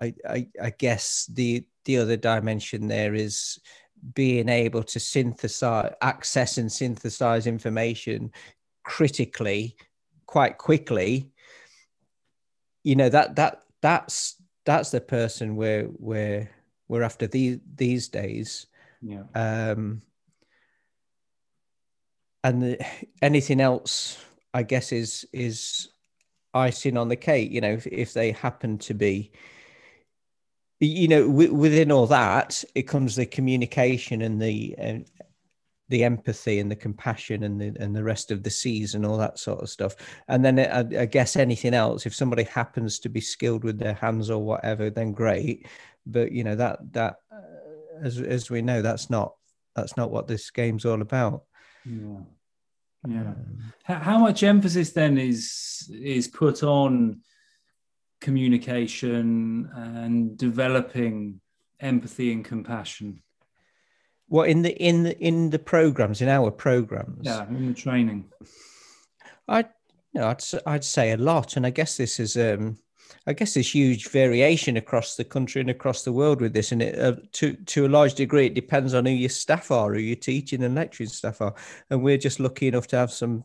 I, 0.00 0.14
I, 0.28 0.48
I 0.62 0.70
guess 0.70 1.30
the 1.32 1.64
the 1.84 1.98
other 1.98 2.16
dimension 2.16 2.88
there 2.88 3.14
is 3.14 3.60
being 4.12 4.48
able 4.48 4.82
to 4.82 5.00
synthesize 5.00 5.94
access 6.02 6.58
and 6.58 6.70
synthesize 6.70 7.46
information 7.46 8.30
critically 8.82 9.76
quite 10.26 10.58
quickly 10.58 11.30
you 12.82 12.94
know 12.94 13.08
that 13.08 13.36
that 13.36 13.62
that's 13.80 14.36
that's 14.66 14.90
the 14.90 15.00
person 15.00 15.56
where 15.56 15.88
we're 15.98 16.50
we're 16.88 17.02
after 17.02 17.26
these 17.26 17.58
these 17.76 18.08
days 18.08 18.66
Yeah. 19.00 19.22
um 19.34 20.02
and 22.42 22.62
the, 22.62 22.86
anything 23.22 23.60
else 23.60 24.18
i 24.52 24.62
guess 24.62 24.92
is 24.92 25.26
is 25.32 25.88
icing 26.52 26.96
on 26.96 27.08
the 27.08 27.16
cake 27.16 27.50
you 27.50 27.60
know 27.60 27.72
if, 27.72 27.86
if 27.86 28.12
they 28.12 28.32
happen 28.32 28.78
to 28.78 28.94
be 28.94 29.32
you 30.80 31.08
know 31.08 31.26
w- 31.26 31.54
within 31.54 31.92
all 31.92 32.06
that 32.06 32.64
it 32.74 32.82
comes 32.82 33.16
the 33.16 33.26
communication 33.26 34.22
and 34.22 34.40
the 34.40 34.74
uh, 34.80 34.98
the 35.90 36.02
empathy 36.02 36.58
and 36.60 36.70
the 36.70 36.76
compassion 36.76 37.44
and 37.44 37.60
the 37.60 37.72
and 37.78 37.94
the 37.94 38.02
rest 38.02 38.30
of 38.30 38.42
the 38.42 38.50
C's 38.50 38.94
and 38.94 39.04
all 39.04 39.18
that 39.18 39.38
sort 39.38 39.60
of 39.62 39.68
stuff 39.68 39.94
and 40.28 40.44
then 40.44 40.58
I, 40.58 41.02
I 41.02 41.06
guess 41.06 41.36
anything 41.36 41.74
else 41.74 42.06
if 42.06 42.14
somebody 42.14 42.44
happens 42.44 42.98
to 43.00 43.08
be 43.08 43.20
skilled 43.20 43.64
with 43.64 43.78
their 43.78 43.94
hands 43.94 44.30
or 44.30 44.42
whatever 44.42 44.90
then 44.90 45.12
great 45.12 45.66
but 46.06 46.32
you 46.32 46.44
know 46.44 46.56
that 46.56 46.78
that 46.92 47.16
uh, 47.32 48.02
as 48.02 48.18
as 48.20 48.50
we 48.50 48.62
know 48.62 48.82
that's 48.82 49.10
not 49.10 49.34
that's 49.76 49.96
not 49.96 50.10
what 50.10 50.26
this 50.26 50.50
game's 50.50 50.84
all 50.84 51.02
about 51.02 51.44
Yeah. 51.84 52.20
Yeah. 53.06 53.20
Um, 53.20 53.72
how 53.82 54.18
much 54.18 54.42
emphasis 54.42 54.90
then 54.90 55.18
is 55.18 55.90
is 55.92 56.26
put 56.26 56.62
on 56.62 57.20
communication 58.24 59.70
and 59.76 60.36
developing 60.38 61.40
empathy 61.80 62.32
and 62.32 62.44
compassion? 62.44 63.22
Well, 64.28 64.46
in 64.46 64.62
the 64.62 64.72
in 64.82 65.02
the 65.02 65.18
in 65.18 65.50
the 65.50 65.58
programs 65.58 66.22
in 66.22 66.28
our 66.28 66.50
programs 66.50 67.26
Yeah, 67.26 67.46
in 67.48 67.68
the 67.68 67.74
training. 67.74 68.24
I 69.46 69.66
no, 70.14 70.28
I'd 70.28 70.40
s- 70.40 70.64
I'd 70.66 70.84
say 70.84 71.12
a 71.12 71.16
lot, 71.18 71.56
and 71.56 71.66
I 71.66 71.70
guess 71.70 71.96
this 71.96 72.18
is 72.18 72.36
um, 72.36 72.78
I 73.26 73.34
guess 73.34 73.52
there's 73.54 73.74
huge 73.74 74.08
variation 74.08 74.76
across 74.78 75.16
the 75.16 75.24
country 75.24 75.60
and 75.60 75.70
across 75.70 76.04
the 76.04 76.12
world 76.12 76.40
with 76.40 76.54
this, 76.54 76.72
and 76.72 76.80
it, 76.82 76.98
uh, 76.98 77.16
to 77.32 77.52
to 77.52 77.86
a 77.86 77.94
large 77.98 78.14
degree, 78.14 78.46
it 78.46 78.54
depends 78.54 78.94
on 78.94 79.04
who 79.04 79.12
your 79.12 79.28
staff 79.28 79.70
are, 79.70 79.92
who 79.92 80.00
your 80.00 80.16
teaching 80.16 80.64
and 80.64 80.74
lecturing 80.74 81.10
staff 81.10 81.42
are, 81.42 81.54
and 81.90 82.02
we're 82.02 82.24
just 82.24 82.40
lucky 82.40 82.66
enough 82.68 82.86
to 82.88 82.96
have 82.96 83.12
some 83.12 83.44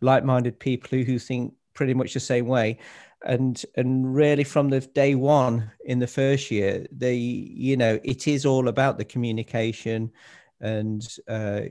like-minded 0.00 0.58
people 0.58 0.88
who, 0.90 1.04
who 1.04 1.18
think 1.18 1.54
pretty 1.74 1.94
much 1.94 2.14
the 2.14 2.20
same 2.20 2.46
way, 2.46 2.78
and 3.26 3.62
and 3.74 4.14
really 4.14 4.44
from 4.44 4.70
the 4.70 4.80
day 4.80 5.14
one 5.14 5.70
in 5.84 5.98
the 5.98 6.06
first 6.06 6.50
year, 6.50 6.86
they 6.90 7.16
you 7.16 7.76
know 7.76 7.98
it 8.02 8.26
is 8.28 8.46
all 8.46 8.68
about 8.68 8.98
the 8.98 9.04
communication, 9.04 10.12
and 10.60 11.06
uh, 11.28 11.62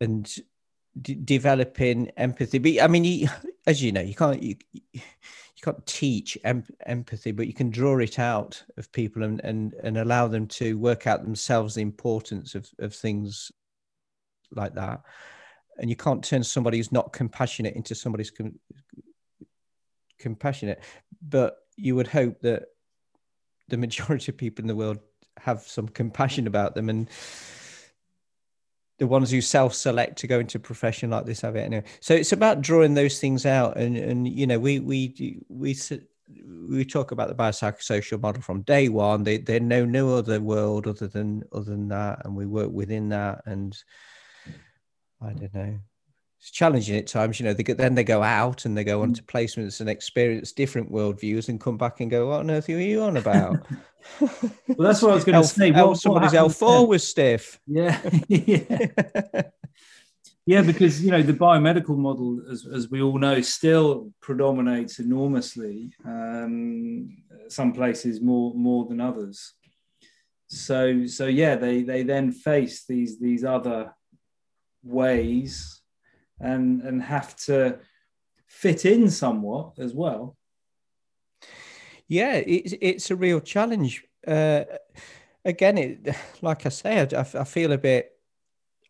and 0.00 0.34
d- 1.00 1.14
developing 1.16 2.08
empathy. 2.16 2.58
But 2.58 2.82
I 2.82 2.86
mean, 2.86 3.04
you, 3.04 3.28
as 3.66 3.82
you 3.82 3.92
know, 3.92 4.00
you 4.00 4.14
can't 4.14 4.42
you, 4.42 4.56
you 4.92 5.00
can't 5.62 5.84
teach 5.86 6.38
em- 6.44 6.64
empathy, 6.86 7.32
but 7.32 7.46
you 7.46 7.54
can 7.54 7.70
draw 7.70 7.98
it 7.98 8.18
out 8.18 8.62
of 8.76 8.92
people 8.92 9.24
and 9.24 9.40
and 9.44 9.74
and 9.82 9.98
allow 9.98 10.28
them 10.28 10.46
to 10.48 10.78
work 10.78 11.06
out 11.06 11.24
themselves 11.24 11.74
the 11.74 11.82
importance 11.82 12.54
of 12.54 12.70
of 12.78 12.94
things 12.94 13.50
like 14.52 14.74
that. 14.74 15.02
And 15.78 15.90
you 15.90 15.96
can't 15.96 16.22
turn 16.22 16.44
somebody 16.44 16.76
who's 16.76 16.92
not 16.92 17.12
compassionate 17.12 17.74
into 17.74 17.96
somebody 17.96 18.22
who's 18.22 18.30
com- 18.30 18.60
compassionate. 20.24 20.80
But 21.22 21.56
you 21.76 21.94
would 21.96 22.08
hope 22.08 22.40
that 22.40 22.64
the 23.68 23.76
majority 23.76 24.32
of 24.32 24.38
people 24.38 24.62
in 24.62 24.68
the 24.68 24.76
world 24.76 24.98
have 25.38 25.62
some 25.62 25.88
compassion 25.88 26.46
about 26.46 26.74
them 26.74 26.88
and 26.88 27.08
the 28.98 29.06
ones 29.06 29.30
who 29.30 29.40
self-select 29.40 30.18
to 30.18 30.26
go 30.26 30.38
into 30.38 30.58
a 30.58 30.60
profession 30.60 31.10
like 31.10 31.26
this 31.26 31.40
have 31.40 31.56
it 31.56 31.62
anyway. 31.62 31.84
So 32.00 32.14
it's 32.14 32.32
about 32.32 32.60
drawing 32.60 32.94
those 32.94 33.18
things 33.18 33.44
out, 33.44 33.76
and 33.76 33.96
and 33.96 34.28
you 34.28 34.46
know 34.46 34.58
we 34.58 34.78
we 34.78 35.42
we 35.48 35.76
we 36.68 36.84
talk 36.84 37.10
about 37.10 37.28
the 37.28 37.34
biopsychosocial 37.34 38.20
model 38.20 38.42
from 38.42 38.62
day 38.62 38.88
one. 38.88 39.24
They 39.24 39.38
they 39.38 39.58
know 39.58 39.84
no 39.84 40.16
other 40.16 40.40
world 40.40 40.86
other 40.86 41.08
than 41.08 41.42
other 41.52 41.72
than 41.72 41.88
that, 41.88 42.24
and 42.24 42.36
we 42.36 42.46
work 42.46 42.70
within 42.70 43.08
that. 43.08 43.42
And 43.46 43.76
I 45.20 45.32
don't 45.32 45.54
know, 45.54 45.78
it's 46.44 46.50
challenging 46.50 46.98
at 46.98 47.06
times. 47.06 47.40
You 47.40 47.46
know, 47.46 47.54
they 47.54 47.62
get, 47.62 47.78
then 47.78 47.94
they 47.94 48.04
go 48.04 48.22
out 48.22 48.66
and 48.66 48.76
they 48.76 48.84
go 48.84 49.00
on 49.00 49.14
to 49.14 49.22
placements 49.22 49.80
and 49.80 49.88
experience 49.88 50.52
different 50.52 50.92
worldviews, 50.92 51.48
and 51.48 51.58
come 51.58 51.78
back 51.78 52.00
and 52.00 52.10
go, 52.10 52.28
"What 52.28 52.40
on 52.40 52.50
earth 52.50 52.68
are 52.68 52.72
you 52.72 53.00
on 53.02 53.16
about?" 53.16 53.66
Well, 54.20 54.86
that's 54.86 55.00
what 55.00 55.12
I 55.12 55.14
was 55.14 55.24
going 55.24 55.40
to 55.40 55.48
say. 55.48 55.72
L- 55.72 55.88
What, 55.88 55.96
somebody's 55.98 56.34
L 56.34 56.50
four 56.50 56.86
was 56.86 57.08
stiff. 57.08 57.58
Yeah, 57.66 57.98
yeah, 58.28 58.98
yeah. 60.46 60.60
Because 60.60 61.02
you 61.02 61.10
know 61.10 61.22
the 61.22 61.32
biomedical 61.32 61.96
model, 61.96 62.42
as, 62.52 62.66
as 62.66 62.90
we 62.90 63.00
all 63.00 63.16
know, 63.16 63.40
still 63.40 64.12
predominates 64.20 64.98
enormously. 64.98 65.94
Um, 66.04 67.16
some 67.48 67.72
places 67.72 68.20
more 68.20 68.52
more 68.54 68.84
than 68.84 69.00
others. 69.00 69.54
So 70.48 71.06
so 71.06 71.24
yeah, 71.24 71.56
they 71.56 71.82
they 71.82 72.02
then 72.02 72.30
face 72.30 72.84
these 72.86 73.18
these 73.18 73.42
other 73.42 73.94
ways, 74.82 75.80
and 76.40 76.82
and 76.82 77.02
have 77.02 77.36
to 77.36 77.78
fit 78.46 78.84
in 78.84 79.10
somewhat 79.10 79.72
as 79.78 79.94
well. 79.94 80.36
yeah 82.08 82.34
it's 82.34 82.74
it's 82.80 83.10
a 83.10 83.16
real 83.16 83.40
challenge. 83.40 84.04
Uh 84.26 84.64
again 85.44 85.76
it 85.76 86.16
like 86.40 86.64
i 86.64 86.70
say 86.70 87.00
I, 87.00 87.20
I 87.20 87.44
feel 87.44 87.72
a 87.72 87.78
bit 87.78 88.14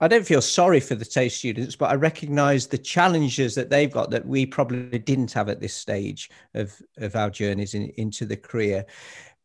I 0.00 0.08
don't 0.08 0.26
feel 0.26 0.42
sorry 0.42 0.80
for 0.80 0.96
the 0.96 1.04
TAFE 1.04 1.32
students, 1.32 1.76
but 1.76 1.90
I 1.90 1.94
recognise 1.94 2.66
the 2.66 2.78
challenges 2.78 3.54
that 3.54 3.70
they've 3.70 3.90
got 3.90 4.10
that 4.10 4.26
we 4.26 4.44
probably 4.44 4.98
didn't 4.98 5.32
have 5.32 5.48
at 5.48 5.60
this 5.60 5.74
stage 5.74 6.30
of, 6.54 6.80
of 6.98 7.14
our 7.14 7.30
journeys 7.30 7.74
in, 7.74 7.90
into 7.96 8.26
the 8.26 8.36
career, 8.36 8.84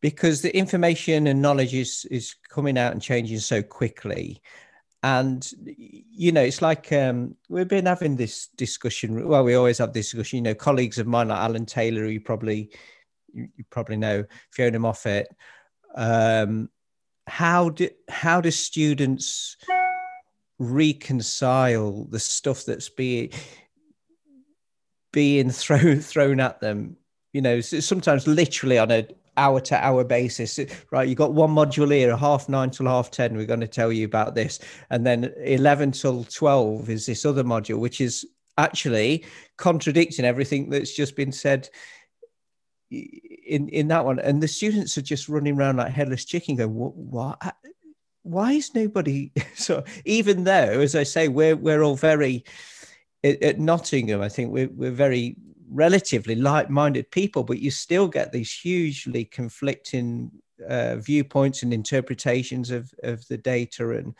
because 0.00 0.42
the 0.42 0.54
information 0.56 1.28
and 1.28 1.40
knowledge 1.40 1.74
is 1.74 2.04
is 2.10 2.34
coming 2.48 2.76
out 2.76 2.92
and 2.92 3.00
changing 3.00 3.38
so 3.38 3.62
quickly, 3.62 4.42
and 5.02 5.50
you 5.62 6.30
know 6.30 6.42
it's 6.42 6.60
like 6.60 6.92
um, 6.92 7.34
we've 7.48 7.68
been 7.68 7.86
having 7.86 8.16
this 8.16 8.48
discussion. 8.48 9.26
Well, 9.26 9.44
we 9.44 9.54
always 9.54 9.78
have 9.78 9.92
this 9.92 10.10
discussion. 10.10 10.38
You 10.38 10.42
know, 10.42 10.54
colleagues 10.54 10.98
of 10.98 11.06
mine 11.06 11.28
like 11.28 11.38
Alan 11.38 11.66
Taylor, 11.66 12.02
who 12.02 12.08
you 12.08 12.20
probably 12.20 12.70
you, 13.32 13.48
you 13.56 13.64
probably 13.70 13.96
know, 13.96 14.24
Fiona 14.50 14.78
Moffatt. 14.78 15.26
Um, 15.94 16.68
how 17.26 17.70
do 17.70 17.88
how 18.08 18.40
do 18.40 18.50
students 18.50 19.56
reconcile 20.58 22.04
the 22.04 22.18
stuff 22.18 22.64
that's 22.64 22.88
being 22.88 23.30
being 25.12 25.50
thrown 25.50 26.00
thrown 26.00 26.38
at 26.38 26.60
them 26.60 26.96
you 27.32 27.40
know 27.40 27.60
sometimes 27.60 28.26
literally 28.26 28.78
on 28.78 28.90
a 28.90 29.06
hour 29.36 29.60
to 29.60 29.84
hour 29.84 30.04
basis. 30.04 30.58
Right 30.90 31.08
you 31.08 31.14
got 31.14 31.32
one 31.32 31.50
module 31.50 31.92
here 31.92 32.10
a 32.10 32.16
half 32.16 32.48
nine 32.48 32.70
till 32.70 32.86
half 32.86 33.10
10 33.10 33.36
we're 33.36 33.46
going 33.46 33.60
to 33.60 33.68
tell 33.68 33.92
you 33.92 34.04
about 34.04 34.34
this. 34.34 34.58
And 34.90 35.06
then 35.06 35.32
11 35.42 35.92
till 35.92 36.24
12 36.24 36.90
is 36.90 37.06
this 37.06 37.24
other 37.24 37.44
module 37.44 37.78
which 37.78 38.00
is 38.00 38.26
actually 38.58 39.24
contradicting 39.56 40.24
everything 40.24 40.70
that's 40.70 40.94
just 40.94 41.16
been 41.16 41.32
said 41.32 41.68
in 42.90 43.68
in 43.68 43.88
that 43.88 44.04
one. 44.04 44.18
And 44.18 44.42
the 44.42 44.48
students 44.48 44.98
are 44.98 45.02
just 45.02 45.28
running 45.28 45.56
around 45.56 45.76
like 45.76 45.92
headless 45.92 46.24
chicken 46.24 46.56
going 46.56 46.74
what, 46.74 46.94
what 46.96 47.54
why 48.22 48.52
is 48.52 48.74
nobody 48.74 49.32
so 49.54 49.82
even 50.04 50.44
though 50.44 50.80
as 50.80 50.94
i 50.94 51.02
say 51.02 51.28
we're 51.28 51.56
we're 51.56 51.82
all 51.82 51.96
very 51.96 52.44
at 53.24 53.58
nottingham 53.58 54.20
i 54.20 54.28
think 54.28 54.52
we're, 54.52 54.68
we're 54.68 54.90
very 54.90 55.36
relatively 55.70 56.34
like-minded 56.34 57.10
people 57.10 57.44
but 57.44 57.60
you 57.60 57.70
still 57.70 58.08
get 58.08 58.32
these 58.32 58.52
hugely 58.52 59.24
conflicting 59.24 60.30
uh, 60.68 60.96
viewpoints 60.96 61.62
and 61.62 61.72
interpretations 61.72 62.70
of 62.70 62.92
of 63.02 63.26
the 63.28 63.38
data 63.38 63.90
and 63.90 64.14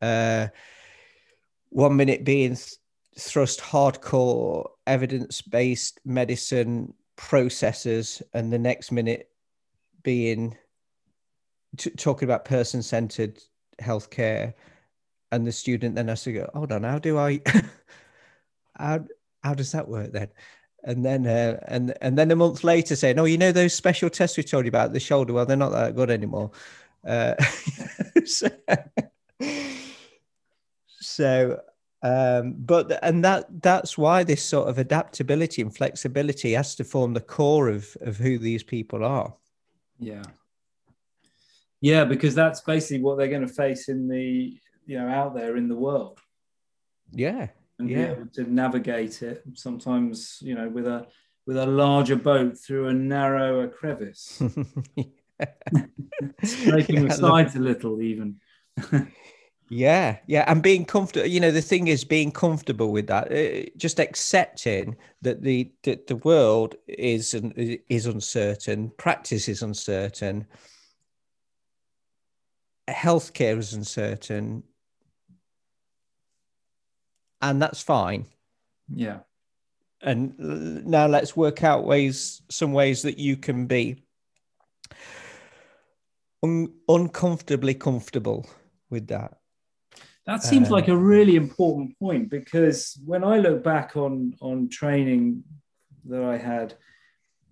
uh, 0.00 0.48
one 1.68 1.94
minute 1.96 2.24
being 2.24 2.54
th- 2.54 2.76
thrust 3.18 3.60
hardcore 3.60 4.66
evidence-based 4.86 6.00
medicine 6.04 6.92
processes 7.16 8.22
and 8.34 8.52
the 8.52 8.58
next 8.58 8.90
minute 8.90 9.28
being 10.02 10.56
t- 11.76 11.90
talking 11.90 12.26
about 12.26 12.44
person 12.44 12.82
centered 12.82 13.42
healthcare, 13.80 14.54
and 15.30 15.46
the 15.46 15.52
student 15.52 15.94
then 15.94 16.08
has 16.08 16.22
to 16.24 16.32
go, 16.32 16.50
hold 16.54 16.72
on, 16.72 16.82
how 16.82 16.98
do 16.98 17.18
I, 17.18 17.40
how 18.76 19.04
how 19.42 19.54
does 19.54 19.72
that 19.72 19.88
work 19.88 20.12
then? 20.12 20.28
And 20.84 21.04
then 21.04 21.26
uh, 21.26 21.60
and 21.68 21.94
and 22.00 22.18
then 22.18 22.30
a 22.30 22.36
month 22.36 22.64
later 22.64 22.96
saying, 22.96 23.18
oh, 23.18 23.24
you 23.24 23.38
know 23.38 23.52
those 23.52 23.72
special 23.72 24.10
tests 24.10 24.36
we 24.36 24.42
told 24.42 24.64
you 24.64 24.68
about 24.68 24.92
the 24.92 25.00
shoulder, 25.00 25.32
well, 25.32 25.46
they're 25.46 25.56
not 25.56 25.72
that 25.72 25.94
good 25.94 26.10
anymore. 26.10 26.50
Uh, 27.06 27.34
so, 28.24 28.48
so 30.88 31.60
um, 32.02 32.54
but 32.58 32.98
and 33.02 33.24
that 33.24 33.62
that's 33.62 33.96
why 33.96 34.24
this 34.24 34.42
sort 34.42 34.68
of 34.68 34.78
adaptability 34.78 35.62
and 35.62 35.74
flexibility 35.74 36.52
has 36.52 36.74
to 36.76 36.84
form 36.84 37.14
the 37.14 37.20
core 37.20 37.68
of 37.68 37.96
of 38.00 38.16
who 38.16 38.38
these 38.38 38.64
people 38.64 39.04
are. 39.04 39.34
Yeah, 40.00 40.24
yeah, 41.80 42.04
because 42.04 42.34
that's 42.34 42.60
basically 42.60 43.02
what 43.02 43.18
they're 43.18 43.28
going 43.28 43.46
to 43.46 43.52
face 43.52 43.88
in 43.88 44.08
the 44.08 44.58
you 44.84 44.98
know 44.98 45.08
out 45.08 45.36
there 45.36 45.56
in 45.56 45.68
the 45.68 45.76
world. 45.76 46.18
Yeah, 47.12 47.48
and 47.82 47.90
yeah. 47.90 48.06
be 48.06 48.12
able 48.12 48.26
to 48.26 48.52
navigate 48.52 49.22
it 49.22 49.42
sometimes 49.54 50.38
you 50.40 50.54
know 50.54 50.68
with 50.68 50.86
a 50.86 51.06
with 51.46 51.56
a 51.56 51.66
larger 51.66 52.16
boat 52.16 52.56
through 52.56 52.86
a 52.86 52.92
narrower 52.92 53.66
crevice, 53.66 54.40
scraping 56.44 57.08
the 57.08 57.14
sides 57.18 57.56
a 57.56 57.58
little 57.58 58.00
even. 58.00 58.36
yeah, 59.68 60.18
yeah, 60.28 60.44
and 60.46 60.62
being 60.62 60.84
comfortable. 60.84 61.26
You 61.26 61.40
know, 61.40 61.50
the 61.50 61.60
thing 61.60 61.88
is 61.88 62.04
being 62.04 62.30
comfortable 62.30 62.92
with 62.92 63.08
that. 63.08 63.32
Uh, 63.32 63.68
just 63.76 63.98
accepting 63.98 64.96
that 65.22 65.42
the 65.42 65.72
that 65.82 66.06
the 66.06 66.16
world 66.16 66.76
is 66.86 67.34
is 67.34 68.06
uncertain, 68.06 68.92
practice 68.96 69.48
is 69.48 69.62
uncertain 69.62 70.46
healthcare 72.88 73.58
is 73.58 73.72
uncertain, 73.74 74.62
and 77.42 77.60
that's 77.60 77.82
fine. 77.82 78.26
Yeah. 78.88 79.18
And 80.00 80.86
now 80.86 81.06
let's 81.06 81.36
work 81.36 81.62
out 81.62 81.84
ways, 81.84 82.42
some 82.50 82.72
ways 82.72 83.02
that 83.02 83.18
you 83.18 83.36
can 83.36 83.66
be 83.66 84.04
un- 86.42 86.72
uncomfortably 86.88 87.74
comfortable 87.74 88.48
with 88.90 89.08
that. 89.08 89.38
That 90.24 90.44
seems 90.44 90.70
like 90.70 90.86
a 90.86 90.92
um, 90.92 91.02
really 91.02 91.34
important 91.34 91.98
point 91.98 92.30
because 92.30 92.96
when 93.04 93.24
I 93.24 93.38
look 93.38 93.64
back 93.64 93.96
on 93.96 94.36
on 94.40 94.68
training 94.68 95.42
that 96.04 96.22
I 96.22 96.36
had, 96.36 96.74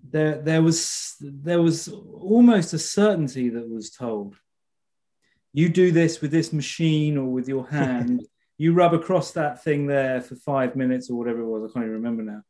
there 0.08 0.40
there 0.40 0.62
was 0.62 1.16
there 1.20 1.60
was 1.60 1.88
almost 1.88 2.72
a 2.72 2.78
certainty 2.78 3.48
that 3.48 3.68
was 3.68 3.90
told 3.90 4.36
you 5.52 5.68
do 5.68 5.90
this 5.90 6.20
with 6.20 6.30
this 6.30 6.52
machine 6.52 7.18
or 7.18 7.26
with 7.26 7.48
your 7.48 7.66
hand. 7.66 8.24
You 8.60 8.74
rub 8.74 8.92
across 8.92 9.30
that 9.30 9.64
thing 9.64 9.86
there 9.86 10.20
for 10.20 10.36
five 10.36 10.76
minutes 10.76 11.08
or 11.08 11.16
whatever 11.16 11.40
it 11.40 11.46
was. 11.46 11.62
I 11.62 11.72
can't 11.72 11.86
even 11.86 12.02
remember 12.02 12.42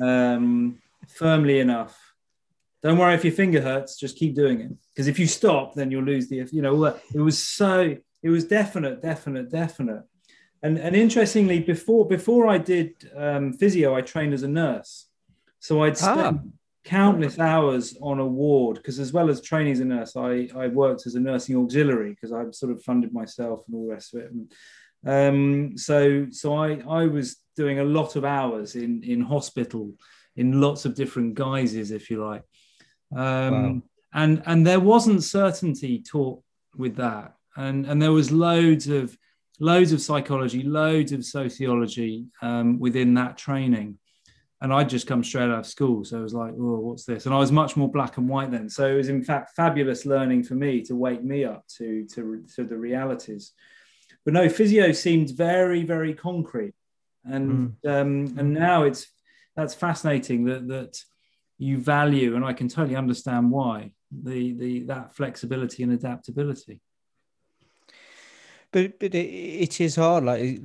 now. 0.00 0.34
Um, 0.34 0.78
firmly 1.08 1.60
enough. 1.60 1.94
Don't 2.82 2.96
worry 2.96 3.12
if 3.12 3.24
your 3.24 3.34
finger 3.34 3.60
hurts. 3.60 4.00
Just 4.00 4.16
keep 4.16 4.34
doing 4.34 4.62
it. 4.62 4.72
Because 4.88 5.06
if 5.06 5.18
you 5.18 5.26
stop, 5.26 5.74
then 5.74 5.90
you'll 5.90 6.04
lose 6.04 6.30
the. 6.30 6.48
You 6.50 6.62
know, 6.62 6.86
it 7.14 7.20
was 7.20 7.38
so. 7.38 7.94
It 8.22 8.30
was 8.30 8.46
definite, 8.46 9.02
definite, 9.02 9.50
definite. 9.50 10.04
And 10.62 10.78
and 10.78 10.96
interestingly, 10.96 11.60
before 11.60 12.08
before 12.08 12.48
I 12.48 12.56
did 12.56 12.94
um, 13.14 13.52
physio, 13.52 13.94
I 13.94 14.00
trained 14.00 14.32
as 14.32 14.42
a 14.42 14.48
nurse. 14.48 15.08
So 15.58 15.82
I'd 15.82 15.98
spent 15.98 16.38
ah 16.38 16.50
countless 16.82 17.38
hours 17.38 17.94
on 18.00 18.18
a 18.18 18.26
ward 18.26 18.78
because 18.78 18.98
as 18.98 19.12
well 19.12 19.28
as 19.28 19.42
training 19.42 19.74
as 19.74 19.80
a 19.80 19.84
nurse 19.84 20.16
I, 20.16 20.48
I 20.56 20.68
worked 20.68 21.06
as 21.06 21.14
a 21.14 21.20
nursing 21.20 21.54
auxiliary 21.58 22.12
because 22.12 22.32
I 22.32 22.50
sort 22.52 22.72
of 22.72 22.82
funded 22.82 23.12
myself 23.12 23.64
and 23.66 23.76
all 23.76 23.86
the 23.86 23.92
rest 23.92 24.14
of 24.14 24.22
it 24.22 24.30
and, 24.32 24.50
um, 25.06 25.76
so 25.76 26.26
so 26.30 26.54
I, 26.54 26.82
I 26.88 27.06
was 27.06 27.36
doing 27.56 27.80
a 27.80 27.84
lot 27.84 28.16
of 28.16 28.24
hours 28.24 28.76
in 28.76 29.02
in 29.02 29.20
hospital 29.20 29.94
in 30.36 30.60
lots 30.60 30.84
of 30.84 30.94
different 30.94 31.34
guises 31.34 31.90
if 31.90 32.10
you 32.10 32.24
like 32.24 32.42
um, 33.16 33.52
wow. 33.52 33.82
and 34.14 34.42
and 34.46 34.66
there 34.66 34.80
wasn't 34.80 35.22
certainty 35.22 36.02
taught 36.02 36.42
with 36.76 36.96
that 36.96 37.34
and 37.56 37.86
and 37.86 38.00
there 38.00 38.12
was 38.12 38.30
loads 38.30 38.88
of 38.88 39.16
loads 39.58 39.92
of 39.92 40.00
psychology 40.00 40.62
loads 40.62 41.12
of 41.12 41.24
sociology 41.24 42.26
um, 42.42 42.78
within 42.78 43.14
that 43.14 43.36
training 43.36 43.98
and 44.62 44.72
I'd 44.72 44.88
just 44.88 45.06
come 45.06 45.24
straight 45.24 45.44
out 45.44 45.60
of 45.60 45.66
school. 45.66 46.04
So 46.04 46.18
I 46.18 46.22
was 46.22 46.34
like, 46.34 46.52
oh, 46.52 46.80
what's 46.80 47.04
this? 47.04 47.24
And 47.24 47.34
I 47.34 47.38
was 47.38 47.50
much 47.50 47.76
more 47.76 47.90
black 47.90 48.18
and 48.18 48.28
white 48.28 48.50
then. 48.50 48.68
So 48.68 48.86
it 48.86 48.96
was 48.96 49.08
in 49.08 49.24
fact 49.24 49.54
fabulous 49.56 50.04
learning 50.04 50.42
for 50.42 50.54
me 50.54 50.82
to 50.82 50.94
wake 50.94 51.24
me 51.24 51.44
up 51.44 51.64
to, 51.78 52.04
to, 52.14 52.44
to 52.56 52.64
the 52.64 52.76
realities. 52.76 53.52
But 54.24 54.34
no, 54.34 54.48
physio 54.48 54.92
seemed 54.92 55.30
very, 55.30 55.82
very 55.82 56.14
concrete. 56.14 56.74
And 57.24 57.76
mm. 57.82 57.90
um, 57.90 58.38
and 58.38 58.54
now 58.54 58.84
it's 58.84 59.06
that's 59.56 59.74
fascinating 59.74 60.44
that 60.44 60.68
that 60.68 61.02
you 61.58 61.78
value, 61.78 62.36
and 62.36 62.44
I 62.44 62.52
can 62.52 62.68
totally 62.68 62.96
understand 62.96 63.50
why 63.50 63.92
the 64.10 64.52
the 64.54 64.80
that 64.84 65.14
flexibility 65.14 65.82
and 65.82 65.92
adaptability. 65.92 66.80
But 68.72 68.98
but 68.98 69.14
it, 69.14 69.28
it 69.28 69.80
is 69.80 69.96
hard. 69.96 70.24
Like 70.24 70.60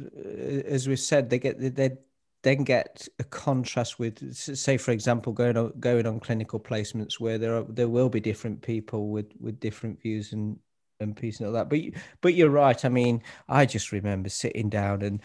as 0.66 0.88
we 0.88 0.96
said, 0.96 1.30
they 1.30 1.40
get 1.40 1.76
they 1.76 1.98
then 2.46 2.64
get 2.64 3.08
a 3.18 3.24
contrast 3.24 3.98
with 3.98 4.32
say 4.32 4.78
for 4.78 4.92
example 4.92 5.34
going 5.34 5.58
on 5.58 5.74
going 5.80 6.06
on 6.06 6.20
clinical 6.20 6.60
placements 6.60 7.20
where 7.20 7.40
there 7.40 7.58
are 7.58 7.64
there 7.64 7.90
will 7.90 8.08
be 8.08 8.20
different 8.20 8.62
people 8.62 9.10
with 9.10 9.32
with 9.40 9.60
different 9.60 10.00
views 10.00 10.32
and 10.32 10.60
and 11.00 11.16
pieces 11.16 11.46
all 11.46 11.54
that. 11.54 11.70
But 11.70 11.80
but 12.22 12.34
you're 12.34 12.50
right. 12.50 12.84
I 12.84 12.90
mean 12.90 13.22
i 13.48 13.66
just 13.66 13.92
remember 13.92 14.30
sitting 14.30 14.70
down 14.70 15.02
and 15.02 15.22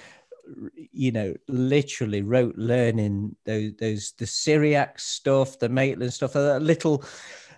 you 0.93 1.13
know 1.13 1.35
literally 1.49 2.23
wrote 2.23 2.57
learning 2.57 3.37
those 3.45 3.73
those 3.79 4.13
the 4.19 4.25
Cyriax 4.25 5.01
stuff 5.01 5.59
the 5.59 5.69
maitland 5.69 6.13
stuff 6.13 6.33
that 6.33 6.63
little 6.63 7.05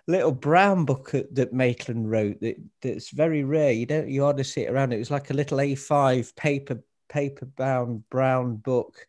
little 0.07 0.33
brown 0.33 0.85
book 0.85 1.13
that 1.33 1.53
maitland 1.53 2.11
wrote 2.11 2.41
that 2.41 2.57
that's 2.81 3.11
very 3.11 3.45
rare. 3.45 3.73
You 3.73 3.87
don't 3.87 4.09
you 4.09 4.23
hardly 4.23 4.45
see 4.45 4.63
it 4.63 4.71
around. 4.71 4.93
It 4.93 4.99
was 4.99 5.11
like 5.11 5.31
a 5.31 5.35
little 5.35 5.59
a5 5.59 6.35
paper 6.37 6.83
paper 7.09 7.47
bound 7.47 8.09
brown 8.11 8.57
book. 8.57 9.07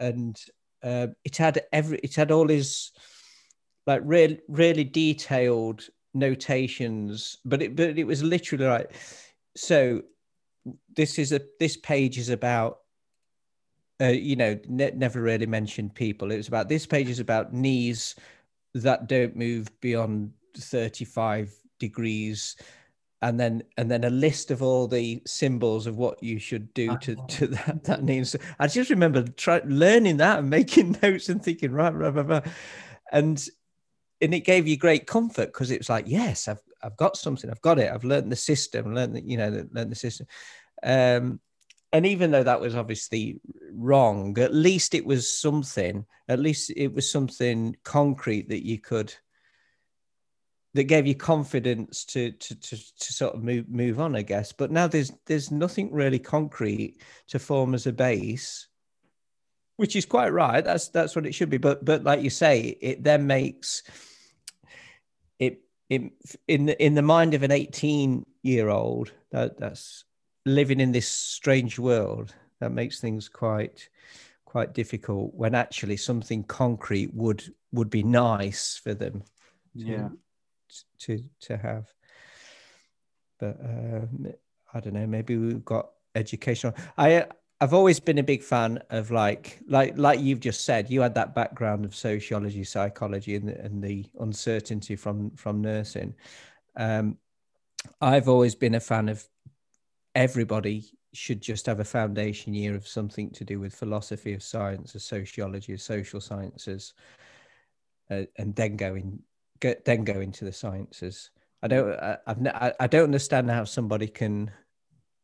And 0.00 0.38
uh, 0.82 1.08
it 1.24 1.36
had 1.36 1.62
every 1.72 1.98
it 1.98 2.14
had 2.14 2.30
all 2.30 2.48
his 2.48 2.92
like 3.86 4.02
really 4.04 4.40
really 4.48 4.84
detailed 4.84 5.86
notations, 6.16 7.38
but 7.44 7.62
it 7.62 7.76
but 7.76 7.98
it 7.98 8.04
was 8.04 8.22
literally 8.22 8.66
like 8.66 8.92
so 9.56 10.02
this 10.94 11.18
is 11.18 11.32
a 11.32 11.40
this 11.60 11.76
page 11.76 12.18
is 12.18 12.28
about 12.28 12.78
uh, 14.00 14.06
you 14.06 14.36
know 14.36 14.58
ne- 14.68 14.92
never 14.92 15.20
really 15.20 15.46
mentioned 15.46 15.94
people. 15.94 16.30
It 16.30 16.36
was 16.36 16.48
about 16.48 16.68
this 16.68 16.86
page 16.86 17.08
is 17.08 17.20
about 17.20 17.52
knees 17.52 18.14
that 18.74 19.08
don't 19.08 19.36
move 19.36 19.68
beyond 19.80 20.32
35 20.56 21.54
degrees. 21.78 22.56
And 23.22 23.40
then 23.40 23.62
and 23.78 23.90
then 23.90 24.04
a 24.04 24.10
list 24.10 24.50
of 24.50 24.62
all 24.62 24.86
the 24.86 25.22
symbols 25.26 25.86
of 25.86 25.96
what 25.96 26.22
you 26.22 26.38
should 26.38 26.72
do 26.74 26.96
to 26.98 27.16
to 27.28 27.46
that 27.46 27.82
that 27.84 28.04
means 28.04 28.36
i 28.60 28.66
just 28.66 28.90
remember 28.90 29.22
try, 29.22 29.62
learning 29.64 30.18
that 30.18 30.40
and 30.40 30.50
making 30.50 30.98
notes 31.02 31.30
and 31.30 31.42
thinking 31.42 31.72
right 31.72 31.94
right, 31.94 32.14
right, 32.14 32.26
right. 32.26 32.46
and 33.12 33.48
and 34.20 34.34
it 34.34 34.40
gave 34.40 34.66
you 34.66 34.76
great 34.76 35.06
comfort 35.06 35.46
because 35.46 35.70
it 35.70 35.78
was 35.78 35.88
like 35.88 36.06
yes 36.08 36.48
i've 36.48 36.60
i've 36.82 36.96
got 36.96 37.16
something 37.16 37.50
i've 37.50 37.60
got 37.62 37.78
it 37.78 37.90
i've 37.92 38.04
learned 38.04 38.30
the 38.30 38.36
system 38.36 38.94
learned 38.94 39.16
that 39.16 39.24
you 39.24 39.36
know 39.36 39.48
learned 39.72 39.90
the 39.90 39.96
system 39.96 40.26
um 40.82 41.40
and 41.92 42.04
even 42.04 42.30
though 42.30 42.42
that 42.42 42.60
was 42.60 42.74
obviously 42.74 43.40
wrong 43.72 44.38
at 44.38 44.54
least 44.54 44.94
it 44.94 45.04
was 45.04 45.32
something 45.32 46.04
at 46.28 46.38
least 46.38 46.72
it 46.76 46.92
was 46.92 47.10
something 47.10 47.76
concrete 47.84 48.48
that 48.48 48.66
you 48.66 48.78
could 48.78 49.14
that 50.76 50.84
gave 50.84 51.06
you 51.06 51.14
confidence 51.14 52.04
to, 52.04 52.30
to 52.32 52.54
to 52.54 52.76
to 52.76 53.12
sort 53.12 53.34
of 53.34 53.42
move 53.42 53.68
move 53.68 53.98
on, 53.98 54.14
I 54.14 54.22
guess. 54.22 54.52
But 54.52 54.70
now 54.70 54.86
there's 54.86 55.10
there's 55.26 55.50
nothing 55.50 55.92
really 55.92 56.18
concrete 56.18 57.02
to 57.28 57.38
form 57.38 57.74
as 57.74 57.86
a 57.86 57.92
base, 57.92 58.68
which 59.76 59.96
is 59.96 60.04
quite 60.06 60.32
right. 60.32 60.64
That's 60.64 60.88
that's 60.88 61.16
what 61.16 61.26
it 61.26 61.34
should 61.34 61.50
be. 61.50 61.56
But 61.56 61.84
but 61.84 62.04
like 62.04 62.22
you 62.22 62.30
say, 62.30 62.76
it 62.80 63.02
then 63.02 63.26
makes 63.26 63.82
it 65.88 66.02
in 66.48 66.66
the 66.66 66.84
in 66.84 66.94
the 66.94 67.02
mind 67.02 67.34
of 67.34 67.42
an 67.42 67.52
18 67.52 68.24
year 68.42 68.68
old 68.68 69.12
that 69.30 69.58
that's 69.58 70.04
living 70.44 70.80
in 70.80 70.92
this 70.92 71.08
strange 71.08 71.78
world 71.78 72.34
that 72.60 72.72
makes 72.72 73.00
things 73.00 73.28
quite 73.28 73.88
quite 74.44 74.72
difficult 74.72 75.34
when 75.34 75.54
actually 75.54 75.96
something 75.96 76.42
concrete 76.44 77.12
would 77.14 77.52
would 77.72 77.90
be 77.90 78.02
nice 78.02 78.80
for 78.82 78.94
them 78.94 79.22
to, 79.76 79.84
yeah 79.84 80.08
to 80.98 81.22
to 81.40 81.56
have. 81.56 81.86
But 83.38 83.58
uh, 83.62 84.06
I 84.72 84.80
don't 84.80 84.94
know. 84.94 85.06
Maybe 85.06 85.36
we've 85.36 85.64
got 85.64 85.90
educational. 86.14 86.74
I 86.96 87.26
I've 87.60 87.72
always 87.72 88.00
been 88.00 88.18
a 88.18 88.22
big 88.22 88.42
fan 88.42 88.80
of 88.90 89.10
like 89.10 89.60
like 89.66 89.96
like 89.96 90.20
you've 90.20 90.40
just 90.40 90.64
said. 90.64 90.90
You 90.90 91.00
had 91.00 91.14
that 91.14 91.34
background 91.34 91.84
of 91.84 91.94
sociology, 91.94 92.64
psychology, 92.64 93.36
and 93.36 93.48
the, 93.48 93.60
and 93.60 93.82
the 93.82 94.04
uncertainty 94.20 94.94
from 94.94 95.30
from 95.32 95.62
nursing. 95.62 96.14
Um, 96.76 97.16
I've 98.00 98.28
always 98.28 98.54
been 98.54 98.74
a 98.74 98.80
fan 98.80 99.08
of 99.08 99.26
everybody 100.14 100.84
should 101.14 101.40
just 101.40 101.64
have 101.64 101.80
a 101.80 101.84
foundation 101.84 102.52
year 102.52 102.74
of 102.74 102.86
something 102.86 103.30
to 103.30 103.44
do 103.44 103.58
with 103.58 103.74
philosophy 103.74 104.34
of 104.34 104.42
science, 104.42 104.94
of 104.94 105.00
sociology, 105.00 105.72
of 105.72 105.80
social 105.80 106.20
sciences, 106.20 106.92
uh, 108.10 108.24
and 108.36 108.54
then 108.54 108.76
go 108.76 108.96
in 108.96 109.22
go, 109.60 109.74
then 109.86 110.04
go 110.04 110.20
into 110.20 110.44
the 110.44 110.52
sciences. 110.52 111.30
I 111.62 111.68
don't. 111.68 111.90
I, 111.98 112.18
I've. 112.26 112.74
I 112.80 112.86
don't 112.86 113.04
understand 113.04 113.50
how 113.50 113.64
somebody 113.64 114.08
can 114.08 114.50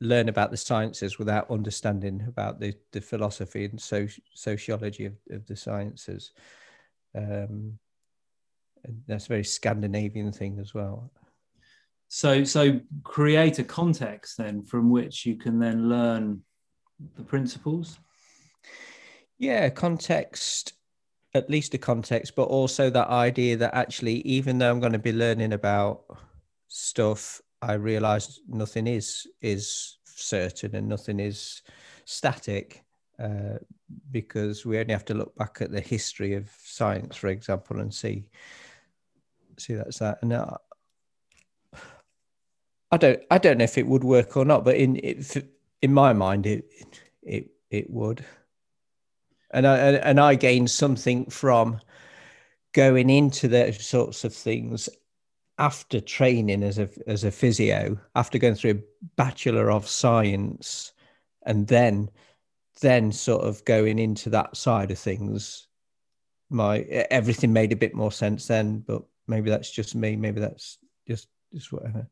learn 0.02 0.28
about 0.28 0.50
the 0.50 0.56
sciences 0.56 1.18
without 1.18 1.50
understanding 1.50 2.24
about 2.26 2.60
the, 2.60 2.74
the 2.92 3.00
philosophy 3.00 3.64
and 3.64 3.80
so, 3.80 4.06
sociology 4.34 5.06
of, 5.06 5.14
of 5.30 5.46
the 5.46 5.56
sciences. 5.56 6.32
Um, 7.16 7.78
that's 9.06 9.26
a 9.26 9.28
very 9.28 9.44
Scandinavian 9.44 10.32
thing 10.32 10.58
as 10.58 10.74
well. 10.74 11.10
So, 12.08 12.44
so 12.44 12.80
create 13.04 13.58
a 13.58 13.64
context 13.64 14.36
then 14.38 14.62
from 14.62 14.90
which 14.90 15.24
you 15.24 15.36
can 15.36 15.58
then 15.58 15.88
learn 15.88 16.42
the 17.16 17.22
principles. 17.22 17.98
Yeah, 19.38 19.70
context 19.70 20.74
at 21.34 21.48
least 21.48 21.74
a 21.74 21.78
context, 21.78 22.34
but 22.36 22.44
also 22.44 22.90
that 22.90 23.08
idea 23.08 23.56
that 23.56 23.74
actually, 23.74 24.16
even 24.20 24.58
though 24.58 24.70
I'm 24.70 24.80
going 24.80 24.92
to 24.92 24.98
be 24.98 25.12
learning 25.12 25.52
about 25.52 26.04
stuff, 26.68 27.40
I 27.62 27.74
realize 27.74 28.40
nothing 28.48 28.86
is 28.86 29.26
is 29.40 29.98
certain 30.04 30.74
and 30.76 30.88
nothing 30.88 31.20
is 31.20 31.62
static. 32.04 32.84
Uh, 33.18 33.58
because 34.10 34.66
we 34.66 34.78
only 34.78 34.92
have 34.92 35.04
to 35.04 35.14
look 35.14 35.34
back 35.36 35.58
at 35.60 35.70
the 35.70 35.80
history 35.80 36.34
of 36.34 36.50
science, 36.64 37.14
for 37.14 37.28
example, 37.28 37.78
and 37.78 37.92
see 37.94 38.24
see 39.58 39.74
that's 39.74 39.98
that. 39.98 40.18
And 40.22 40.32
uh, 40.32 40.56
I 42.90 42.96
don't 42.96 43.22
I 43.30 43.38
don't 43.38 43.58
know 43.58 43.64
if 43.64 43.78
it 43.78 43.86
would 43.86 44.04
work 44.04 44.36
or 44.36 44.44
not, 44.44 44.64
but 44.64 44.76
in 44.76 44.96
in 44.96 45.94
my 45.94 46.12
mind, 46.12 46.46
it 46.46 46.64
it 47.22 47.50
it 47.70 47.90
would 47.90 48.24
and 49.52 49.66
I 49.66 49.76
and 49.76 50.18
I 50.18 50.34
gained 50.34 50.70
something 50.70 51.26
from 51.26 51.80
going 52.72 53.10
into 53.10 53.48
those 53.48 53.84
sorts 53.84 54.24
of 54.24 54.34
things 54.34 54.88
after 55.58 56.00
training 56.00 56.62
as 56.62 56.78
a 56.78 56.88
as 57.06 57.24
a 57.24 57.30
physio, 57.30 57.98
after 58.14 58.38
going 58.38 58.54
through 58.54 58.70
a 58.70 59.06
bachelor 59.16 59.70
of 59.70 59.88
science, 59.88 60.92
and 61.44 61.66
then 61.66 62.10
then 62.80 63.12
sort 63.12 63.44
of 63.44 63.64
going 63.64 63.98
into 63.98 64.30
that 64.30 64.56
side 64.56 64.90
of 64.90 64.98
things. 64.98 65.66
My 66.50 66.80
everything 66.80 67.52
made 67.52 67.72
a 67.72 67.76
bit 67.76 67.94
more 67.94 68.12
sense 68.12 68.46
then, 68.46 68.80
but 68.80 69.02
maybe 69.26 69.50
that's 69.50 69.70
just 69.70 69.94
me. 69.94 70.16
Maybe 70.16 70.40
that's 70.40 70.78
just 71.06 71.28
just 71.52 71.72
whatever. 71.72 72.08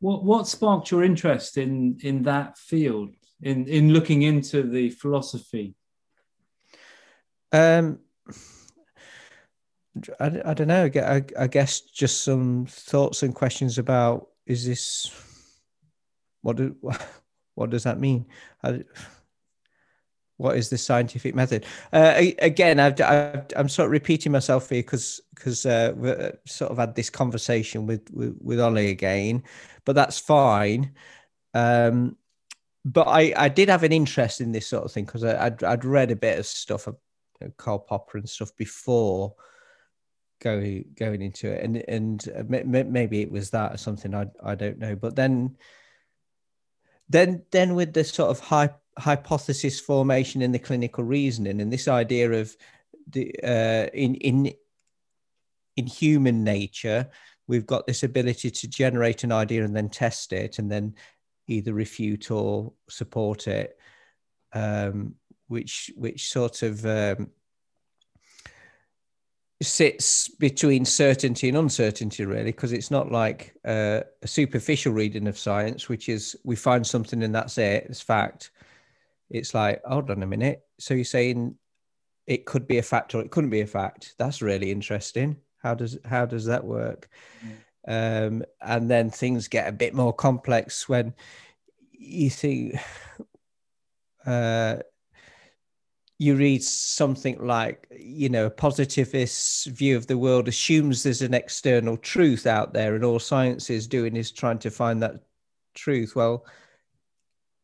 What 0.00 0.24
what 0.24 0.46
sparked 0.46 0.90
your 0.90 1.04
interest 1.04 1.58
in 1.58 1.98
in 2.02 2.22
that 2.24 2.58
field 2.58 3.14
in 3.42 3.66
in 3.66 3.92
looking 3.92 4.22
into 4.22 4.62
the 4.62 4.90
philosophy 4.90 5.74
um, 7.52 8.00
I, 10.20 10.40
I 10.44 10.54
don't 10.54 10.68
know. 10.68 10.90
I, 10.94 11.22
I 11.38 11.46
guess 11.46 11.80
just 11.80 12.24
some 12.24 12.66
thoughts 12.66 13.22
and 13.22 13.34
questions 13.34 13.78
about 13.78 14.28
is 14.46 14.66
this 14.66 15.10
what 16.42 16.56
do, 16.56 16.76
what 17.54 17.70
does 17.70 17.84
that 17.84 18.00
mean? 18.00 18.26
What 20.36 20.56
is 20.56 20.70
the 20.70 20.78
scientific 20.78 21.34
method? 21.34 21.66
Uh, 21.92 22.14
again, 22.38 22.78
I've, 22.78 23.00
i 23.00 23.42
am 23.56 23.68
sort 23.68 23.86
of 23.86 23.92
repeating 23.92 24.30
myself 24.32 24.68
here 24.70 24.82
because 24.82 25.20
because 25.34 25.66
uh, 25.66 25.92
we 25.96 26.10
uh, 26.10 26.30
sort 26.46 26.70
of 26.70 26.78
had 26.78 26.94
this 26.94 27.10
conversation 27.10 27.86
with, 27.86 28.08
with 28.12 28.36
with 28.40 28.60
Ollie 28.60 28.90
again, 28.90 29.42
but 29.84 29.96
that's 29.96 30.18
fine. 30.18 30.92
Um, 31.54 32.16
but 32.84 33.08
I 33.08 33.34
I 33.36 33.48
did 33.48 33.68
have 33.68 33.82
an 33.82 33.92
interest 33.92 34.40
in 34.40 34.52
this 34.52 34.68
sort 34.68 34.84
of 34.84 34.92
thing 34.92 35.06
because 35.06 35.24
I'd 35.24 35.64
I'd 35.64 35.84
read 35.84 36.12
a 36.12 36.16
bit 36.16 36.38
of 36.38 36.46
stuff 36.46 36.86
know, 37.40 37.52
Karl 37.56 37.78
Popper 37.78 38.18
and 38.18 38.28
stuff 38.28 38.54
before 38.56 39.34
going 40.40 40.84
going 40.96 41.22
into 41.22 41.52
it, 41.52 41.64
and 41.64 41.76
and 41.88 42.28
uh, 42.36 42.42
maybe 42.46 43.22
it 43.22 43.30
was 43.30 43.50
that 43.50 43.74
or 43.74 43.76
something. 43.76 44.14
I 44.14 44.26
I 44.42 44.54
don't 44.54 44.78
know, 44.78 44.96
but 44.96 45.16
then 45.16 45.56
then 47.08 47.42
then 47.50 47.74
with 47.74 47.92
the 47.92 48.04
sort 48.04 48.30
of 48.30 48.40
high 48.40 48.70
hypothesis 48.98 49.80
formation 49.80 50.42
in 50.42 50.52
the 50.52 50.58
clinical 50.58 51.04
reasoning 51.04 51.60
and 51.60 51.72
this 51.72 51.88
idea 51.88 52.30
of 52.32 52.56
the 53.10 53.32
uh, 53.42 53.86
in 53.94 54.16
in 54.16 54.52
in 55.76 55.86
human 55.86 56.42
nature 56.42 57.08
we've 57.46 57.66
got 57.66 57.86
this 57.86 58.02
ability 58.02 58.50
to 58.50 58.68
generate 58.68 59.24
an 59.24 59.32
idea 59.32 59.64
and 59.64 59.74
then 59.74 59.88
test 59.88 60.32
it 60.32 60.58
and 60.58 60.70
then 60.70 60.94
either 61.46 61.72
refute 61.72 62.30
or 62.30 62.72
support 62.90 63.46
it 63.46 63.78
um, 64.52 65.14
which 65.46 65.90
which 65.96 66.30
sort 66.30 66.62
of 66.62 66.84
um, 66.84 67.30
sits 69.60 70.28
between 70.28 70.84
certainty 70.84 71.48
and 71.48 71.58
uncertainty, 71.58 72.24
really, 72.24 72.44
because 72.44 72.72
it's 72.72 72.90
not 72.90 73.10
like 73.10 73.54
uh, 73.64 74.00
a 74.22 74.26
superficial 74.26 74.92
reading 74.92 75.26
of 75.26 75.38
science, 75.38 75.88
which 75.88 76.08
is 76.08 76.36
we 76.44 76.54
find 76.54 76.86
something 76.86 77.22
and 77.22 77.34
that's 77.34 77.58
it, 77.58 77.86
it's 77.88 78.00
fact. 78.00 78.50
It's 79.30 79.54
like, 79.54 79.82
hold 79.84 80.10
on 80.10 80.22
a 80.22 80.26
minute. 80.26 80.62
So 80.78 80.94
you're 80.94 81.04
saying 81.04 81.56
it 82.26 82.46
could 82.46 82.68
be 82.68 82.78
a 82.78 82.82
fact 82.82 83.14
or 83.14 83.20
it 83.20 83.30
couldn't 83.30 83.50
be 83.50 83.62
a 83.62 83.66
fact. 83.66 84.14
That's 84.18 84.42
really 84.42 84.70
interesting. 84.70 85.36
How 85.58 85.74
does 85.74 85.98
how 86.04 86.24
does 86.24 86.44
that 86.44 86.64
work? 86.64 87.08
Mm. 87.44 88.26
Um, 88.26 88.44
and 88.60 88.90
then 88.90 89.10
things 89.10 89.48
get 89.48 89.66
a 89.66 89.72
bit 89.72 89.94
more 89.94 90.12
complex 90.12 90.88
when 90.88 91.14
you 91.90 92.30
think 92.30 92.76
uh, 94.26 94.76
you 96.18 96.34
read 96.34 96.64
something 96.64 97.38
like, 97.46 97.86
you 97.96 98.28
know, 98.28 98.46
a 98.46 98.50
positivist 98.50 99.66
view 99.66 99.96
of 99.96 100.08
the 100.08 100.18
world 100.18 100.48
assumes 100.48 101.02
there's 101.02 101.22
an 101.22 101.32
external 101.32 101.96
truth 101.96 102.46
out 102.46 102.72
there, 102.72 102.96
and 102.96 103.04
all 103.04 103.20
science 103.20 103.70
is 103.70 103.86
doing 103.86 104.16
is 104.16 104.32
trying 104.32 104.58
to 104.58 104.70
find 104.70 105.00
that 105.00 105.22
truth. 105.74 106.16
Well, 106.16 106.44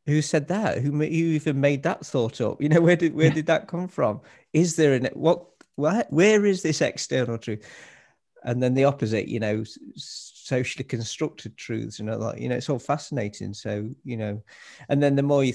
who 0.06 0.22
said 0.22 0.48
that? 0.48 0.78
Who, 0.78 0.92
who 0.92 1.04
even 1.04 1.60
made 1.60 1.82
that 1.82 2.06
thought 2.06 2.40
up? 2.40 2.62
You 2.62 2.68
know, 2.68 2.80
where 2.80 2.96
did 2.96 3.14
where 3.14 3.30
did 3.30 3.46
that 3.46 3.66
come 3.66 3.88
from? 3.88 4.20
Is 4.52 4.76
there 4.76 4.94
an 4.94 5.08
what? 5.14 5.46
Where, 5.76 6.06
where 6.10 6.46
is 6.46 6.62
this 6.62 6.80
external 6.80 7.38
truth? 7.38 7.68
And 8.44 8.62
then 8.62 8.74
the 8.74 8.84
opposite, 8.84 9.26
you 9.26 9.40
know, 9.40 9.64
socially 9.96 10.84
constructed 10.84 11.56
truths 11.56 11.98
and 11.98 12.08
all 12.08 12.20
that. 12.20 12.38
You 12.40 12.48
know, 12.48 12.54
it's 12.54 12.68
all 12.68 12.78
fascinating. 12.78 13.54
So 13.54 13.90
you 14.04 14.16
know, 14.16 14.42
and 14.88 15.02
then 15.02 15.16
the 15.16 15.22
more 15.24 15.42
you 15.42 15.54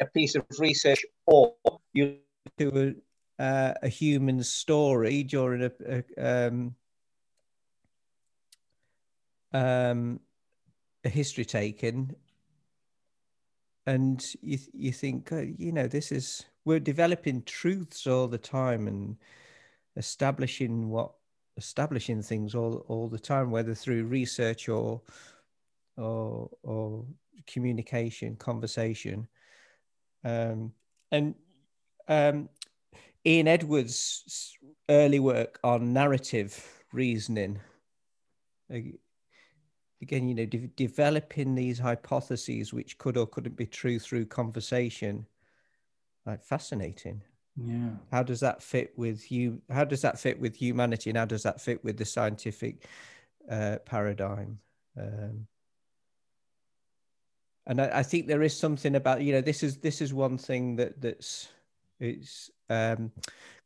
a 0.00 0.06
piece 0.06 0.34
of 0.34 0.44
research 0.58 1.04
or 1.26 1.54
you 1.92 2.16
do 2.58 2.94
a, 3.38 3.42
uh, 3.42 3.74
a 3.82 3.88
human 3.88 4.42
story 4.42 5.22
during 5.22 5.62
a, 5.62 6.02
a 6.18 6.46
um, 6.48 6.74
um, 9.52 10.20
a 11.04 11.08
history 11.08 11.44
taken 11.44 12.14
and 13.86 14.24
you 14.42 14.58
you 14.72 14.92
think 14.92 15.32
oh, 15.32 15.46
you 15.58 15.72
know 15.72 15.86
this 15.86 16.12
is 16.12 16.44
we're 16.64 16.80
developing 16.80 17.42
truths 17.42 18.06
all 18.06 18.26
the 18.26 18.38
time 18.38 18.88
and 18.88 19.16
establishing 19.96 20.90
what 20.90 21.12
establishing 21.56 22.20
things 22.20 22.54
all 22.54 22.84
all 22.88 23.08
the 23.08 23.18
time 23.18 23.50
whether 23.50 23.74
through 23.74 24.04
research 24.04 24.68
or 24.68 25.00
or 25.96 26.50
or 26.62 27.04
communication 27.46 28.36
conversation 28.36 29.26
um, 30.26 30.72
and 31.12 31.34
um, 32.08 32.48
Ian 33.24 33.48
Edwards' 33.48 34.56
early 34.88 35.20
work 35.20 35.58
on 35.64 35.92
narrative 35.92 36.84
reasoning 36.92 37.60
again, 40.02 40.28
you 40.28 40.34
know, 40.34 40.46
de- 40.46 40.68
developing 40.76 41.54
these 41.54 41.78
hypotheses 41.78 42.72
which 42.72 42.98
could 42.98 43.16
or 43.16 43.26
couldn't 43.26 43.56
be 43.56 43.66
true 43.66 43.98
through 43.98 44.26
conversation, 44.26 45.26
like 46.24 46.44
fascinating. 46.44 47.22
Yeah. 47.56 47.90
How 48.10 48.22
does 48.22 48.40
that 48.40 48.62
fit 48.62 48.92
with 48.96 49.32
you? 49.32 49.60
How 49.70 49.84
does 49.84 50.02
that 50.02 50.18
fit 50.18 50.38
with 50.38 50.54
humanity, 50.54 51.10
and 51.10 51.18
how 51.18 51.24
does 51.24 51.42
that 51.44 51.60
fit 51.60 51.82
with 51.82 51.96
the 51.96 52.04
scientific 52.04 52.86
uh, 53.50 53.78
paradigm? 53.84 54.58
Um, 54.98 55.46
and 57.66 57.80
I, 57.80 57.98
I, 57.98 58.02
think 58.02 58.26
there 58.26 58.42
is 58.42 58.56
something 58.56 58.94
about 58.94 59.22
you 59.22 59.32
know 59.32 59.40
this 59.40 59.62
is 59.62 59.78
this 59.78 60.00
is 60.00 60.14
one 60.14 60.38
thing 60.38 60.76
that 60.76 61.00
that's 61.00 61.48
it's 61.98 62.50
um, 62.68 63.10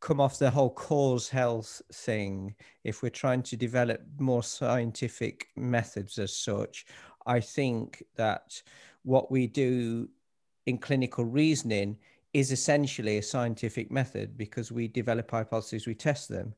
come 0.00 0.20
off 0.20 0.38
the 0.38 0.50
whole 0.50 0.70
cause 0.70 1.28
health 1.28 1.82
thing. 1.92 2.54
If 2.84 3.02
we're 3.02 3.10
trying 3.10 3.42
to 3.44 3.56
develop 3.56 4.00
more 4.18 4.42
scientific 4.42 5.48
methods 5.56 6.18
as 6.18 6.36
such, 6.36 6.86
I 7.26 7.40
think 7.40 8.02
that 8.16 8.62
what 9.02 9.30
we 9.30 9.46
do 9.46 10.08
in 10.66 10.78
clinical 10.78 11.24
reasoning 11.24 11.96
is 12.32 12.52
essentially 12.52 13.18
a 13.18 13.22
scientific 13.22 13.90
method 13.90 14.38
because 14.38 14.70
we 14.70 14.86
develop 14.86 15.30
hypotheses, 15.30 15.86
we 15.86 15.94
test 15.94 16.28
them 16.28 16.54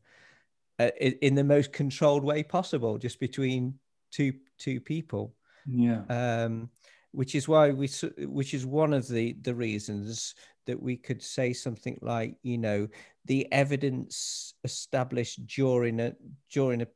uh, 0.78 0.90
in 0.98 1.34
the 1.34 1.44
most 1.44 1.72
controlled 1.72 2.24
way 2.24 2.42
possible, 2.42 2.98
just 2.98 3.18
between 3.20 3.78
two 4.10 4.32
two 4.58 4.80
people. 4.80 5.34
Yeah. 5.66 6.02
Um, 6.08 6.70
which 7.12 7.34
is 7.34 7.46
why 7.46 7.70
we, 7.70 7.88
which 8.18 8.54
is 8.54 8.66
one 8.66 8.92
of 8.92 9.06
the 9.06 9.36
the 9.42 9.54
reasons 9.54 10.34
that 10.66 10.80
we 10.80 10.96
could 10.96 11.22
say 11.22 11.52
something 11.52 11.98
like, 12.02 12.36
you 12.42 12.58
know, 12.58 12.88
the 13.26 13.50
evidence 13.52 14.54
established 14.64 15.46
during 15.46 16.00
a 16.00 16.14
during 16.50 16.82
a 16.82 16.86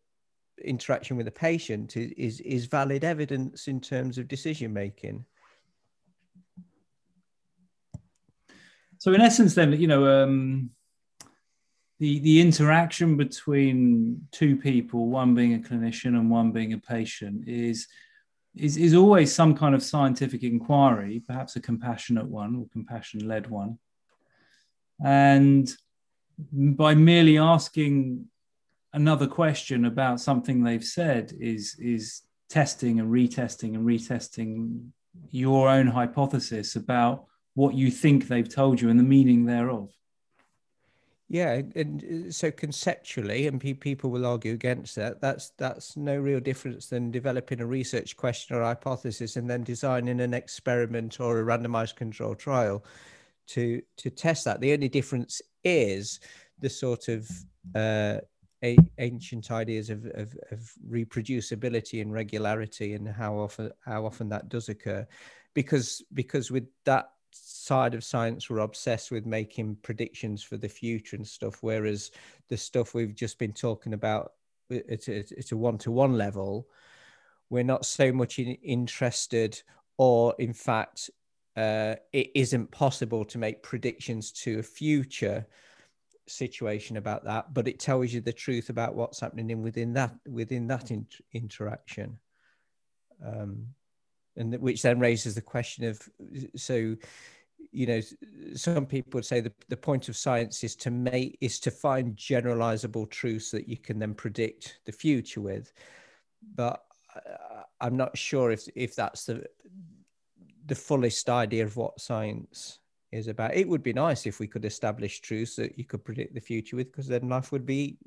interaction 0.65 1.17
with 1.17 1.29
a 1.29 1.33
patient 1.33 1.97
is, 1.97 2.13
is, 2.17 2.41
is 2.41 2.67
valid 2.67 3.05
evidence 3.05 3.69
in 3.69 3.81
terms 3.81 4.17
of 4.17 4.27
decision 4.27 4.73
making. 4.73 5.25
So 8.99 9.13
in 9.13 9.21
essence, 9.21 9.55
then 9.55 9.73
you 9.73 9.87
know, 9.87 10.23
um, 10.23 10.71
the 11.99 12.19
the 12.21 12.41
interaction 12.41 13.17
between 13.17 14.27
two 14.33 14.57
people, 14.57 15.09
one 15.09 15.35
being 15.35 15.55
a 15.55 15.59
clinician 15.59 16.17
and 16.19 16.31
one 16.31 16.53
being 16.53 16.73
a 16.73 16.79
patient, 16.79 17.47
is 17.47 17.87
is, 18.57 18.77
is 18.77 18.95
always 18.95 19.35
some 19.35 19.55
kind 19.55 19.75
of 19.75 19.83
scientific 19.83 20.43
inquiry, 20.43 21.23
perhaps 21.27 21.57
a 21.57 21.61
compassionate 21.61 22.27
one 22.27 22.57
or 22.57 22.67
compassion 22.73 23.27
led 23.27 23.49
one. 23.49 23.79
And 25.05 25.71
by 26.39 26.95
merely 26.95 27.39
asking 27.39 28.27
another 28.93 29.27
question 29.27 29.85
about 29.85 30.21
something 30.21 30.63
they've 30.63 30.85
said 30.85 31.33
is, 31.39 31.77
is 31.79 32.23
testing 32.49 32.99
and 32.99 33.11
retesting 33.11 33.75
and 33.75 33.85
retesting 33.85 34.89
your 35.31 35.69
own 35.69 35.87
hypothesis 35.87 36.77
about 36.77 37.27
what 37.55 37.75
you 37.75 37.91
think 37.91 38.27
they've 38.27 38.49
told 38.49 38.81
you 38.81 38.89
and 38.89 38.99
the 38.99 39.05
meaning 39.05 39.45
thereof. 39.45 39.91
Yeah, 41.29 41.61
and 41.75 42.29
uh, 42.29 42.31
so 42.31 42.53
conceptually, 42.53 43.49
and 43.49 43.61
people 43.61 44.11
will 44.11 44.25
argue 44.27 44.53
against 44.53 44.95
that. 44.95 45.21
That's 45.21 45.51
that's 45.59 45.97
no 45.97 46.17
real 46.17 46.39
difference 46.39 46.87
than 46.87 47.11
developing 47.11 47.61
a 47.61 47.67
research 47.67 48.17
question 48.17 48.57
or 48.57 48.63
hypothesis 48.63 49.35
and 49.37 49.51
then 49.51 49.65
designing 49.65 50.21
an 50.21 50.35
experiment 50.35 51.19
or 51.19 51.41
a 51.41 51.45
randomized 51.45 51.97
control 51.97 52.37
trial 52.37 52.85
to 53.49 53.83
to 53.97 54.11
test 54.11 54.45
that. 54.45 54.61
The 54.61 54.73
only 54.73 54.89
difference 54.89 55.43
is 55.65 56.21
the 56.61 56.71
sort 56.71 57.09
of 57.09 57.29
uh, 57.75 58.19
a, 58.63 58.79
ancient 58.99 59.51
ideas 59.51 59.91
of, 59.91 60.07
of, 60.15 60.37
of 60.53 60.73
reproducibility 60.89 62.03
and 62.03 62.13
regularity 62.13 62.95
and 62.95 63.09
how 63.09 63.37
often 63.37 63.73
how 63.85 64.07
often 64.07 64.29
that 64.29 64.49
does 64.49 64.69
occur, 64.69 65.05
because 65.55 66.05
because 66.15 66.53
with 66.53 66.69
that 66.85 67.11
side 67.45 67.95
of 67.95 68.05
science 68.05 68.49
we're 68.49 68.59
obsessed 68.59 69.11
with 69.11 69.27
making 69.27 69.77
predictions 69.83 70.43
for 70.43 70.57
the 70.57 70.69
future 70.69 71.17
and 71.17 71.27
stuff 71.27 71.59
whereas 71.63 72.11
the 72.49 72.57
stuff 72.57 72.95
we've 72.95 73.15
just 73.15 73.39
been 73.39 73.53
talking 73.53 73.93
about 73.93 74.33
it's 74.71 75.53
a, 75.53 75.57
one-to-one 75.57 76.17
level 76.17 76.67
we're 77.51 77.63
not 77.63 77.85
so 77.85 78.13
much 78.13 78.39
in, 78.39 78.55
interested 78.63 79.61
or 79.99 80.35
in 80.39 80.53
fact 80.53 81.11
uh, 81.57 81.95
it 82.13 82.31
isn't 82.35 82.71
possible 82.71 83.25
to 83.25 83.39
make 83.39 83.63
predictions 83.63 84.31
to 84.31 84.59
a 84.59 84.63
future 84.63 85.47
situation 86.29 86.97
about 86.97 87.25
that 87.25 87.55
but 87.55 87.69
it 87.69 87.79
tells 87.79 88.13
you 88.13 88.21
the 88.21 88.33
truth 88.33 88.69
about 88.69 88.95
what's 88.95 89.21
happening 89.21 89.51
in 89.51 89.63
within 89.63 89.93
that 89.93 90.13
within 90.29 90.67
that 90.67 90.91
in, 90.91 91.07
interaction. 91.33 92.19
Um, 93.25 93.69
and 94.37 94.59
which 94.61 94.83
then 94.83 94.99
raises 94.99 95.35
the 95.35 95.43
question 95.43 95.85
of 95.85 96.01
so 96.55 96.95
you 97.73 97.87
know 97.87 98.01
some 98.55 98.87
people 98.87 99.19
would 99.19 99.25
say 99.25 99.41
the, 99.41 99.53
the 99.69 99.77
point 99.77 100.09
of 100.09 100.17
science 100.17 100.63
is 100.65 100.77
to 100.77 100.91
make 100.91 101.37
is 101.41 101.59
to 101.61 101.71
find 101.71 102.17
generalizable 102.17 103.09
truths 103.11 103.51
that 103.51 103.69
you 103.69 103.77
can 103.77 103.99
then 103.99 104.15
predict 104.15 104.81
the 104.85 104.93
future 104.93 105.41
with. 105.41 105.73
But 106.55 106.83
uh, 107.15 107.63
i'm 107.81 107.97
not 107.97 108.17
sure 108.17 108.51
if 108.51 108.69
if 108.75 108.95
that's 108.95 109.25
the 109.25 109.45
the 110.67 110.75
fullest 110.75 111.29
idea 111.31 111.65
of 111.65 111.77
what 111.77 112.01
science 112.01 112.81
is 113.13 113.29
about. 113.29 113.55
It 113.55 113.69
would 113.69 113.83
be 113.83 113.93
nice 113.93 114.27
if 114.27 114.41
we 114.41 114.47
could 114.47 114.65
establish 114.65 115.21
truths 115.21 115.57
that 115.57 115.79
you 115.79 115.85
could 115.85 116.05
predict 116.05 116.35
the 116.35 116.41
future 116.41 116.77
with 116.77 116.91
because 116.91 117.07
then 117.07 117.29
life 117.29 117.53
would 117.53 117.67
be 117.67 117.99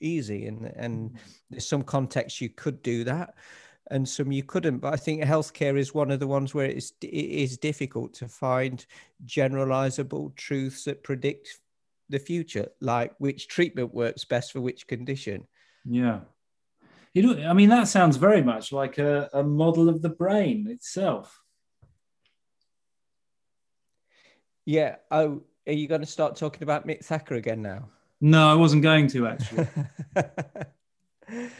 easy 0.00 0.46
and 0.46 0.72
and 0.76 1.18
there's 1.50 1.68
some 1.68 1.82
context 1.82 2.40
you 2.40 2.48
could 2.48 2.82
do 2.82 3.04
that 3.04 3.34
and 3.90 4.08
some 4.08 4.32
you 4.32 4.42
couldn't. 4.42 4.78
But 4.78 4.94
I 4.94 4.96
think 4.96 5.22
healthcare 5.22 5.78
is 5.78 5.94
one 5.94 6.10
of 6.10 6.20
the 6.20 6.26
ones 6.26 6.54
where 6.54 6.66
it's, 6.66 6.92
it 7.02 7.06
is 7.06 7.58
difficult 7.58 8.14
to 8.14 8.28
find 8.28 8.84
generalizable 9.26 10.34
truths 10.36 10.84
that 10.84 11.02
predict 11.02 11.58
the 12.08 12.18
future, 12.18 12.68
like 12.80 13.14
which 13.18 13.48
treatment 13.48 13.94
works 13.94 14.24
best 14.24 14.52
for 14.52 14.60
which 14.60 14.86
condition. 14.86 15.46
Yeah. 15.84 16.20
You 17.14 17.22
know, 17.22 17.48
I 17.48 17.52
mean, 17.52 17.70
that 17.70 17.88
sounds 17.88 18.16
very 18.16 18.42
much 18.42 18.72
like 18.72 18.98
a, 18.98 19.28
a 19.32 19.42
model 19.42 19.88
of 19.88 20.02
the 20.02 20.08
brain 20.08 20.68
itself. 20.68 21.40
Yeah. 24.64 24.96
Oh, 25.10 25.42
are 25.66 25.72
you 25.72 25.88
going 25.88 26.02
to 26.02 26.06
start 26.06 26.36
talking 26.36 26.62
about 26.62 26.86
Mick 26.86 27.04
Thacker 27.04 27.34
again 27.34 27.62
now? 27.62 27.88
No, 28.20 28.48
I 28.48 28.54
wasn't 28.54 28.82
going 28.82 29.08
to 29.08 29.26
actually. 29.26 29.66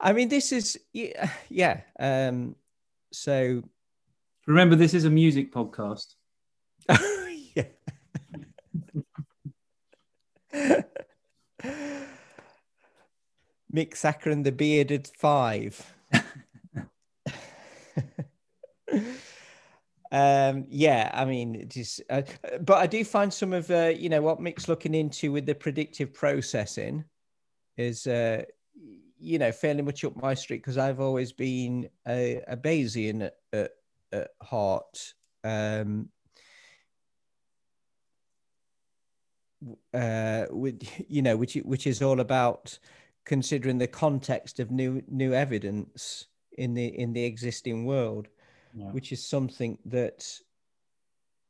I 0.00 0.12
mean, 0.12 0.28
this 0.28 0.52
is 0.52 0.78
yeah. 0.92 1.30
yeah. 1.48 1.80
Um, 1.98 2.56
so 3.12 3.62
remember, 4.46 4.76
this 4.76 4.94
is 4.94 5.04
a 5.04 5.10
music 5.10 5.52
podcast. 5.52 6.14
yeah. 6.88 7.64
Mick 13.72 13.94
Thacker 13.94 14.30
and 14.30 14.46
the 14.46 14.52
Bearded 14.52 15.10
Five. 15.18 15.94
um, 20.10 20.64
yeah, 20.68 21.10
I 21.12 21.24
mean, 21.26 21.68
just, 21.68 22.00
uh, 22.08 22.22
but 22.62 22.78
I 22.78 22.86
do 22.86 23.04
find 23.04 23.32
some 23.32 23.52
of 23.52 23.70
uh, 23.70 23.92
you 23.94 24.08
know 24.08 24.22
what 24.22 24.40
Mick's 24.40 24.68
looking 24.68 24.94
into 24.94 25.32
with 25.32 25.44
the 25.44 25.54
predictive 25.54 26.14
processing 26.14 27.04
is 27.76 28.06
uh, 28.06 28.44
you 29.18 29.38
know, 29.38 29.52
fairly 29.52 29.82
much 29.82 30.04
up 30.04 30.16
my 30.16 30.34
street 30.34 30.58
because 30.58 30.78
I've 30.78 31.00
always 31.00 31.32
been 31.32 31.88
a, 32.06 32.42
a 32.46 32.56
Bayesian 32.56 33.26
at, 33.26 33.34
at, 33.52 33.70
at 34.12 34.28
heart. 34.42 35.14
Um, 35.44 36.08
uh, 39.92 40.46
with, 40.50 40.82
you 41.08 41.22
know, 41.22 41.36
which 41.36 41.54
which 41.54 41.86
is 41.86 42.00
all 42.00 42.20
about 42.20 42.78
considering 43.24 43.78
the 43.78 43.86
context 43.86 44.60
of 44.60 44.70
new 44.70 45.02
new 45.08 45.34
evidence 45.34 46.26
in 46.56 46.74
the 46.74 46.86
in 46.86 47.12
the 47.12 47.24
existing 47.24 47.84
world, 47.84 48.28
yeah. 48.74 48.90
which 48.92 49.12
is 49.12 49.24
something 49.24 49.78
that 49.86 50.24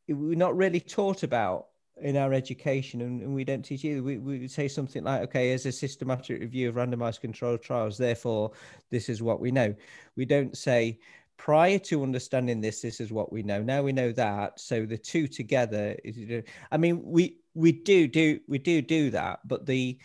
we're 0.09 0.35
not 0.35 0.57
really 0.57 0.81
taught 0.81 1.23
about 1.23 1.68
in 2.01 2.17
our 2.17 2.33
education 2.33 3.01
and, 3.03 3.23
and 3.23 3.35
we 3.35 3.45
don't 3.45 3.63
teach 3.63 3.85
you 3.85 4.03
we, 4.03 4.19
we 4.19 4.49
say 4.49 4.69
something 4.69 5.05
like 5.05 5.23
okay 5.23 5.53
as 5.53 5.67
a 5.67 5.73
systematic 5.73 6.41
review 6.41 6.69
of 6.69 6.77
randomized 6.77 7.21
controlled 7.21 7.63
trials. 7.63 7.99
Therefore 7.99 8.53
this 8.91 9.09
is 9.09 9.23
what 9.23 9.41
we 9.41 9.51
know. 9.51 9.75
We 10.17 10.25
don't 10.25 10.57
say 10.57 10.99
prior 11.37 11.79
to 11.79 12.03
understanding 12.03 12.61
this 12.61 12.83
this 12.83 13.01
is 13.01 13.13
what 13.13 13.33
we 13.33 13.43
know. 13.43 13.63
Now 13.63 13.83
we 13.83 13.93
know 13.93 14.13
that. 14.13 14.61
So 14.61 14.87
the 14.87 14.99
two 14.99 15.27
together 15.29 15.97
is 16.05 16.45
i 16.71 16.77
mean 16.77 17.03
we 17.05 17.39
we 17.55 17.73
do 17.73 18.07
do 18.07 18.41
we 18.47 18.59
do 18.59 18.81
do 18.83 19.11
that 19.11 19.41
but 19.47 19.67
the 19.67 19.99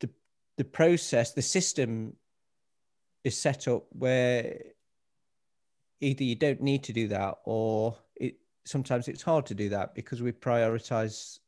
the 0.00 0.10
the 0.56 0.64
process 0.64 1.32
the 1.32 1.42
system 1.42 2.14
is 3.24 3.36
set 3.36 3.68
up 3.68 3.84
where 3.90 4.58
either 6.00 6.24
you 6.24 6.34
don't 6.34 6.60
need 6.60 6.84
to 6.84 6.92
do 6.92 7.08
that 7.08 7.36
or 7.44 7.96
it 8.16 8.36
sometimes 8.64 9.08
it's 9.08 9.22
hard 9.22 9.46
to 9.46 9.54
do 9.54 9.68
that 9.70 9.94
because 9.94 10.22
we 10.22 10.32
prioritize 10.32 11.38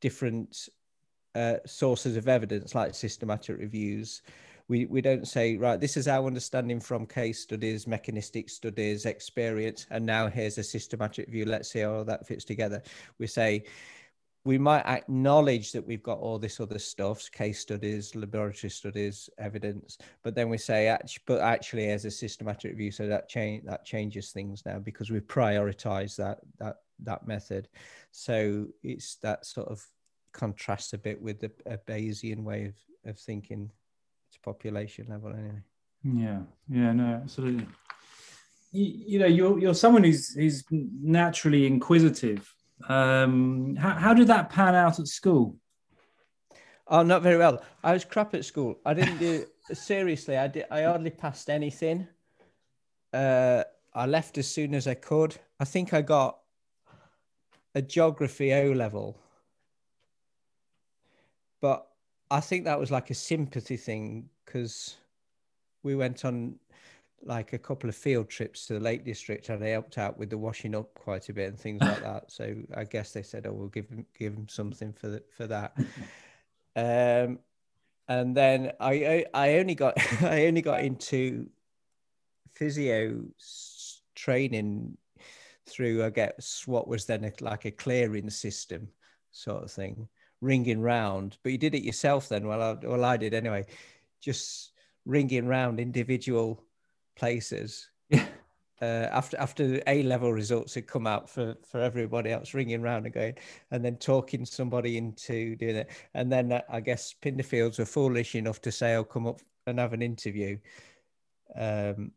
different 0.00 0.68
uh, 1.34 1.56
sources 1.66 2.16
of 2.16 2.28
evidence 2.28 2.74
like 2.74 2.94
systematic 2.94 3.58
reviews. 3.58 4.22
We, 4.68 4.86
we 4.86 5.00
don't 5.00 5.26
say 5.26 5.56
right 5.56 5.80
this 5.80 5.96
is 5.96 6.06
our 6.06 6.26
understanding 6.26 6.78
from 6.80 7.04
case 7.04 7.40
studies 7.40 7.88
mechanistic 7.88 8.48
studies 8.48 9.04
experience 9.04 9.86
and 9.90 10.06
now 10.06 10.28
here's 10.28 10.58
a 10.58 10.62
systematic 10.62 11.28
view. 11.28 11.44
Let's 11.44 11.70
see 11.70 11.80
how 11.80 12.04
that 12.04 12.26
fits 12.26 12.44
together. 12.44 12.82
We 13.18 13.26
say 13.26 13.64
we 14.44 14.56
might 14.56 14.86
acknowledge 14.86 15.72
that 15.72 15.86
we've 15.86 16.02
got 16.02 16.18
all 16.18 16.38
this 16.38 16.60
other 16.60 16.78
stuff 16.78 17.30
case 17.30 17.60
studies 17.60 18.14
laboratory 18.14 18.70
studies 18.70 19.28
evidence 19.38 19.98
but 20.22 20.34
then 20.34 20.48
we 20.48 20.56
say 20.56 20.96
but 21.26 21.40
actually 21.40 21.90
as 21.90 22.04
a 22.04 22.10
systematic 22.10 22.70
review 22.72 22.90
so 22.90 23.06
that 23.06 23.28
change 23.28 23.64
that 23.64 23.84
changes 23.84 24.30
things 24.30 24.62
now 24.64 24.78
because 24.78 25.10
we 25.10 25.20
prioritize 25.20 26.16
that 26.16 26.38
that 26.58 26.76
that 27.00 27.26
method 27.26 27.68
so 28.10 28.66
it's 28.82 29.16
that 29.16 29.44
sort 29.44 29.68
of 29.68 29.84
contrasts 30.32 30.92
a 30.92 30.98
bit 30.98 31.20
with 31.20 31.40
the 31.40 31.50
a 31.66 31.76
bayesian 31.78 32.42
way 32.42 32.66
of, 32.66 32.74
of 33.10 33.18
thinking 33.18 33.70
to 34.32 34.40
population 34.40 35.06
level 35.08 35.32
anyway. 35.32 35.62
Yeah, 36.02 36.40
yeah, 36.68 36.92
no, 36.92 37.20
absolutely. 37.22 37.66
You, 38.72 38.84
you 39.06 39.18
know, 39.18 39.26
you're 39.26 39.58
you're 39.58 39.74
someone 39.74 40.04
who's 40.04 40.34
who's 40.34 40.64
naturally 40.70 41.66
inquisitive. 41.66 42.54
Um, 42.90 43.76
how 43.76 43.90
how 43.90 44.14
did 44.14 44.26
that 44.26 44.50
pan 44.50 44.74
out 44.74 44.98
at 44.98 45.06
school? 45.06 45.56
Oh, 46.88 47.04
not 47.04 47.22
very 47.22 47.36
well. 47.36 47.62
I 47.84 47.92
was 47.92 48.04
crap 48.04 48.34
at 48.34 48.44
school. 48.44 48.80
I 48.84 48.94
didn't 48.94 49.18
do 49.18 49.46
seriously. 49.72 50.36
I 50.36 50.48
did. 50.48 50.64
I 50.72 50.82
hardly 50.82 51.10
passed 51.10 51.48
anything. 51.48 52.08
Uh, 53.12 53.62
I 53.94 54.06
left 54.06 54.38
as 54.38 54.48
soon 54.48 54.74
as 54.74 54.88
I 54.88 54.94
could. 54.94 55.36
I 55.60 55.64
think 55.64 55.94
I 55.94 56.02
got 56.02 56.38
a 57.76 57.82
geography 57.82 58.52
O 58.52 58.72
level, 58.72 59.16
but 61.60 61.86
I 62.28 62.40
think 62.40 62.64
that 62.64 62.80
was 62.80 62.90
like 62.90 63.10
a 63.10 63.14
sympathy 63.14 63.76
thing 63.76 64.28
because 64.44 64.96
we 65.84 65.94
went 65.94 66.24
on 66.24 66.58
like 67.22 67.52
a 67.52 67.58
couple 67.58 67.88
of 67.88 67.96
field 67.96 68.28
trips 68.28 68.66
to 68.66 68.74
the 68.74 68.80
Lake 68.80 69.04
District 69.04 69.48
and 69.48 69.60
they 69.60 69.72
helped 69.72 69.98
out 69.98 70.18
with 70.18 70.30
the 70.30 70.38
washing 70.38 70.74
up 70.74 70.94
quite 70.94 71.28
a 71.28 71.32
bit 71.32 71.48
and 71.48 71.58
things 71.58 71.80
like 71.82 72.02
that. 72.02 72.30
So 72.30 72.56
I 72.74 72.84
guess 72.84 73.12
they 73.12 73.22
said, 73.22 73.46
"Oh, 73.46 73.52
we'll 73.52 73.68
give 73.68 73.88
them 73.88 74.06
give 74.18 74.34
them 74.34 74.48
something 74.48 74.92
for 74.92 75.08
the, 75.08 75.22
for 75.36 75.46
that." 75.46 75.76
um, 76.76 77.38
and 78.08 78.36
then 78.36 78.72
I 78.80 79.26
I 79.34 79.58
only 79.58 79.74
got 79.74 79.94
I 80.22 80.46
only 80.46 80.62
got 80.62 80.80
into 80.80 81.48
physio 82.54 83.24
training 84.14 84.96
through 85.66 86.04
I 86.04 86.10
guess 86.10 86.64
what 86.66 86.88
was 86.88 87.06
then 87.06 87.24
a, 87.24 87.32
like 87.40 87.64
a 87.64 87.70
clearing 87.70 88.28
system 88.30 88.88
sort 89.30 89.62
of 89.62 89.70
thing 89.70 90.08
ringing 90.40 90.80
round, 90.80 91.36
but 91.42 91.52
you 91.52 91.58
did 91.58 91.74
it 91.74 91.82
yourself 91.84 92.28
then. 92.28 92.46
Well, 92.46 92.62
I, 92.62 92.86
well, 92.86 93.04
I 93.04 93.16
did 93.16 93.34
anyway. 93.34 93.66
Just 94.20 94.72
ringing 95.04 95.46
round 95.46 95.80
individual 95.80 96.64
places. 97.20 97.90
Yeah. 98.08 98.26
Uh, 98.82 99.06
after 99.12 99.36
after 99.38 99.82
A 99.86 100.02
level 100.04 100.32
results 100.32 100.74
had 100.74 100.86
come 100.86 101.06
out 101.06 101.28
for 101.28 101.54
for 101.62 101.80
everybody 101.80 102.30
else, 102.30 102.54
ringing 102.54 102.80
round 102.80 103.04
and 103.04 103.14
going, 103.14 103.34
and 103.70 103.84
then 103.84 103.96
talking 103.96 104.46
somebody 104.46 104.96
into 104.96 105.54
doing 105.56 105.76
it, 105.76 105.90
and 106.14 106.32
then 106.32 106.50
uh, 106.50 106.62
I 106.70 106.80
guess 106.80 107.14
Pinderfields 107.22 107.78
were 107.78 107.84
foolish 107.84 108.34
enough 108.34 108.62
to 108.62 108.72
say, 108.72 108.94
"I'll 108.94 109.04
come 109.04 109.26
up 109.26 109.40
and 109.66 109.78
have 109.78 109.92
an 109.92 110.00
interview," 110.00 110.56
um, 111.54 112.12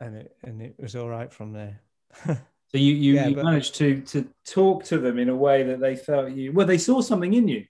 and 0.00 0.16
it 0.18 0.36
and 0.44 0.62
it 0.62 0.76
was 0.78 0.94
all 0.94 1.08
right 1.08 1.32
from 1.32 1.52
there. 1.52 1.80
So 2.70 2.78
you 2.78 2.92
you, 2.92 3.14
yeah, 3.14 3.28
you 3.28 3.36
but, 3.36 3.44
managed 3.44 3.76
to 3.76 4.00
to 4.00 4.28
talk 4.44 4.82
to 4.86 4.98
them 4.98 5.20
in 5.20 5.28
a 5.28 5.36
way 5.36 5.62
that 5.62 5.78
they 5.78 5.94
felt 5.94 6.32
you 6.32 6.50
well 6.50 6.66
they 6.66 6.78
saw 6.78 7.00
something 7.00 7.32
in 7.32 7.46
you. 7.46 7.66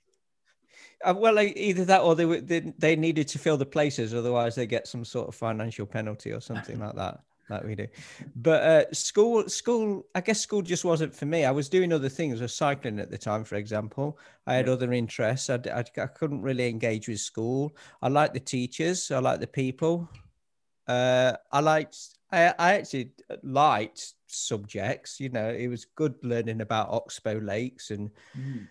Uh, 1.04 1.14
well, 1.16 1.38
either 1.38 1.84
that 1.84 2.00
or 2.00 2.14
they, 2.14 2.24
were, 2.24 2.40
they 2.40 2.60
they 2.78 2.96
needed 2.96 3.28
to 3.28 3.38
fill 3.38 3.56
the 3.56 3.66
places, 3.66 4.14
otherwise 4.14 4.54
they 4.54 4.66
get 4.66 4.86
some 4.88 5.04
sort 5.04 5.28
of 5.28 5.34
financial 5.34 5.86
penalty 5.86 6.32
or 6.32 6.40
something 6.40 6.78
like 6.80 6.94
that. 6.96 7.20
Like 7.50 7.64
we 7.64 7.74
do, 7.74 7.86
but 8.36 8.62
uh, 8.62 8.92
school, 8.92 9.46
school. 9.50 10.06
I 10.14 10.22
guess 10.22 10.40
school 10.40 10.62
just 10.62 10.82
wasn't 10.82 11.14
for 11.14 11.26
me. 11.26 11.44
I 11.44 11.50
was 11.50 11.68
doing 11.68 11.92
other 11.92 12.08
things. 12.08 12.40
I 12.40 12.44
was 12.44 12.54
cycling 12.54 12.98
at 12.98 13.10
the 13.10 13.18
time, 13.18 13.44
for 13.44 13.56
example. 13.56 14.18
I 14.46 14.54
had 14.54 14.66
yeah. 14.66 14.72
other 14.72 14.92
interests. 14.94 15.50
I, 15.50 15.56
I, 15.56 15.84
I 16.00 16.06
couldn't 16.06 16.40
really 16.40 16.70
engage 16.70 17.06
with 17.06 17.20
school. 17.20 17.76
I 18.00 18.08
liked 18.08 18.32
the 18.32 18.40
teachers. 18.40 19.10
I 19.10 19.18
liked 19.18 19.42
the 19.42 19.46
people. 19.46 20.08
Uh, 20.88 21.34
I 21.52 21.60
liked. 21.60 21.98
I, 22.32 22.54
I 22.58 22.74
actually 22.76 23.10
liked 23.42 24.14
subjects. 24.26 25.20
You 25.20 25.28
know, 25.28 25.50
it 25.50 25.68
was 25.68 25.84
good 25.84 26.14
learning 26.22 26.62
about 26.62 26.88
oxbow 26.88 27.34
lakes 27.34 27.90
and 27.90 28.10
mm. 28.34 28.66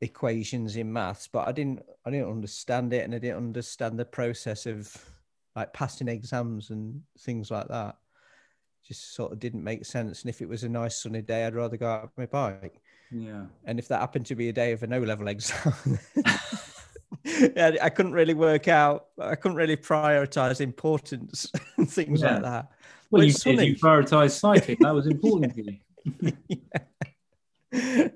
Equations 0.00 0.76
in 0.76 0.92
maths, 0.92 1.28
but 1.28 1.48
I 1.48 1.52
didn't 1.52 1.82
I 2.04 2.10
didn't 2.10 2.30
understand 2.30 2.92
it, 2.92 3.04
and 3.04 3.14
I 3.14 3.18
didn't 3.18 3.38
understand 3.38 3.98
the 3.98 4.04
process 4.04 4.66
of 4.66 4.94
like 5.56 5.72
passing 5.72 6.08
exams 6.08 6.70
and 6.70 7.02
things 7.20 7.50
like 7.50 7.68
that. 7.68 7.96
Just 8.86 9.14
sort 9.14 9.32
of 9.32 9.38
didn't 9.38 9.64
make 9.64 9.84
sense. 9.86 10.22
And 10.22 10.30
if 10.30 10.42
it 10.42 10.48
was 10.48 10.64
a 10.64 10.68
nice 10.68 11.02
sunny 11.02 11.22
day, 11.22 11.46
I'd 11.46 11.54
rather 11.54 11.76
go 11.76 11.86
out 11.86 12.02
on 12.02 12.10
my 12.18 12.26
bike. 12.26 12.80
Yeah. 13.10 13.46
And 13.64 13.78
if 13.78 13.88
that 13.88 14.00
happened 14.00 14.26
to 14.26 14.34
be 14.34 14.48
a 14.48 14.52
day 14.52 14.72
of 14.72 14.82
an 14.82 14.92
O 14.92 14.98
level 14.98 15.28
exam. 15.28 15.98
I 17.26 17.90
couldn't 17.94 18.12
really 18.12 18.34
work 18.34 18.68
out. 18.68 19.06
I 19.18 19.34
couldn't 19.34 19.56
really 19.56 19.76
prioritize 19.76 20.60
importance 20.60 21.50
and 21.76 21.90
things 21.90 22.20
yeah. 22.20 22.34
like 22.34 22.42
that. 22.42 22.72
Well, 23.10 23.24
you 23.24 23.32
did. 23.32 23.60
You 23.60 23.76
prioritised 23.76 24.38
cycling. 24.38 24.78
That 24.80 24.94
was 24.94 25.06
important 25.06 25.54
to 25.54 25.64
you. 25.64 26.32
yeah. 27.72 28.08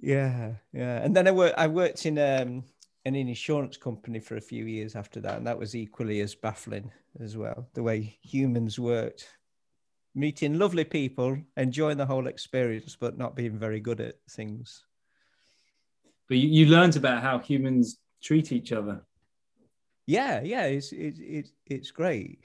Yeah, 0.00 0.52
yeah. 0.72 1.02
And 1.02 1.14
then 1.14 1.28
I 1.28 1.30
worked. 1.30 1.58
I 1.58 1.66
worked 1.66 2.06
in 2.06 2.18
um, 2.18 2.64
in 3.04 3.14
an 3.14 3.28
insurance 3.28 3.76
company 3.76 4.20
for 4.20 4.36
a 4.36 4.40
few 4.40 4.64
years 4.64 4.96
after 4.96 5.20
that, 5.20 5.36
and 5.36 5.46
that 5.46 5.58
was 5.58 5.74
equally 5.74 6.20
as 6.20 6.34
baffling 6.34 6.90
as 7.20 7.36
well. 7.36 7.68
The 7.74 7.82
way 7.82 8.18
humans 8.22 8.78
worked, 8.78 9.28
meeting 10.14 10.58
lovely 10.58 10.84
people, 10.84 11.38
enjoying 11.56 11.98
the 11.98 12.06
whole 12.06 12.26
experience, 12.26 12.96
but 12.98 13.18
not 13.18 13.36
being 13.36 13.58
very 13.58 13.80
good 13.80 14.00
at 14.00 14.16
things. 14.30 14.84
But 16.28 16.38
you, 16.38 16.48
you 16.48 16.66
learned 16.66 16.96
about 16.96 17.22
how 17.22 17.38
humans 17.38 17.98
treat 18.22 18.52
each 18.52 18.72
other. 18.72 19.02
Yeah, 20.06 20.40
yeah, 20.42 20.64
it's 20.64 20.92
it's 20.92 21.50
it's 21.66 21.90
great 21.90 22.40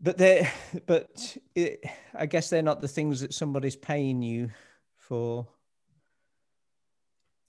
but 0.00 0.16
they 0.16 0.48
but 0.86 1.36
it, 1.54 1.84
i 2.14 2.24
guess 2.24 2.48
they're 2.48 2.62
not 2.62 2.80
the 2.80 2.88
things 2.88 3.20
that 3.20 3.34
somebody's 3.34 3.76
paying 3.76 4.22
you 4.22 4.50
for 5.10 5.44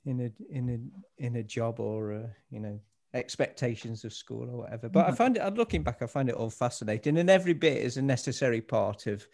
in 0.05 0.19
a 0.19 0.31
in 0.49 0.65
a 0.69 1.23
in 1.23 1.35
a 1.35 1.43
job 1.43 1.79
or 1.79 2.11
a, 2.11 2.35
you 2.49 2.59
know 2.59 2.79
expectations 3.13 4.03
of 4.03 4.11
school 4.13 4.49
or 4.49 4.57
whatever. 4.57 4.89
But 4.89 5.03
mm-hmm. 5.03 5.11
i 5.11 5.15
find 5.15 5.37
it 5.37 5.53
looking 5.53 5.83
back 5.83 6.01
i 6.01 6.07
find 6.07 6.27
it 6.27 6.35
all 6.35 6.49
fascinating 6.49 7.19
and 7.19 7.29
every 7.29 7.53
bit 7.53 7.77
is 7.77 7.97
a 7.97 8.01
necessary 8.01 8.61
part 8.61 9.05
of 9.05 9.27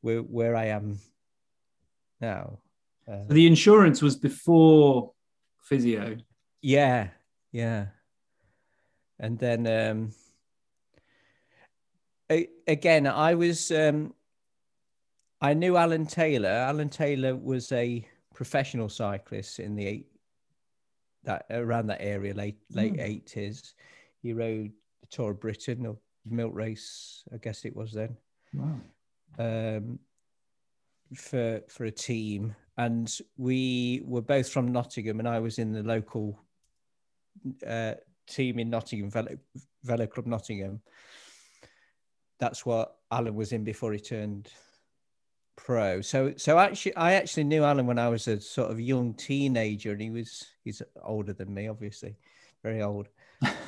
where 0.00 0.20
where 0.20 0.54
i 0.54 0.66
am 0.66 1.00
now. 2.20 2.60
Uh, 3.10 3.26
so 3.26 3.34
the 3.34 3.46
insurance 3.48 4.00
was 4.00 4.14
before 4.16 5.12
physio? 5.58 6.16
Yeah 6.62 7.08
yeah. 7.50 7.86
And 9.18 9.36
then 9.40 9.66
um 9.66 10.12
again, 12.66 13.06
I 13.06 13.34
was 13.34 13.70
um, 13.70 14.14
I 15.40 15.54
knew 15.54 15.76
Alan 15.76 16.06
Taylor. 16.06 16.48
Alan 16.48 16.90
Taylor 16.90 17.34
was 17.34 17.72
a 17.72 18.06
professional 18.34 18.88
cyclist 18.88 19.58
in 19.58 19.74
the 19.74 19.86
eight 19.86 20.06
that 21.24 21.46
around 21.50 21.86
that 21.88 22.00
area, 22.00 22.34
late 22.34 22.58
late 22.70 22.94
hmm. 22.94 23.00
eighties. 23.00 23.74
He 24.22 24.32
rode 24.32 24.72
the 25.00 25.06
Tour 25.10 25.32
of 25.32 25.40
Britain 25.40 25.86
or 25.86 25.96
Milk 26.26 26.54
Race, 26.54 27.24
I 27.32 27.38
guess 27.38 27.64
it 27.64 27.74
was 27.74 27.92
then. 27.92 28.16
Wow. 28.54 28.80
Um, 29.38 29.98
for 31.14 31.62
for 31.68 31.84
a 31.84 31.90
team, 31.90 32.54
and 32.76 33.12
we 33.36 34.02
were 34.04 34.22
both 34.22 34.48
from 34.48 34.72
Nottingham, 34.72 35.18
and 35.18 35.28
I 35.28 35.38
was 35.40 35.58
in 35.58 35.72
the 35.72 35.82
local 35.82 36.38
uh, 37.66 37.94
team 38.26 38.58
in 38.58 38.70
Nottingham, 38.70 39.10
Velo, 39.10 39.36
Velo 39.84 40.06
Club 40.06 40.26
Nottingham. 40.26 40.80
That's 42.38 42.64
what 42.64 42.96
Alan 43.10 43.34
was 43.34 43.52
in 43.52 43.64
before 43.64 43.92
he 43.92 44.00
turned 44.00 44.50
pro. 45.64 46.00
So 46.00 46.32
so 46.36 46.58
actually 46.58 46.96
I 46.96 47.12
actually 47.12 47.44
knew 47.44 47.64
Alan 47.64 47.86
when 47.86 47.98
I 47.98 48.08
was 48.08 48.26
a 48.28 48.40
sort 48.40 48.70
of 48.70 48.80
young 48.80 49.14
teenager 49.14 49.92
and 49.92 50.00
he 50.00 50.10
was 50.10 50.46
he's 50.64 50.82
older 51.02 51.32
than 51.32 51.52
me 51.52 51.68
obviously 51.68 52.16
very 52.62 52.82
old. 52.82 53.08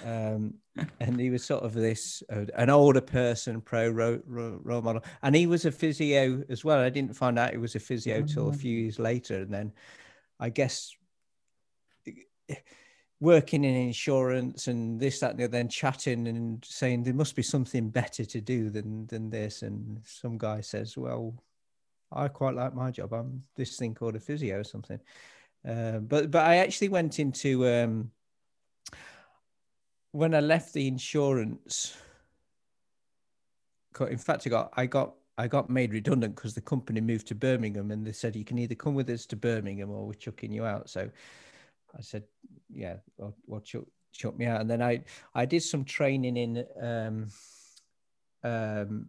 Um, 0.04 0.54
and 1.00 1.20
he 1.20 1.30
was 1.30 1.44
sort 1.44 1.62
of 1.62 1.74
this 1.74 2.22
uh, 2.32 2.46
an 2.56 2.70
older 2.70 3.00
person 3.00 3.60
pro 3.60 3.88
role, 3.88 4.20
role, 4.26 4.82
model. 4.82 5.04
And 5.22 5.34
he 5.34 5.46
was 5.46 5.64
a 5.64 5.72
physio 5.72 6.42
as 6.48 6.64
well. 6.64 6.78
I 6.78 6.90
didn't 6.90 7.16
find 7.16 7.38
out 7.38 7.52
he 7.52 7.58
was 7.58 7.74
a 7.74 7.80
physio 7.80 8.18
oh, 8.18 8.26
till 8.26 8.48
a 8.48 8.54
few 8.54 8.76
years 8.76 8.98
later 8.98 9.36
and 9.42 9.52
then 9.52 9.72
I 10.40 10.48
guess 10.48 10.94
working 13.20 13.64
in 13.64 13.74
insurance 13.74 14.66
and 14.66 14.98
this 14.98 15.20
that 15.20 15.30
and 15.30 15.38
the 15.38 15.44
other, 15.44 15.52
then 15.52 15.68
chatting 15.68 16.26
and 16.26 16.64
saying 16.64 17.02
there 17.04 17.14
must 17.14 17.36
be 17.36 17.42
something 17.42 17.90
better 17.90 18.24
to 18.24 18.40
do 18.40 18.70
than 18.70 19.06
than 19.06 19.30
this. 19.30 19.62
And 19.62 20.00
some 20.04 20.38
guy 20.38 20.62
says 20.62 20.96
well 20.96 21.34
I 22.14 22.28
quite 22.28 22.54
like 22.54 22.74
my 22.74 22.90
job. 22.90 23.12
I'm 23.12 23.42
this 23.56 23.76
thing 23.76 23.94
called 23.94 24.16
a 24.16 24.20
physio 24.20 24.60
or 24.60 24.64
something. 24.64 25.00
Uh, 25.66 25.98
but 25.98 26.30
but 26.30 26.44
I 26.46 26.56
actually 26.56 26.88
went 26.88 27.18
into 27.18 27.66
um, 27.68 28.10
when 30.12 30.34
I 30.34 30.40
left 30.40 30.72
the 30.72 30.86
insurance. 30.88 31.96
In 34.00 34.18
fact, 34.18 34.46
I 34.46 34.50
got 34.50 34.72
I 34.76 34.86
got 34.86 35.14
I 35.38 35.48
got 35.48 35.70
made 35.70 35.92
redundant 35.92 36.34
because 36.34 36.54
the 36.54 36.60
company 36.60 37.00
moved 37.00 37.26
to 37.28 37.34
Birmingham, 37.34 37.90
and 37.90 38.06
they 38.06 38.12
said 38.12 38.36
you 38.36 38.44
can 38.44 38.58
either 38.58 38.74
come 38.74 38.94
with 38.94 39.08
us 39.10 39.26
to 39.26 39.36
Birmingham 39.36 39.90
or 39.90 40.06
we're 40.06 40.14
chucking 40.14 40.52
you 40.52 40.64
out. 40.64 40.90
So 40.90 41.08
I 41.96 42.00
said, 42.00 42.24
yeah, 42.72 42.96
well, 43.16 43.60
chuck, 43.60 43.84
chuck 44.12 44.36
me 44.36 44.46
out. 44.46 44.60
And 44.60 44.70
then 44.70 44.82
I 44.82 45.04
I 45.34 45.46
did 45.46 45.62
some 45.62 45.84
training 45.84 46.36
in 46.36 46.66
um, 46.80 47.28
um, 48.44 49.08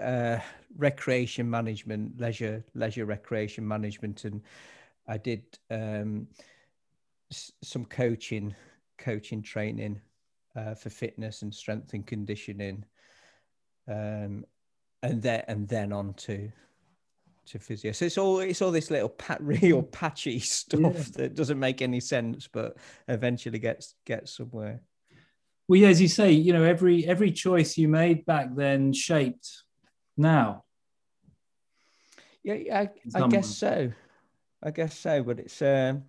uh, 0.00 0.38
recreation 0.76 1.48
management, 1.48 2.20
leisure 2.20 2.64
leisure 2.74 3.06
recreation 3.06 3.66
management, 3.66 4.24
and 4.24 4.42
I 5.08 5.18
did 5.18 5.42
um, 5.70 6.28
s- 7.30 7.52
some 7.62 7.84
coaching, 7.84 8.54
coaching 8.98 9.42
training 9.42 10.00
uh, 10.56 10.74
for 10.74 10.90
fitness 10.90 11.42
and 11.42 11.54
strength 11.54 11.92
and 11.94 12.06
conditioning, 12.06 12.84
um, 13.88 14.44
and 15.02 15.22
then 15.22 15.44
and 15.48 15.68
then 15.68 15.92
on 15.92 16.14
to 16.14 16.50
to 17.46 17.58
physio. 17.58 17.92
So 17.92 18.04
it's 18.06 18.18
all 18.18 18.40
it's 18.40 18.62
all 18.62 18.70
this 18.70 18.90
little 18.90 19.08
pat, 19.08 19.38
real 19.42 19.82
patchy 19.82 20.38
stuff 20.38 20.80
yeah. 20.80 21.04
that 21.16 21.34
doesn't 21.34 21.58
make 21.58 21.82
any 21.82 22.00
sense, 22.00 22.48
but 22.50 22.76
eventually 23.08 23.58
gets 23.58 23.94
gets 24.04 24.36
somewhere. 24.36 24.80
Well, 25.66 25.80
yeah, 25.80 25.88
as 25.88 26.00
you 26.00 26.08
say, 26.08 26.32
you 26.32 26.52
know, 26.52 26.62
every 26.62 27.06
every 27.06 27.32
choice 27.32 27.76
you 27.76 27.88
made 27.88 28.26
back 28.26 28.54
then 28.54 28.92
shaped 28.92 29.63
now. 30.16 30.64
Yeah, 32.42 32.80
I, 32.80 32.90
I 33.14 33.28
guess 33.28 33.48
so. 33.48 33.92
I 34.62 34.70
guess 34.70 34.98
so, 34.98 35.22
but 35.22 35.38
it's 35.38 35.60
um, 35.62 36.04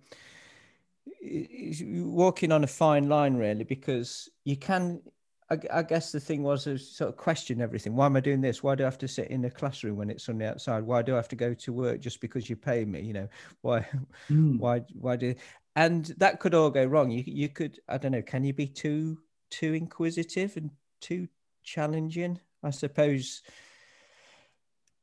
it's 1.20 1.82
walking 1.84 2.52
on 2.52 2.64
a 2.64 2.66
fine 2.68 3.08
line, 3.08 3.34
really, 3.36 3.64
because 3.64 4.28
you 4.44 4.56
can. 4.56 5.00
I, 5.48 5.58
I 5.72 5.82
guess 5.82 6.10
the 6.10 6.18
thing 6.18 6.42
was 6.42 6.64
to 6.64 6.76
sort 6.76 7.10
of 7.10 7.16
question 7.16 7.60
everything. 7.60 7.94
Why 7.94 8.06
am 8.06 8.16
I 8.16 8.20
doing 8.20 8.40
this? 8.40 8.64
Why 8.64 8.74
do 8.74 8.82
I 8.82 8.86
have 8.86 8.98
to 8.98 9.06
sit 9.06 9.28
in 9.28 9.44
a 9.44 9.50
classroom 9.50 9.96
when 9.96 10.10
it's 10.10 10.24
sunny 10.24 10.44
outside? 10.44 10.82
Why 10.82 11.02
do 11.02 11.12
I 11.12 11.16
have 11.16 11.28
to 11.28 11.36
go 11.36 11.54
to 11.54 11.72
work 11.72 12.00
just 12.00 12.20
because 12.20 12.50
you 12.50 12.56
pay 12.56 12.84
me? 12.84 13.00
You 13.02 13.12
know, 13.12 13.28
why, 13.60 13.86
mm. 14.28 14.58
why, 14.58 14.82
why 14.98 15.14
do? 15.14 15.36
And 15.76 16.06
that 16.18 16.40
could 16.40 16.54
all 16.54 16.70
go 16.70 16.84
wrong. 16.84 17.10
You 17.10 17.22
you 17.26 17.48
could 17.48 17.78
I 17.88 17.98
don't 17.98 18.12
know. 18.12 18.22
Can 18.22 18.42
you 18.42 18.54
be 18.54 18.66
too 18.66 19.18
too 19.50 19.74
inquisitive 19.74 20.56
and 20.56 20.70
too 21.00 21.28
challenging? 21.62 22.40
I 22.64 22.70
suppose 22.70 23.42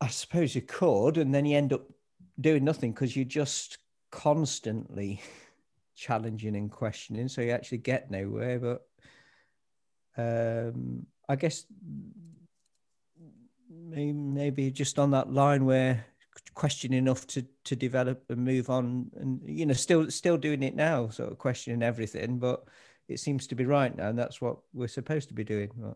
I 0.03 0.07
suppose 0.07 0.53
you 0.53 0.61
could, 0.61 1.17
and 1.17 1.33
then 1.33 1.45
you 1.45 1.55
end 1.55 1.71
up 1.71 1.83
doing 2.39 2.65
nothing 2.65 2.91
because 2.91 3.15
you're 3.15 3.23
just 3.23 3.77
constantly 4.11 5.21
challenging 5.95 6.57
and 6.57 6.69
questioning, 6.69 7.29
so 7.29 7.41
you 7.41 7.51
actually 7.51 7.77
get 7.77 8.11
nowhere. 8.11 8.59
But 8.59 8.81
um, 10.17 11.05
I 11.29 11.37
guess 11.37 11.65
maybe 13.69 14.71
just 14.71 14.99
on 14.99 15.11
that 15.11 15.31
line 15.31 15.63
where 15.63 16.05
question 16.53 16.93
enough 16.93 17.25
to 17.27 17.45
to 17.63 17.75
develop 17.75 18.25
and 18.27 18.43
move 18.43 18.69
on, 18.69 19.09
and 19.15 19.39
you 19.45 19.65
know, 19.65 19.73
still 19.73 20.11
still 20.11 20.35
doing 20.35 20.63
it 20.63 20.75
now, 20.75 21.07
sort 21.07 21.31
of 21.31 21.37
questioning 21.37 21.81
everything, 21.81 22.39
but 22.39 22.65
it 23.07 23.19
seems 23.19 23.47
to 23.47 23.55
be 23.55 23.65
right 23.65 23.95
now, 23.95 24.09
and 24.09 24.19
that's 24.19 24.41
what 24.41 24.57
we're 24.73 24.89
supposed 24.89 25.29
to 25.29 25.33
be 25.33 25.45
doing. 25.45 25.69
But... 25.77 25.95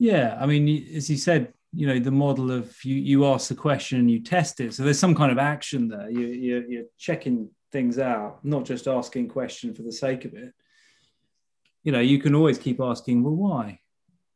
Yeah, 0.00 0.36
I 0.40 0.46
mean, 0.46 0.68
as 0.96 1.08
you 1.08 1.16
said, 1.16 1.52
you 1.74 1.86
know 1.86 1.98
the 1.98 2.10
model 2.10 2.50
of 2.50 2.76
you 2.84 2.94
you 2.94 3.26
ask 3.26 3.48
the 3.48 3.54
question 3.54 3.98
and 3.98 4.10
you 4.10 4.20
test 4.20 4.60
it 4.60 4.74
so 4.74 4.82
there's 4.82 4.98
some 4.98 5.14
kind 5.14 5.32
of 5.32 5.38
action 5.38 5.88
there 5.88 6.10
you, 6.10 6.26
you 6.26 6.64
you're 6.68 6.84
checking 6.98 7.48
things 7.72 7.98
out 7.98 8.44
not 8.44 8.64
just 8.64 8.86
asking 8.86 9.28
question 9.28 9.74
for 9.74 9.82
the 9.82 9.92
sake 9.92 10.24
of 10.24 10.34
it 10.34 10.52
you 11.82 11.92
know 11.92 12.00
you 12.00 12.18
can 12.18 12.34
always 12.34 12.58
keep 12.58 12.80
asking 12.80 13.22
well 13.22 13.34
why 13.34 13.78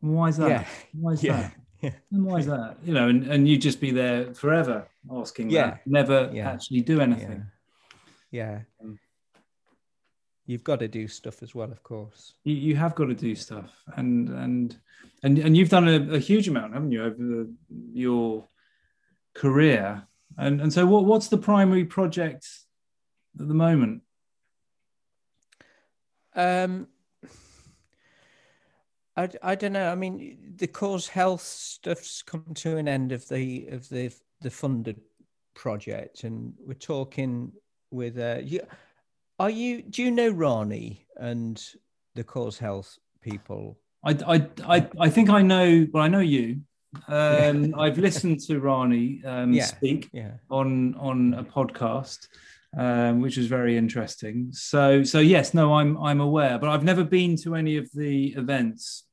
why 0.01 0.29
is 0.29 0.37
that 0.37 0.49
yeah. 0.49 0.65
why 0.93 1.13
is 1.13 1.23
yeah. 1.23 1.37
that 1.37 1.53
yeah. 1.83 1.91
and 2.13 2.25
why 2.25 2.39
is 2.39 2.47
that 2.47 2.77
you 2.85 2.93
know 2.93 3.09
and, 3.09 3.25
and 3.25 3.49
you 3.49 3.57
just 3.57 3.81
be 3.81 3.91
there 3.91 4.35
forever 4.35 4.89
asking 5.13 5.51
yeah 5.51 5.71
that, 5.71 5.87
never 5.87 6.31
yeah. 6.33 6.51
actually 6.51 6.81
do 6.81 7.01
anything 7.01 7.47
yeah, 8.31 8.61
yeah. 8.81 8.85
Um, 8.85 8.99
you've 10.49 10.65
got 10.65 10.81
to 10.81 10.89
do 10.89 11.07
stuff 11.07 11.43
as 11.43 11.55
well 11.55 11.71
of 11.71 11.83
course 11.83 12.35
you, 12.43 12.55
you 12.55 12.75
have 12.75 12.95
got 12.95 13.05
to 13.05 13.15
do 13.15 13.35
stuff 13.35 13.71
and 13.97 14.29
and 14.31 14.79
and 15.23 15.39
and 15.39 15.57
you've 15.57 15.69
done 15.69 15.87
a, 15.87 16.15
a 16.15 16.19
huge 16.19 16.49
amount 16.49 16.73
haven't 16.73 16.91
you 16.91 17.05
over 17.05 17.17
the, 17.17 17.55
your 17.93 18.45
career 19.35 20.03
and 20.39 20.61
and 20.61 20.73
so 20.73 20.85
what 20.87 21.05
what's 21.05 21.29
the 21.29 21.39
primary 21.39 21.85
project 21.85 22.49
at 23.39 23.47
the 23.47 23.55
moment 23.55 24.03
um 26.35 26.89
I, 29.19 29.29
I 29.43 29.55
don't 29.57 29.73
know. 29.73 29.91
I 29.91 29.97
mean, 29.97 30.55
the 30.59 30.69
cause 30.69 31.09
health 31.09 31.43
stuff's 31.43 32.23
come 32.23 32.45
to 32.55 32.77
an 32.77 32.87
end 32.87 33.11
of 33.11 33.27
the 33.29 33.67
of 33.73 33.89
the 33.89 34.13
the 34.43 34.51
funded 34.51 35.01
project, 35.57 36.23
and 36.23 36.55
we're 36.65 36.75
talking 36.75 37.51
with 37.91 38.17
uh, 38.17 38.39
you. 38.45 38.61
Are 39.39 39.51
you? 39.51 39.83
Do 39.83 40.03
you 40.03 40.11
know 40.11 40.31
Rani 40.31 41.07
and 41.17 41.63
the 42.17 42.25
Cause 42.25 42.59
Health 42.59 42.99
people? 43.23 43.79
I, 44.05 44.17
I, 44.27 44.49
I, 44.67 44.89
I 44.99 45.09
think 45.09 45.31
I 45.31 45.43
know. 45.43 45.87
Well, 45.93 46.03
I 46.03 46.09
know 46.09 46.21
you. 46.21 46.63
Um. 47.07 47.75
I've 47.79 47.99
listened 47.99 48.41
to 48.47 48.59
Rani 48.59 49.23
um, 49.25 49.53
yeah. 49.53 49.65
speak 49.65 50.09
yeah. 50.13 50.33
on 50.51 50.97
on 50.97 51.35
a 51.35 51.45
podcast, 51.45 52.27
um, 52.77 53.21
which 53.21 53.37
was 53.37 53.47
very 53.47 53.77
interesting. 53.77 54.49
So, 54.51 55.05
so 55.05 55.21
yes, 55.21 55.55
no, 55.55 55.75
I'm 55.75 55.97
I'm 55.99 56.21
aware, 56.21 56.59
but 56.59 56.71
I've 56.71 56.85
never 56.85 57.05
been 57.05 57.37
to 57.43 57.55
any 57.55 57.77
of 57.77 57.89
the 57.95 58.35
events. 58.37 59.05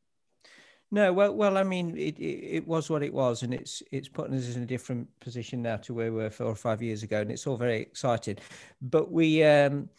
No, 0.95 1.11
well, 1.11 1.35
well, 1.35 1.57
I 1.57 1.63
mean, 1.63 1.97
it, 1.97 2.17
it, 2.19 2.55
it, 2.55 2.67
was 2.69 2.89
what 2.89 3.03
it 3.03 3.13
was, 3.13 3.43
and 3.43 3.53
it's 3.53 3.83
it's 3.91 4.07
putting 4.07 4.33
us 4.33 4.55
in 4.55 4.63
a 4.63 4.65
different 4.65 5.09
position 5.19 5.61
now 5.61 5.75
to 5.75 5.93
where 5.93 6.09
we 6.09 6.19
were 6.19 6.29
four 6.29 6.47
or 6.47 6.55
five 6.55 6.81
years 6.81 7.03
ago, 7.03 7.19
and 7.19 7.29
it's 7.29 7.45
all 7.45 7.57
very 7.57 7.81
exciting. 7.81 8.37
But 8.81 9.11
we 9.11 9.43
um, 9.43 9.89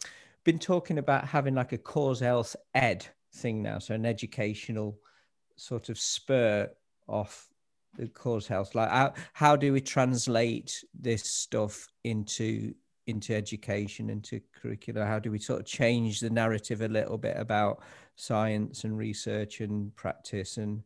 been 0.43 0.57
talking 0.57 0.97
about 0.97 1.27
having 1.27 1.53
like 1.53 1.71
a 1.71 1.77
cause 1.77 2.19
health 2.19 2.55
ed 2.73 3.05
thing 3.31 3.61
now, 3.61 3.77
so 3.77 3.93
an 3.93 4.07
educational 4.07 4.97
sort 5.55 5.89
of 5.89 5.99
spur 5.99 6.67
off 7.07 7.47
the 7.95 8.07
cause 8.07 8.47
health. 8.47 8.73
Like, 8.73 8.89
how, 8.89 9.13
how 9.33 9.55
do 9.55 9.73
we 9.73 9.81
translate 9.81 10.83
this 10.99 11.25
stuff 11.25 11.87
into 12.05 12.73
into 13.07 13.35
education, 13.35 14.09
into 14.09 14.41
curricula? 14.61 15.05
How 15.05 15.19
do 15.19 15.31
we 15.31 15.39
sort 15.39 15.59
of 15.59 15.65
change 15.65 16.19
the 16.19 16.29
narrative 16.29 16.81
a 16.81 16.87
little 16.87 17.17
bit 17.17 17.35
about 17.37 17.81
science 18.15 18.83
and 18.83 18.97
research 18.97 19.61
and 19.61 19.95
practice? 19.95 20.57
And 20.57 20.83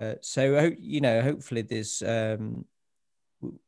uh, 0.00 0.14
so, 0.20 0.72
you 0.78 1.00
know, 1.00 1.20
hopefully, 1.20 1.62
there's 1.62 2.02
um, 2.02 2.64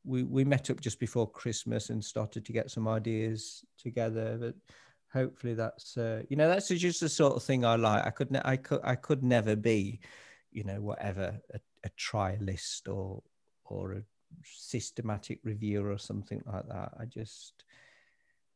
we 0.04 0.22
we 0.22 0.44
met 0.44 0.70
up 0.70 0.80
just 0.80 1.00
before 1.00 1.30
Christmas 1.30 1.90
and 1.90 2.02
started 2.02 2.44
to 2.44 2.52
get 2.52 2.70
some 2.70 2.88
ideas 2.88 3.64
together, 3.76 4.38
but 4.40 4.54
hopefully 5.12 5.54
that's 5.54 5.96
uh, 5.96 6.22
you 6.28 6.36
know 6.36 6.48
that's 6.48 6.68
just 6.68 7.00
the 7.00 7.08
sort 7.08 7.34
of 7.34 7.42
thing 7.42 7.64
I 7.64 7.76
like. 7.76 8.06
I 8.06 8.10
could 8.10 8.30
ne- 8.30 8.42
I 8.44 8.56
could 8.56 8.80
I 8.84 8.94
could 8.94 9.22
never 9.22 9.56
be, 9.56 10.00
you 10.52 10.64
know, 10.64 10.80
whatever 10.80 11.38
a, 11.52 11.60
a 11.84 11.90
trialist 11.90 12.92
or 12.92 13.22
or 13.64 13.92
a 13.94 14.02
systematic 14.44 15.40
reviewer 15.44 15.90
or 15.90 15.98
something 15.98 16.42
like 16.46 16.68
that. 16.68 16.92
I 16.98 17.04
just 17.06 17.63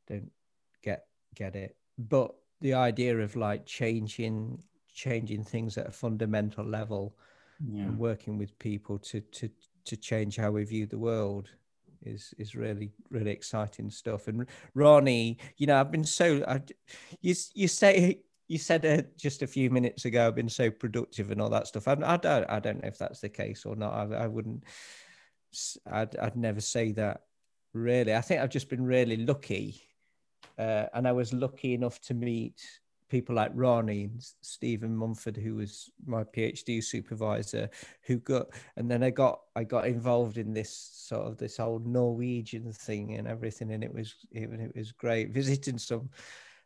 don't 0.09 0.31
get 0.83 1.07
get 1.35 1.55
it. 1.55 1.77
But 1.99 2.35
the 2.61 2.75
idea 2.75 3.19
of 3.19 3.37
like 3.37 3.67
changing 3.67 4.63
changing 4.93 5.45
things 5.45 5.79
at 5.79 5.87
a 5.87 5.93
fundamental 5.93 6.65
level 6.65 7.17
yeah. 7.65 7.83
and 7.85 7.99
working 7.99 8.39
with 8.39 8.59
people 8.59 8.99
to 8.99 9.21
to 9.21 9.51
to 9.85 9.97
change 9.97 10.37
how 10.37 10.51
we 10.51 10.65
view 10.65 10.87
the 10.87 10.99
world 10.99 11.49
is 12.03 12.35
is 12.39 12.55
really 12.55 12.91
really 13.11 13.31
exciting 13.31 13.91
stuff. 13.91 14.29
And 14.29 14.47
Rani, 14.75 15.39
you 15.57 15.67
know, 15.67 15.81
I've 15.81 15.91
been 15.91 16.05
so 16.05 16.45
I, 16.47 16.61
you 17.21 17.35
you 17.55 17.69
say 17.69 18.21
you 18.49 18.59
said 18.59 18.87
uh, 18.87 19.03
just 19.17 19.43
a 19.43 19.47
few 19.47 19.71
minutes 19.71 20.05
ago 20.05 20.27
I've 20.27 20.35
been 20.35 20.49
so 20.49 20.71
productive 20.71 21.31
and 21.31 21.41
all 21.41 21.51
that 21.51 21.67
stuff. 21.67 21.87
I, 21.89 21.97
I 22.03 22.17
don't 22.17 22.49
I 22.49 22.61
don't 22.61 22.83
know 22.83 22.89
if 22.89 22.99
that's 22.99 23.21
the 23.21 23.29
case 23.29 23.65
or 23.65 23.77
not. 23.77 23.93
I, 23.93 24.25
I 24.25 24.27
wouldn't. 24.27 24.65
I'd 25.91 26.17
I'd 26.17 26.37
never 26.37 26.61
say 26.61 26.93
that. 26.93 27.23
Really, 27.75 28.15
I 28.15 28.23
think 28.23 28.41
I've 28.41 28.49
just 28.51 28.71
been 28.71 28.83
really 28.83 29.19
lucky, 29.19 29.83
uh, 30.59 30.87
and 30.95 31.07
I 31.07 31.13
was 31.13 31.33
lucky 31.33 31.75
enough 31.75 32.01
to 32.03 32.15
meet 32.15 32.61
people 33.09 33.35
like 33.35 33.51
Rani 33.55 34.11
Stephen 34.43 34.95
Mumford, 34.95 35.37
who 35.37 35.57
was 35.57 35.91
my 36.07 36.25
PhD 36.25 36.83
supervisor, 36.83 37.71
who 38.03 38.19
got, 38.19 38.49
and 38.77 38.91
then 38.91 39.03
I 39.03 39.11
got, 39.11 39.41
I 39.57 39.65
got 39.65 39.87
involved 39.87 40.37
in 40.37 40.53
this 40.53 40.71
sort 40.93 41.27
of 41.27 41.39
this 41.39 41.59
old 41.59 41.87
Norwegian 41.87 42.73
thing 42.73 43.15
and 43.15 43.27
everything, 43.27 43.73
and 43.73 43.83
it 43.83 43.93
was, 43.93 44.15
it, 44.31 44.51
it 44.53 44.77
was 44.77 44.93
great 44.93 45.31
visiting 45.31 45.79
some. 45.79 46.11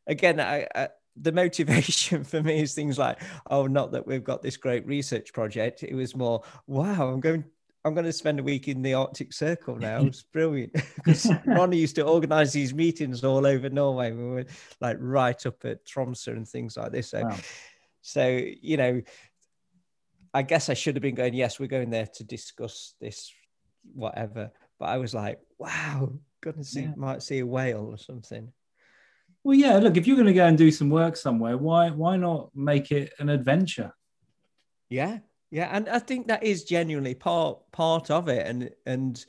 Again, 0.07 0.41
I, 0.41 0.67
I 0.75 0.89
the 1.17 1.33
motivation 1.33 2.25
for 2.25 2.43
me 2.43 2.63
is 2.63 2.75
things 2.75 2.99
like, 2.99 3.21
oh, 3.51 3.67
not 3.67 3.93
that 3.93 4.07
we've 4.07 4.25
got 4.25 4.43
this 4.43 4.57
great 4.57 4.87
research 4.87 5.33
project. 5.33 5.83
It 5.83 5.95
was 5.95 6.17
more, 6.17 6.43
wow, 6.67 7.09
I'm 7.09 7.21
going 7.21 7.45
I'm 7.85 7.95
going 7.95 8.07
to 8.07 8.13
spend 8.13 8.39
a 8.39 8.45
week 8.45 8.69
in 8.69 8.81
the 8.83 8.95
Arctic 8.95 9.33
Circle 9.33 9.77
now. 9.77 10.03
It's 10.07 10.23
brilliant 10.23 10.73
because 10.97 11.29
Rani 11.45 11.77
used 11.77 11.97
to 11.97 12.03
organize 12.03 12.53
these 12.53 12.73
meetings 12.73 13.25
all 13.25 13.47
over 13.47 13.69
Norway. 13.69 14.13
We 14.13 14.25
were 14.25 14.47
like 14.81 14.99
right 15.01 15.47
up 15.47 15.65
at 15.65 15.85
Tromsø 15.85 16.29
and 16.29 16.49
things 16.49 16.77
like 16.77 16.93
this. 16.93 17.11
So, 17.11 17.23
wow. 17.23 17.37
so 18.01 18.27
you 18.27 18.77
know, 18.77 19.03
I 20.33 20.43
guess 20.43 20.69
I 20.69 20.75
should 20.75 20.95
have 20.95 21.03
been 21.03 21.15
going. 21.15 21.35
Yes, 21.35 21.59
we're 21.59 21.67
going 21.67 21.91
there 21.91 22.07
to 22.07 22.25
discuss 22.25 22.95
this, 23.01 23.33
whatever. 23.95 24.53
But 24.79 24.87
I 24.87 24.99
was 24.99 25.13
like, 25.13 25.41
wow, 25.59 26.13
gonna 26.41 26.65
see, 26.65 26.83
yeah. 26.83 26.93
might 26.97 27.23
see 27.23 27.41
a 27.41 27.47
whale 27.47 27.87
or 27.91 27.99
something. 27.99 28.53
Well, 29.45 29.57
yeah. 29.57 29.79
Look, 29.79 29.97
if 29.97 30.07
you're 30.07 30.17
going 30.17 30.27
to 30.27 30.33
go 30.33 30.47
and 30.47 30.57
do 30.57 30.71
some 30.71 30.89
work 30.89 31.17
somewhere, 31.17 31.57
why 31.59 31.91
why 31.91 32.17
not 32.17 32.51
make 32.55 32.93
it 32.93 33.13
an 33.19 33.29
adventure? 33.29 33.93
Yeah, 34.89 35.19
yeah, 35.53 35.69
and 35.71 35.87
I 35.87 35.99
think 35.99 36.29
that 36.29 36.43
is 36.43 36.65
genuinely 36.65 37.15
part 37.15 37.59
part 37.73 38.11
of 38.11 38.29
it, 38.29 38.47
and 38.47 38.71
and 38.87 39.23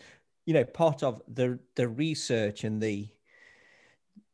you 0.46 0.54
know 0.54 0.64
part 0.64 1.04
of 1.04 1.22
the 1.28 1.60
the 1.76 1.90
research 1.90 2.64
and 2.64 2.82
the 2.82 3.10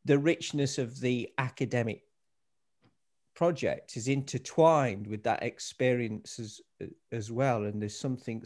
the 0.04 0.16
richness 0.16 0.78
of 0.78 1.00
the 1.00 1.28
academic 1.36 2.04
project 3.34 3.96
is 3.96 4.06
intertwined 4.06 5.08
with 5.08 5.24
that 5.24 5.42
experience 5.42 6.38
as 6.38 6.60
as 7.10 7.32
well, 7.32 7.64
and 7.64 7.82
there's 7.82 7.98
something 7.98 8.44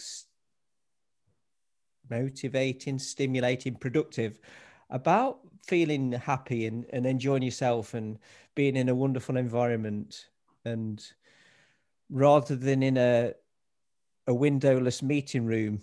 motivating, 2.09 2.99
stimulating, 2.99 3.75
productive 3.75 4.41
about 4.89 5.41
feeling 5.67 6.13
happy 6.13 6.65
and, 6.65 6.87
and 6.95 7.05
enjoying 7.05 7.43
yourself 7.43 7.93
and 7.93 8.19
being 8.55 8.75
in 8.75 8.89
a 8.89 8.95
wonderful 8.95 9.37
environment. 9.37 10.29
And 10.65 11.05
rather 12.11 12.57
than 12.57 12.83
in 12.83 12.97
a 12.97 13.33
a 14.27 14.35
windowless 14.35 15.03
meeting 15.03 15.45
room 15.45 15.83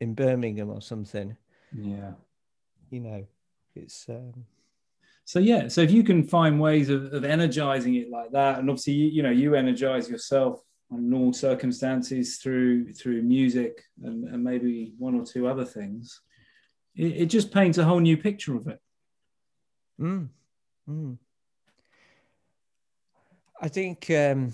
in 0.00 0.14
Birmingham 0.14 0.70
or 0.70 0.82
something. 0.82 1.36
Yeah. 1.74 2.12
You 2.90 3.00
know, 3.00 3.26
it's 3.74 4.08
um 4.08 4.46
so 5.24 5.38
yeah, 5.38 5.68
so 5.68 5.80
if 5.80 5.92
you 5.92 6.02
can 6.02 6.24
find 6.24 6.60
ways 6.60 6.88
of, 6.88 7.12
of 7.12 7.24
energizing 7.24 7.94
it 7.94 8.10
like 8.10 8.32
that, 8.32 8.58
and 8.58 8.68
obviously 8.68 8.94
you, 8.94 9.08
you 9.08 9.22
know 9.22 9.30
you 9.30 9.54
energize 9.54 10.08
yourself 10.08 10.60
on 10.90 11.08
normal 11.08 11.32
circumstances 11.32 12.38
through 12.38 12.92
through 12.94 13.22
music 13.22 13.80
and, 14.02 14.24
and 14.24 14.42
maybe 14.42 14.92
one 14.98 15.14
or 15.14 15.24
two 15.24 15.46
other 15.46 15.64
things, 15.64 16.20
it, 16.96 17.22
it 17.22 17.26
just 17.26 17.52
paints 17.52 17.78
a 17.78 17.84
whole 17.84 18.00
new 18.00 18.16
picture 18.16 18.56
of 18.56 18.66
it. 18.66 18.80
Mm. 20.00 20.28
Mm. 20.88 21.18
I 23.60 23.68
think 23.68 24.10
um, 24.10 24.52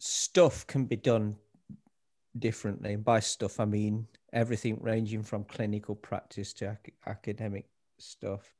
stuff 0.00 0.66
can 0.66 0.86
be 0.86 0.96
done 0.96 1.36
differently. 2.38 2.94
And 2.94 3.04
by 3.04 3.20
stuff, 3.20 3.60
I 3.60 3.66
mean 3.66 4.06
everything 4.32 4.78
ranging 4.80 5.22
from 5.22 5.44
clinical 5.44 5.94
practice 5.94 6.52
to 6.54 6.70
ac- 6.70 6.94
academic 7.06 7.66
stuff. 7.98 8.54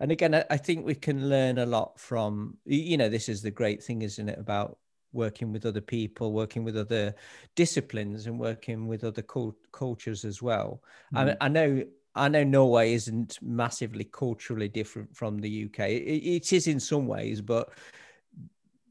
And 0.00 0.12
again, 0.12 0.34
I, 0.34 0.44
I, 0.50 0.56
think 0.56 0.84
we 0.84 0.94
can 0.94 1.28
learn 1.28 1.58
a 1.58 1.66
lot 1.66 1.98
from, 1.98 2.56
you 2.64 2.96
know, 2.96 3.08
this 3.08 3.28
is 3.28 3.42
the 3.42 3.50
great 3.50 3.82
thing, 3.82 4.02
isn't 4.02 4.28
it, 4.28 4.38
about 4.38 4.78
working 5.12 5.52
with 5.52 5.66
other 5.66 5.80
people, 5.80 6.32
working 6.32 6.64
with 6.64 6.76
other 6.76 7.14
disciplines, 7.54 8.26
and 8.26 8.38
working 8.38 8.86
with 8.86 9.04
other 9.04 9.22
cult- 9.22 9.70
cultures 9.72 10.24
as 10.24 10.42
well. 10.42 10.82
Mm. 11.14 11.36
I, 11.40 11.46
I 11.46 11.48
know 11.48 11.84
I 12.16 12.28
know 12.28 12.44
Norway 12.44 12.94
isn't 12.94 13.38
massively 13.42 14.04
culturally 14.04 14.68
different 14.68 15.16
from 15.16 15.38
the 15.38 15.64
UK. 15.64 15.80
It, 15.90 16.36
it 16.36 16.52
is 16.52 16.68
in 16.68 16.78
some 16.78 17.06
ways, 17.08 17.40
but 17.40 17.70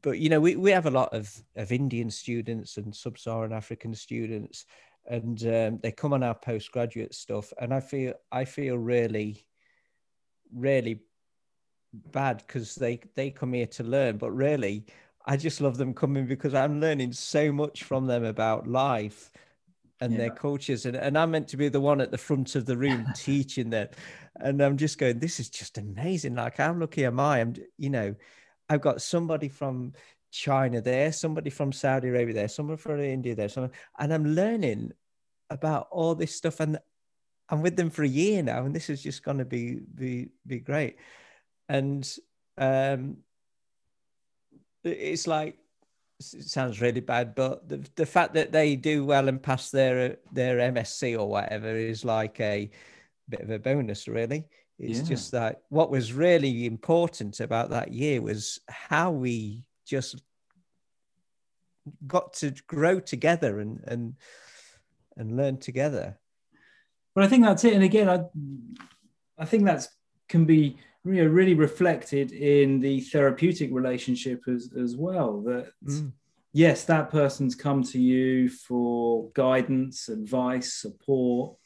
but 0.04 0.18
you 0.18 0.28
know 0.28 0.38
we, 0.38 0.54
we 0.54 0.70
have 0.70 0.86
a 0.86 0.90
lot 0.90 1.12
of 1.12 1.34
of 1.56 1.72
indian 1.72 2.10
students 2.10 2.76
and 2.76 2.94
sub-saharan 2.94 3.52
african 3.52 3.94
students 3.94 4.66
and 5.06 5.42
um, 5.42 5.78
they 5.82 5.90
come 5.90 6.12
on 6.12 6.22
our 6.22 6.34
postgraduate 6.34 7.14
stuff 7.14 7.52
and 7.60 7.74
i 7.74 7.80
feel 7.80 8.12
i 8.30 8.44
feel 8.44 8.76
really 8.78 9.44
really 10.54 11.00
bad 12.12 12.42
because 12.46 12.74
they 12.76 13.00
they 13.16 13.30
come 13.30 13.52
here 13.52 13.66
to 13.66 13.82
learn 13.82 14.16
but 14.16 14.30
really 14.30 14.84
i 15.26 15.36
just 15.36 15.60
love 15.60 15.76
them 15.76 15.94
coming 15.94 16.26
because 16.26 16.54
i'm 16.54 16.80
learning 16.80 17.12
so 17.12 17.50
much 17.50 17.82
from 17.82 18.06
them 18.06 18.24
about 18.24 18.68
life 18.68 19.30
and 20.00 20.12
yeah. 20.12 20.18
their 20.18 20.30
cultures 20.30 20.86
and, 20.86 20.96
and 20.96 21.16
i'm 21.16 21.30
meant 21.30 21.48
to 21.48 21.56
be 21.56 21.68
the 21.68 21.80
one 21.80 22.00
at 22.00 22.10
the 22.10 22.18
front 22.18 22.54
of 22.56 22.66
the 22.66 22.76
room 22.76 23.06
teaching 23.14 23.70
them 23.70 23.88
and 24.36 24.60
i'm 24.60 24.76
just 24.76 24.98
going 24.98 25.18
this 25.18 25.40
is 25.40 25.48
just 25.48 25.78
amazing 25.78 26.34
like 26.34 26.56
how 26.56 26.72
lucky 26.72 27.04
am 27.04 27.20
i 27.20 27.40
i'm 27.40 27.54
you 27.78 27.90
know 27.90 28.14
I've 28.68 28.80
got 28.80 29.02
somebody 29.02 29.48
from 29.48 29.92
China 30.30 30.80
there, 30.80 31.12
somebody 31.12 31.50
from 31.50 31.72
Saudi 31.72 32.08
Arabia 32.08 32.34
there, 32.34 32.48
someone 32.48 32.76
from 32.76 33.00
India 33.00 33.34
there, 33.34 33.48
someone, 33.48 33.72
and 33.98 34.12
I'm 34.12 34.34
learning 34.34 34.92
about 35.50 35.88
all 35.90 36.14
this 36.14 36.34
stuff, 36.34 36.60
and 36.60 36.78
I'm 37.48 37.62
with 37.62 37.76
them 37.76 37.90
for 37.90 38.02
a 38.02 38.08
year 38.08 38.42
now, 38.42 38.64
and 38.64 38.74
this 38.74 38.90
is 38.90 39.02
just 39.02 39.22
going 39.22 39.38
to 39.38 39.44
be 39.44 39.80
be 39.94 40.30
be 40.46 40.58
great. 40.58 40.96
And 41.68 42.08
um, 42.58 43.18
it's 44.82 45.26
like 45.26 45.56
it 46.18 46.44
sounds 46.44 46.80
really 46.80 47.00
bad, 47.00 47.34
but 47.34 47.68
the 47.68 47.86
the 47.96 48.06
fact 48.06 48.34
that 48.34 48.52
they 48.52 48.76
do 48.76 49.04
well 49.04 49.28
and 49.28 49.42
pass 49.42 49.70
their 49.70 50.16
their 50.32 50.58
MSc 50.58 51.18
or 51.18 51.28
whatever 51.28 51.76
is 51.76 52.04
like 52.04 52.40
a 52.40 52.70
bit 53.28 53.40
of 53.40 53.50
a 53.50 53.58
bonus, 53.58 54.08
really. 54.08 54.46
It's 54.78 55.00
yeah. 55.00 55.04
just 55.04 55.32
that 55.32 55.62
what 55.68 55.90
was 55.90 56.12
really 56.12 56.66
important 56.66 57.40
about 57.40 57.70
that 57.70 57.92
year 57.92 58.20
was 58.20 58.60
how 58.68 59.12
we 59.12 59.64
just 59.86 60.20
got 62.06 62.32
to 62.34 62.52
grow 62.66 62.98
together 63.00 63.60
and 63.60 63.80
and 63.86 64.14
and 65.16 65.36
learn 65.36 65.58
together. 65.58 66.18
But 67.14 67.24
I 67.24 67.28
think 67.28 67.44
that's 67.44 67.64
it. 67.64 67.74
And 67.74 67.84
again, 67.84 68.08
I 68.08 68.24
I 69.38 69.44
think 69.44 69.64
that's 69.64 69.88
can 70.28 70.44
be 70.44 70.76
you 71.04 71.24
know, 71.24 71.26
really 71.26 71.54
reflected 71.54 72.32
in 72.32 72.80
the 72.80 73.00
therapeutic 73.00 73.70
relationship 73.72 74.42
as 74.48 74.70
as 74.76 74.96
well. 74.96 75.40
That 75.42 75.70
mm. 75.84 76.12
yes, 76.52 76.84
that 76.84 77.10
person's 77.10 77.54
come 77.54 77.82
to 77.84 78.00
you 78.00 78.48
for 78.48 79.30
guidance, 79.34 80.08
advice, 80.08 80.74
support, 80.74 81.56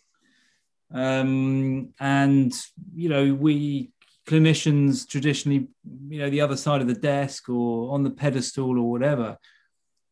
um, 0.92 1.92
and 2.00 2.54
you 2.94 3.08
know, 3.08 3.34
we 3.34 3.90
clinicians 4.26 5.08
traditionally, 5.08 5.68
you 6.08 6.18
know, 6.18 6.30
the 6.30 6.40
other 6.40 6.56
side 6.56 6.80
of 6.80 6.86
the 6.86 6.94
desk 6.94 7.48
or 7.48 7.94
on 7.94 8.02
the 8.02 8.10
pedestal 8.10 8.78
or 8.78 8.90
whatever. 8.90 9.38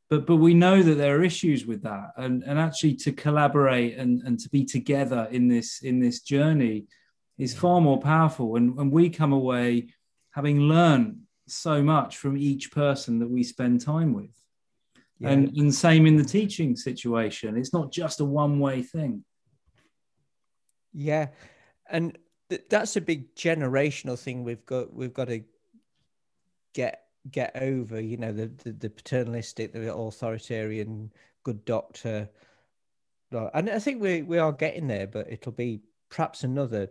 But 0.08 0.26
but 0.26 0.36
we 0.36 0.54
know 0.54 0.82
that 0.82 0.94
there 0.94 1.16
are 1.16 1.22
issues 1.22 1.66
with 1.66 1.82
that, 1.82 2.12
and 2.16 2.42
and 2.44 2.58
actually 2.58 2.94
to 2.96 3.12
collaborate 3.12 3.98
and 3.98 4.22
and 4.22 4.38
to 4.40 4.48
be 4.48 4.64
together 4.64 5.28
in 5.30 5.48
this 5.48 5.82
in 5.82 6.00
this 6.00 6.20
journey 6.20 6.86
is 7.38 7.54
far 7.54 7.80
more 7.80 8.00
powerful. 8.00 8.56
And 8.56 8.78
and 8.78 8.92
we 8.92 9.10
come 9.10 9.32
away 9.32 9.88
having 10.30 10.60
learned 10.60 11.22
so 11.48 11.82
much 11.82 12.18
from 12.18 12.36
each 12.36 12.70
person 12.70 13.18
that 13.20 13.30
we 13.30 13.42
spend 13.42 13.80
time 13.80 14.12
with. 14.12 14.30
Yeah. 15.18 15.30
And, 15.30 15.56
and 15.56 15.74
same 15.74 16.06
in 16.06 16.16
the 16.16 16.24
teaching 16.24 16.76
situation. 16.76 17.56
It's 17.56 17.72
not 17.72 17.90
just 17.90 18.20
a 18.20 18.24
one 18.24 18.58
way 18.58 18.82
thing. 18.82 19.24
Yeah, 20.96 21.28
and 21.90 22.16
th- 22.48 22.64
that's 22.70 22.96
a 22.96 23.02
big 23.02 23.34
generational 23.34 24.18
thing 24.18 24.44
we've 24.44 24.64
got. 24.64 24.92
We've 24.94 25.12
got 25.12 25.28
to 25.28 25.42
get 26.72 27.02
get 27.30 27.54
over. 27.60 28.00
You 28.00 28.16
know, 28.16 28.32
the 28.32 28.46
the, 28.64 28.72
the 28.72 28.90
paternalistic, 28.90 29.72
the 29.72 29.94
authoritarian 29.94 31.12
good 31.44 31.64
doctor. 31.66 32.30
And 33.30 33.68
I 33.68 33.78
think 33.78 34.00
we 34.00 34.22
we 34.22 34.38
are 34.38 34.52
getting 34.52 34.86
there, 34.86 35.06
but 35.06 35.30
it'll 35.30 35.52
be 35.52 35.82
perhaps 36.08 36.44
another 36.44 36.88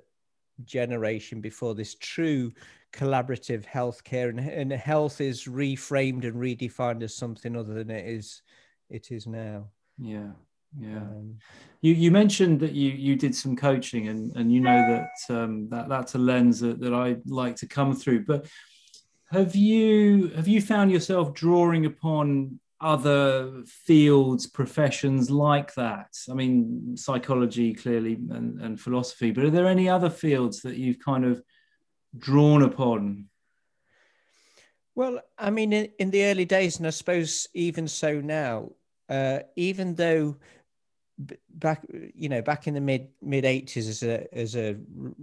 generation 0.63 1.41
before 1.41 1.73
this 1.73 1.95
true 1.95 2.51
collaborative 2.93 3.65
healthcare 3.65 4.29
and, 4.29 4.39
and 4.39 4.71
health 4.71 5.19
is 5.19 5.45
reframed 5.45 6.23
and 6.23 6.35
redefined 6.35 7.01
as 7.01 7.15
something 7.15 7.55
other 7.57 7.73
than 7.73 7.89
it 7.89 8.07
is 8.07 8.43
it 8.89 9.11
is 9.11 9.25
now. 9.25 9.65
Yeah, 9.97 10.31
yeah. 10.79 10.97
Um, 10.97 11.37
you 11.81 11.93
you 11.93 12.11
mentioned 12.11 12.59
that 12.61 12.73
you 12.73 12.91
you 12.91 13.15
did 13.15 13.35
some 13.35 13.55
coaching, 13.55 14.07
and 14.07 14.35
and 14.35 14.51
you 14.51 14.59
know 14.59 14.81
that 14.87 15.35
um, 15.35 15.69
that 15.69 15.89
that's 15.89 16.15
a 16.15 16.17
lens 16.17 16.59
that, 16.59 16.79
that 16.79 16.93
I 16.93 17.17
like 17.25 17.55
to 17.57 17.67
come 17.67 17.95
through. 17.95 18.25
But 18.25 18.47
have 19.31 19.55
you 19.55 20.29
have 20.29 20.47
you 20.47 20.61
found 20.61 20.91
yourself 20.91 21.33
drawing 21.33 21.85
upon 21.85 22.59
other 22.81 23.63
fields, 23.65 24.47
professions 24.47 25.29
like 25.29 25.73
that? 25.75 26.09
I 26.29 26.33
mean, 26.33 26.97
psychology 26.97 27.73
clearly 27.73 28.13
and, 28.13 28.61
and 28.61 28.79
philosophy, 28.79 29.31
but 29.31 29.43
are 29.43 29.49
there 29.49 29.67
any 29.67 29.89
other 29.89 30.09
fields 30.09 30.61
that 30.61 30.77
you've 30.77 30.99
kind 30.99 31.25
of 31.25 31.41
drawn 32.17 32.63
upon? 32.63 33.25
Well, 34.93 35.19
I 35.37 35.49
mean, 35.49 35.73
in, 35.73 35.89
in 35.99 36.09
the 36.09 36.25
early 36.25 36.45
days, 36.45 36.77
and 36.77 36.87
I 36.87 36.91
suppose 36.91 37.47
even 37.53 37.87
so 37.87 38.21
now, 38.21 38.71
uh, 39.09 39.39
even 39.55 39.95
though 39.95 40.37
back 41.17 41.81
you 42.13 42.27
know 42.27 42.41
back 42.41 42.67
in 42.67 42.73
the 42.73 42.81
mid 42.81 43.07
mid 43.21 43.45
80s 43.45 43.87
as 43.87 44.03
a 44.03 44.27
as 44.37 44.55
a 44.55 44.75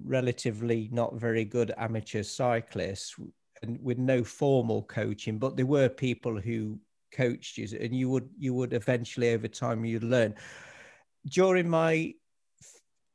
relatively 0.04 0.88
not 0.90 1.14
very 1.14 1.44
good 1.44 1.72
amateur 1.76 2.22
cyclist 2.22 3.16
and 3.62 3.78
with 3.82 3.98
no 3.98 4.24
formal 4.24 4.82
coaching 4.84 5.38
but 5.38 5.56
there 5.56 5.66
were 5.66 5.88
people 5.90 6.40
who 6.40 6.78
coached 7.12 7.58
you 7.58 7.68
and 7.78 7.94
you 7.94 8.08
would 8.08 8.28
you 8.38 8.54
would 8.54 8.72
eventually 8.72 9.32
over 9.32 9.46
time 9.46 9.84
you'd 9.84 10.02
learn. 10.02 10.34
During 11.26 11.68
my 11.68 12.14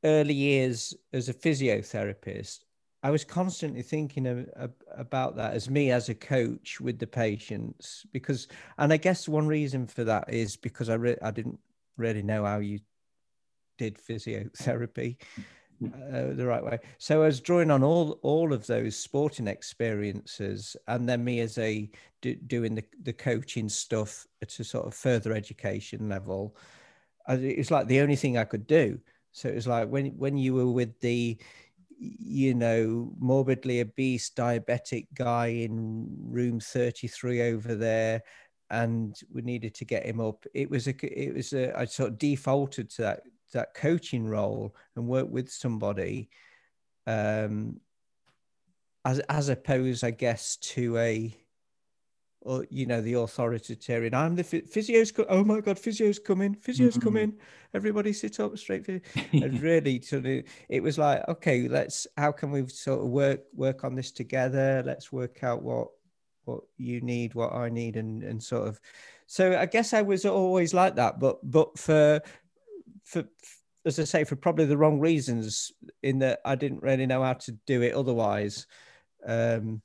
early 0.04 0.34
years 0.34 0.94
as 1.12 1.28
a 1.28 1.34
physiotherapist 1.34 2.60
i 3.02 3.10
was 3.10 3.24
constantly 3.24 3.82
thinking 3.82 4.28
of, 4.28 4.48
of, 4.56 4.72
about 4.96 5.36
that 5.36 5.54
as 5.54 5.70
me 5.70 5.92
as 5.92 6.08
a 6.08 6.16
coach 6.16 6.80
with 6.80 7.00
the 7.00 7.08
patients 7.08 8.06
because 8.14 8.48
and 8.78 8.94
i 8.94 8.98
guess 8.98 9.28
one 9.28 9.48
reason 9.48 9.88
for 9.88 10.04
that 10.04 10.32
is 10.32 10.56
because 10.56 10.88
i 10.88 10.94
re- 10.94 11.18
i 11.24 11.32
didn't 11.32 11.60
really 11.98 12.24
know 12.24 12.46
how 12.46 12.60
you 12.60 12.80
did 13.78 13.98
physiotherapy 13.98 15.18
uh, 15.84 16.34
the 16.34 16.46
right 16.46 16.64
way. 16.64 16.80
So 16.98 17.22
I 17.22 17.28
was 17.28 17.40
drawing 17.40 17.72
on 17.72 17.84
all 17.84 18.20
all 18.22 18.54
of 18.54 18.66
those 18.66 18.98
sporting 18.98 19.48
experiences, 19.48 20.76
and 20.88 21.08
then 21.08 21.24
me 21.24 21.40
as 21.42 21.58
a 21.58 21.90
do, 22.22 22.36
doing 22.36 22.76
the 22.76 22.84
the 23.04 23.14
coaching 23.14 23.70
stuff 23.70 24.26
at 24.42 24.60
a 24.60 24.64
sort 24.64 24.88
of 24.88 24.94
further 24.94 25.34
education 25.34 26.10
level. 26.10 26.56
It's 27.28 27.72
like 27.72 27.88
the 27.88 28.00
only 28.00 28.16
thing 28.16 28.38
I 28.38 28.46
could 28.46 28.68
do. 28.68 29.00
So 29.34 29.50
it 29.50 29.56
was 29.56 29.68
like 29.68 29.90
when 29.90 30.08
when 30.18 30.38
you 30.38 30.54
were 30.56 30.72
with 30.72 31.00
the 31.00 31.38
you 32.00 32.54
know 32.54 33.12
morbidly 33.20 33.82
obese 33.82 34.30
diabetic 34.30 35.08
guy 35.16 35.48
in 35.48 36.08
room 36.30 36.60
33 36.60 37.42
over 37.42 37.74
there 37.76 38.22
and 38.70 39.20
we 39.34 39.42
needed 39.42 39.74
to 39.76 39.86
get 39.86 40.06
him 40.06 40.20
up. 40.20 40.46
It 40.54 40.70
was 40.70 40.88
a 40.88 40.94
it 41.02 41.34
was 41.34 41.54
a 41.54 41.78
i 41.78 41.86
sort 41.86 42.12
of 42.12 42.18
defaulted 42.18 42.90
to 42.92 43.02
that 43.04 43.22
that 43.54 43.74
coaching 43.74 44.28
role 44.28 44.76
and 44.96 45.08
work 45.08 45.30
with 45.30 45.50
somebody 45.50 46.30
um 47.06 47.80
as 49.06 49.20
as 49.30 49.50
opposed 49.50 50.04
i 50.04 50.12
guess 50.12 50.58
to 50.58 50.98
a 50.98 51.34
or 52.42 52.66
you 52.70 52.86
know 52.86 53.02
the 53.02 53.14
authoritarian 53.14 54.14
i'm 54.14 54.36
the 54.36 54.44
physio's 54.44 55.12
co- 55.12 55.26
oh 55.30 55.44
my 55.44 55.62
god 55.62 55.78
physio's 55.78 56.20
coming 56.20 56.54
physio's 56.54 56.94
mm-hmm. 56.94 57.04
coming. 57.04 57.34
Everybody 57.74 58.14
sit 58.14 58.40
up 58.40 58.58
straight 58.58 58.88
and 59.34 59.62
really 59.62 60.02
sort 60.02 60.26
of 60.26 60.44
it 60.70 60.82
was 60.82 60.98
like 60.98 61.28
okay 61.28 61.68
let's 61.68 62.08
how 62.16 62.32
can 62.32 62.50
we 62.50 62.66
sort 62.68 63.02
of 63.02 63.08
work 63.08 63.42
work 63.54 63.84
on 63.84 63.96
this 63.96 64.12
together? 64.12 64.82
Let's 64.86 65.12
work 65.12 65.44
out 65.44 65.62
what 65.62 65.90
what 66.48 66.62
you 66.78 67.02
need 67.02 67.36
what 67.36 67.54
i 67.54 67.70
need 67.70 67.98
and 67.98 68.24
and 68.24 68.42
sort 68.42 68.68
of 68.68 68.80
so 69.26 69.58
i 69.58 69.66
guess 69.66 69.94
i 69.94 70.02
was 70.02 70.26
always 70.26 70.74
like 70.74 70.96
that 70.96 71.20
but 71.20 71.40
but 71.44 71.78
for 71.78 72.22
for 73.04 73.24
as 73.88 74.00
I 74.00 74.04
say, 74.04 74.24
for 74.26 74.36
probably 74.36 74.66
the 74.66 74.78
wrong 74.78 75.00
reasons. 75.00 75.72
In 76.04 76.20
that 76.20 76.42
I 76.44 76.56
didn't 76.56 76.84
really 76.84 77.06
know 77.06 77.24
how 77.24 77.34
to 77.34 77.52
do 77.66 77.82
it 77.82 77.96
otherwise, 77.96 78.68
um, 79.26 79.82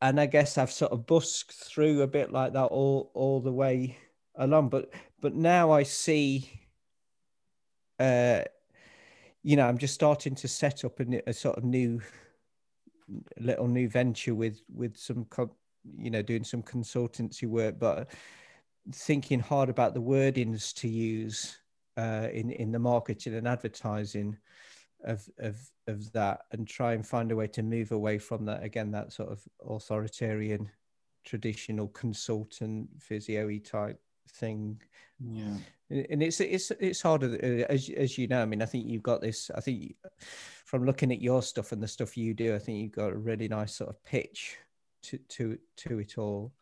and 0.00 0.20
I 0.20 0.26
guess 0.26 0.58
I've 0.58 0.70
sort 0.70 0.92
of 0.92 1.06
busked 1.06 1.54
through 1.54 2.02
a 2.02 2.06
bit 2.06 2.30
like 2.30 2.52
that 2.52 2.66
all 2.66 3.10
all 3.14 3.40
the 3.40 3.52
way 3.52 3.96
along. 4.36 4.68
But 4.68 4.92
but 5.20 5.34
now 5.34 5.70
I 5.72 5.82
see, 5.84 6.50
uh, 7.98 8.42
you 9.42 9.56
know, 9.56 9.66
I'm 9.66 9.78
just 9.78 9.94
starting 9.94 10.34
to 10.36 10.48
set 10.48 10.84
up 10.84 11.00
a, 11.00 11.22
a 11.26 11.32
sort 11.32 11.56
of 11.56 11.64
new 11.64 12.02
little 13.38 13.68
new 13.68 13.88
venture 13.88 14.34
with 14.34 14.60
with 14.74 14.96
some 14.96 15.26
you 15.96 16.10
know 16.10 16.22
doing 16.22 16.44
some 16.44 16.62
consultancy 16.62 17.46
work, 17.48 17.78
but 17.78 18.10
thinking 18.92 19.40
hard 19.40 19.68
about 19.68 19.94
the 19.94 20.02
wordings 20.02 20.74
to 20.74 20.88
use 20.88 21.58
uh, 21.96 22.28
in 22.32 22.50
in 22.50 22.72
the 22.72 22.78
marketing 22.78 23.34
and 23.34 23.48
advertising 23.48 24.36
of 25.04 25.28
of 25.38 25.56
of 25.86 26.12
that, 26.12 26.40
and 26.52 26.66
try 26.66 26.92
and 26.92 27.06
find 27.06 27.32
a 27.32 27.36
way 27.36 27.46
to 27.46 27.62
move 27.62 27.92
away 27.92 28.18
from 28.18 28.44
that 28.44 28.62
again, 28.62 28.90
that 28.90 29.12
sort 29.12 29.30
of 29.30 29.42
authoritarian, 29.68 30.70
traditional 31.24 31.88
consultant 31.88 32.88
physio 33.00 33.58
type 33.58 34.00
thing. 34.30 34.80
Yeah, 35.20 35.56
and 35.90 36.22
it's 36.22 36.40
it's 36.40 36.70
it's 36.72 37.02
harder 37.02 37.38
uh, 37.42 37.72
as 37.72 37.90
as 37.90 38.18
you 38.18 38.28
know. 38.28 38.42
I 38.42 38.46
mean, 38.46 38.62
I 38.62 38.66
think 38.66 38.86
you've 38.86 39.02
got 39.02 39.20
this. 39.20 39.50
I 39.54 39.60
think 39.60 39.96
from 40.64 40.84
looking 40.84 41.12
at 41.12 41.22
your 41.22 41.42
stuff 41.42 41.72
and 41.72 41.82
the 41.82 41.88
stuff 41.88 42.16
you 42.16 42.34
do, 42.34 42.54
I 42.54 42.58
think 42.58 42.78
you've 42.78 42.92
got 42.92 43.12
a 43.12 43.16
really 43.16 43.48
nice 43.48 43.74
sort 43.74 43.90
of 43.90 44.02
pitch 44.04 44.56
to 45.04 45.18
to 45.18 45.58
to 45.78 45.98
it 45.98 46.18
all. 46.18 46.52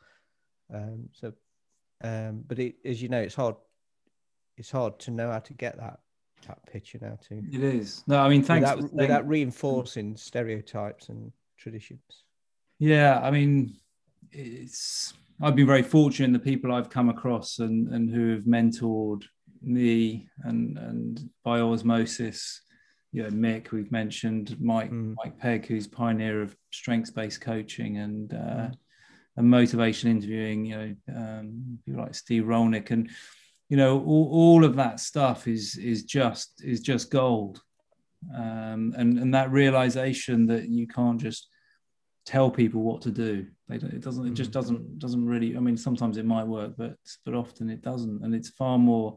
Um, 0.72 1.08
so 1.12 1.32
um, 2.02 2.44
but 2.46 2.58
it, 2.58 2.76
as 2.84 3.02
you 3.02 3.08
know, 3.08 3.20
it's 3.20 3.34
hard. 3.34 3.56
It's 4.56 4.70
hard 4.70 4.98
to 5.00 5.10
know 5.10 5.30
how 5.30 5.40
to 5.40 5.54
get 5.54 5.76
that 5.78 6.00
that 6.46 6.64
pitch. 6.66 6.92
picture 6.92 6.98
now 7.02 7.18
too. 7.26 7.42
It 7.52 7.62
is. 7.62 8.04
No, 8.06 8.18
I 8.18 8.28
mean, 8.28 8.42
thanks 8.42 8.70
without, 8.70 8.92
without 8.92 9.28
reinforcing 9.28 10.16
stereotypes 10.16 11.08
and 11.08 11.32
traditions. 11.58 12.24
Yeah, 12.78 13.20
I 13.22 13.30
mean, 13.30 13.76
it's. 14.32 15.14
I've 15.42 15.56
been 15.56 15.66
very 15.66 15.82
fortunate 15.82 16.26
in 16.26 16.32
the 16.32 16.38
people 16.38 16.72
I've 16.72 16.90
come 16.90 17.08
across 17.08 17.58
and 17.58 17.92
and 17.92 18.10
who 18.10 18.32
have 18.32 18.44
mentored 18.44 19.24
me 19.62 20.28
and 20.44 20.78
and 20.78 21.30
by 21.44 21.60
osmosis. 21.60 22.62
You 23.12 23.22
know, 23.22 23.30
Mick, 23.30 23.70
we've 23.70 23.92
mentioned 23.92 24.56
Mike 24.60 24.90
mm. 24.90 25.14
Mike 25.16 25.38
Pegg, 25.38 25.66
who's 25.66 25.86
pioneer 25.86 26.42
of 26.42 26.56
strengths 26.70 27.10
based 27.10 27.40
coaching 27.40 27.98
and. 27.98 28.32
Uh, 28.32 28.36
mm 28.36 28.74
and 29.38 29.50
motivation 29.50 30.10
interviewing, 30.10 30.64
you 30.64 30.76
know, 30.76 31.14
um, 31.14 31.78
people 31.84 32.02
like 32.02 32.14
Steve 32.14 32.44
Rollnick 32.44 32.90
and 32.90 33.10
you 33.68 33.76
know, 33.76 34.00
all, 34.00 34.28
all 34.32 34.64
of 34.64 34.76
that 34.76 35.00
stuff 35.00 35.48
is 35.48 35.76
is 35.76 36.04
just 36.04 36.62
is 36.62 36.80
just 36.80 37.10
gold, 37.10 37.60
um, 38.34 38.94
and 38.96 39.18
and 39.18 39.34
that 39.34 39.50
realization 39.50 40.46
that 40.46 40.68
you 40.68 40.86
can't 40.86 41.20
just 41.20 41.48
tell 42.26 42.50
people 42.50 42.82
what 42.82 43.00
to 43.02 43.10
do. 43.10 43.46
it 43.70 44.00
doesn't. 44.00 44.26
It 44.26 44.34
just 44.34 44.50
mm. 44.50 44.54
doesn't 44.54 44.98
doesn't 44.98 45.24
really. 45.24 45.56
I 45.56 45.60
mean, 45.60 45.76
sometimes 45.76 46.18
it 46.18 46.26
might 46.26 46.46
work, 46.46 46.74
but 46.76 46.96
but 47.24 47.34
often 47.34 47.70
it 47.70 47.82
doesn't, 47.82 48.22
and 48.22 48.34
it's 48.34 48.50
far 48.50 48.78
more 48.78 49.16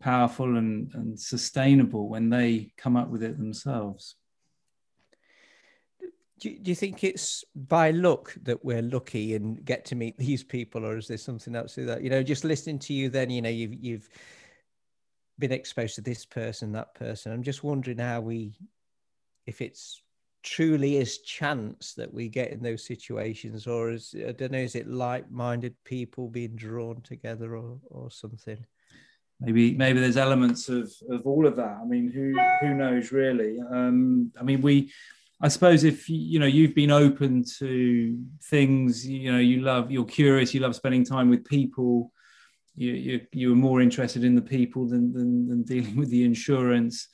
powerful 0.00 0.56
and, 0.56 0.90
and 0.94 1.18
sustainable 1.18 2.08
when 2.08 2.30
they 2.30 2.72
come 2.76 2.96
up 2.96 3.08
with 3.08 3.22
it 3.22 3.36
themselves 3.36 4.16
do 6.38 6.50
you, 6.50 6.58
do 6.58 6.70
you 6.70 6.74
think 6.74 7.04
it's 7.04 7.44
by 7.54 7.90
luck 7.90 8.34
that 8.42 8.64
we're 8.64 8.82
lucky 8.82 9.34
and 9.34 9.64
get 9.64 9.84
to 9.86 9.94
meet 9.94 10.16
these 10.18 10.44
people, 10.44 10.84
or 10.84 10.96
is 10.96 11.08
there 11.08 11.18
something 11.18 11.54
else 11.54 11.74
to 11.74 11.84
that? 11.86 12.02
You 12.02 12.10
know, 12.10 12.22
just 12.22 12.44
listening 12.44 12.78
to 12.80 12.92
you, 12.92 13.08
then 13.08 13.30
you 13.30 13.42
know 13.42 13.48
you've 13.48 13.74
you've 13.74 14.08
been 15.38 15.52
exposed 15.52 15.94
to 15.96 16.00
this 16.00 16.24
person, 16.24 16.72
that 16.72 16.94
person. 16.94 17.32
I'm 17.32 17.42
just 17.42 17.64
wondering 17.64 17.98
how 17.98 18.20
we, 18.20 18.54
if 19.46 19.60
it's 19.60 20.02
truly 20.48 20.96
is 20.96 21.18
chance 21.18 21.94
that 21.94 22.12
we 22.12 22.28
get 22.28 22.50
in 22.52 22.62
those 22.62 22.86
situations, 22.86 23.66
or 23.66 23.90
is 23.90 24.14
I 24.28 24.32
don't 24.32 24.52
know, 24.52 24.58
is 24.58 24.74
it 24.74 24.88
like-minded 24.88 25.74
people 25.84 26.28
being 26.28 26.56
drawn 26.56 27.00
together, 27.02 27.56
or 27.56 27.78
or 27.90 28.10
something? 28.10 28.64
Maybe 29.40 29.74
maybe 29.74 30.00
there's 30.00 30.16
elements 30.16 30.68
of 30.68 30.92
of 31.10 31.26
all 31.26 31.46
of 31.46 31.56
that. 31.56 31.76
I 31.82 31.84
mean, 31.84 32.10
who 32.10 32.26
who 32.60 32.74
knows 32.74 33.12
really? 33.12 33.58
Um, 33.70 34.32
I 34.40 34.42
mean, 34.42 34.60
we 34.60 34.90
I 35.40 35.48
suppose 35.48 35.84
if 35.84 36.08
you 36.08 36.38
know 36.40 36.46
you've 36.46 36.74
been 36.74 36.90
open 36.90 37.44
to 37.58 38.18
things, 38.44 39.06
you 39.06 39.30
know, 39.32 39.38
you 39.38 39.60
love, 39.60 39.90
you're 39.90 40.04
curious, 40.04 40.52
you 40.52 40.60
love 40.60 40.74
spending 40.74 41.04
time 41.04 41.28
with 41.30 41.44
people. 41.44 42.12
You 42.74 42.92
you 42.92 43.20
you 43.32 43.50
were 43.50 43.62
more 43.68 43.80
interested 43.80 44.24
in 44.24 44.34
the 44.34 44.48
people 44.56 44.88
than 44.88 45.12
than, 45.12 45.48
than 45.48 45.62
dealing 45.62 45.96
with 45.96 46.10
the 46.10 46.24
insurance. 46.24 47.08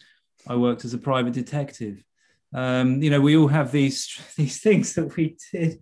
I 0.46 0.56
worked 0.56 0.84
as 0.84 0.94
a 0.94 0.98
private 0.98 1.34
detective. 1.34 2.02
Um, 2.54 3.02
you 3.02 3.10
know, 3.10 3.20
we 3.20 3.36
all 3.36 3.48
have 3.48 3.72
these 3.72 4.18
these 4.36 4.60
things 4.60 4.94
that 4.94 5.16
we 5.16 5.36
did, 5.52 5.80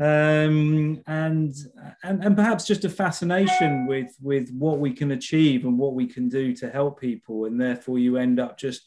um, 0.00 1.02
and, 1.06 1.54
and 2.02 2.24
and 2.24 2.36
perhaps 2.36 2.66
just 2.66 2.84
a 2.84 2.90
fascination 2.90 3.86
with 3.86 4.14
with 4.20 4.50
what 4.52 4.78
we 4.78 4.92
can 4.92 5.12
achieve 5.12 5.64
and 5.64 5.78
what 5.78 5.94
we 5.94 6.06
can 6.06 6.28
do 6.28 6.54
to 6.56 6.70
help 6.70 7.00
people, 7.00 7.46
and 7.46 7.60
therefore 7.60 7.98
you 7.98 8.18
end 8.18 8.38
up 8.38 8.58
just 8.58 8.82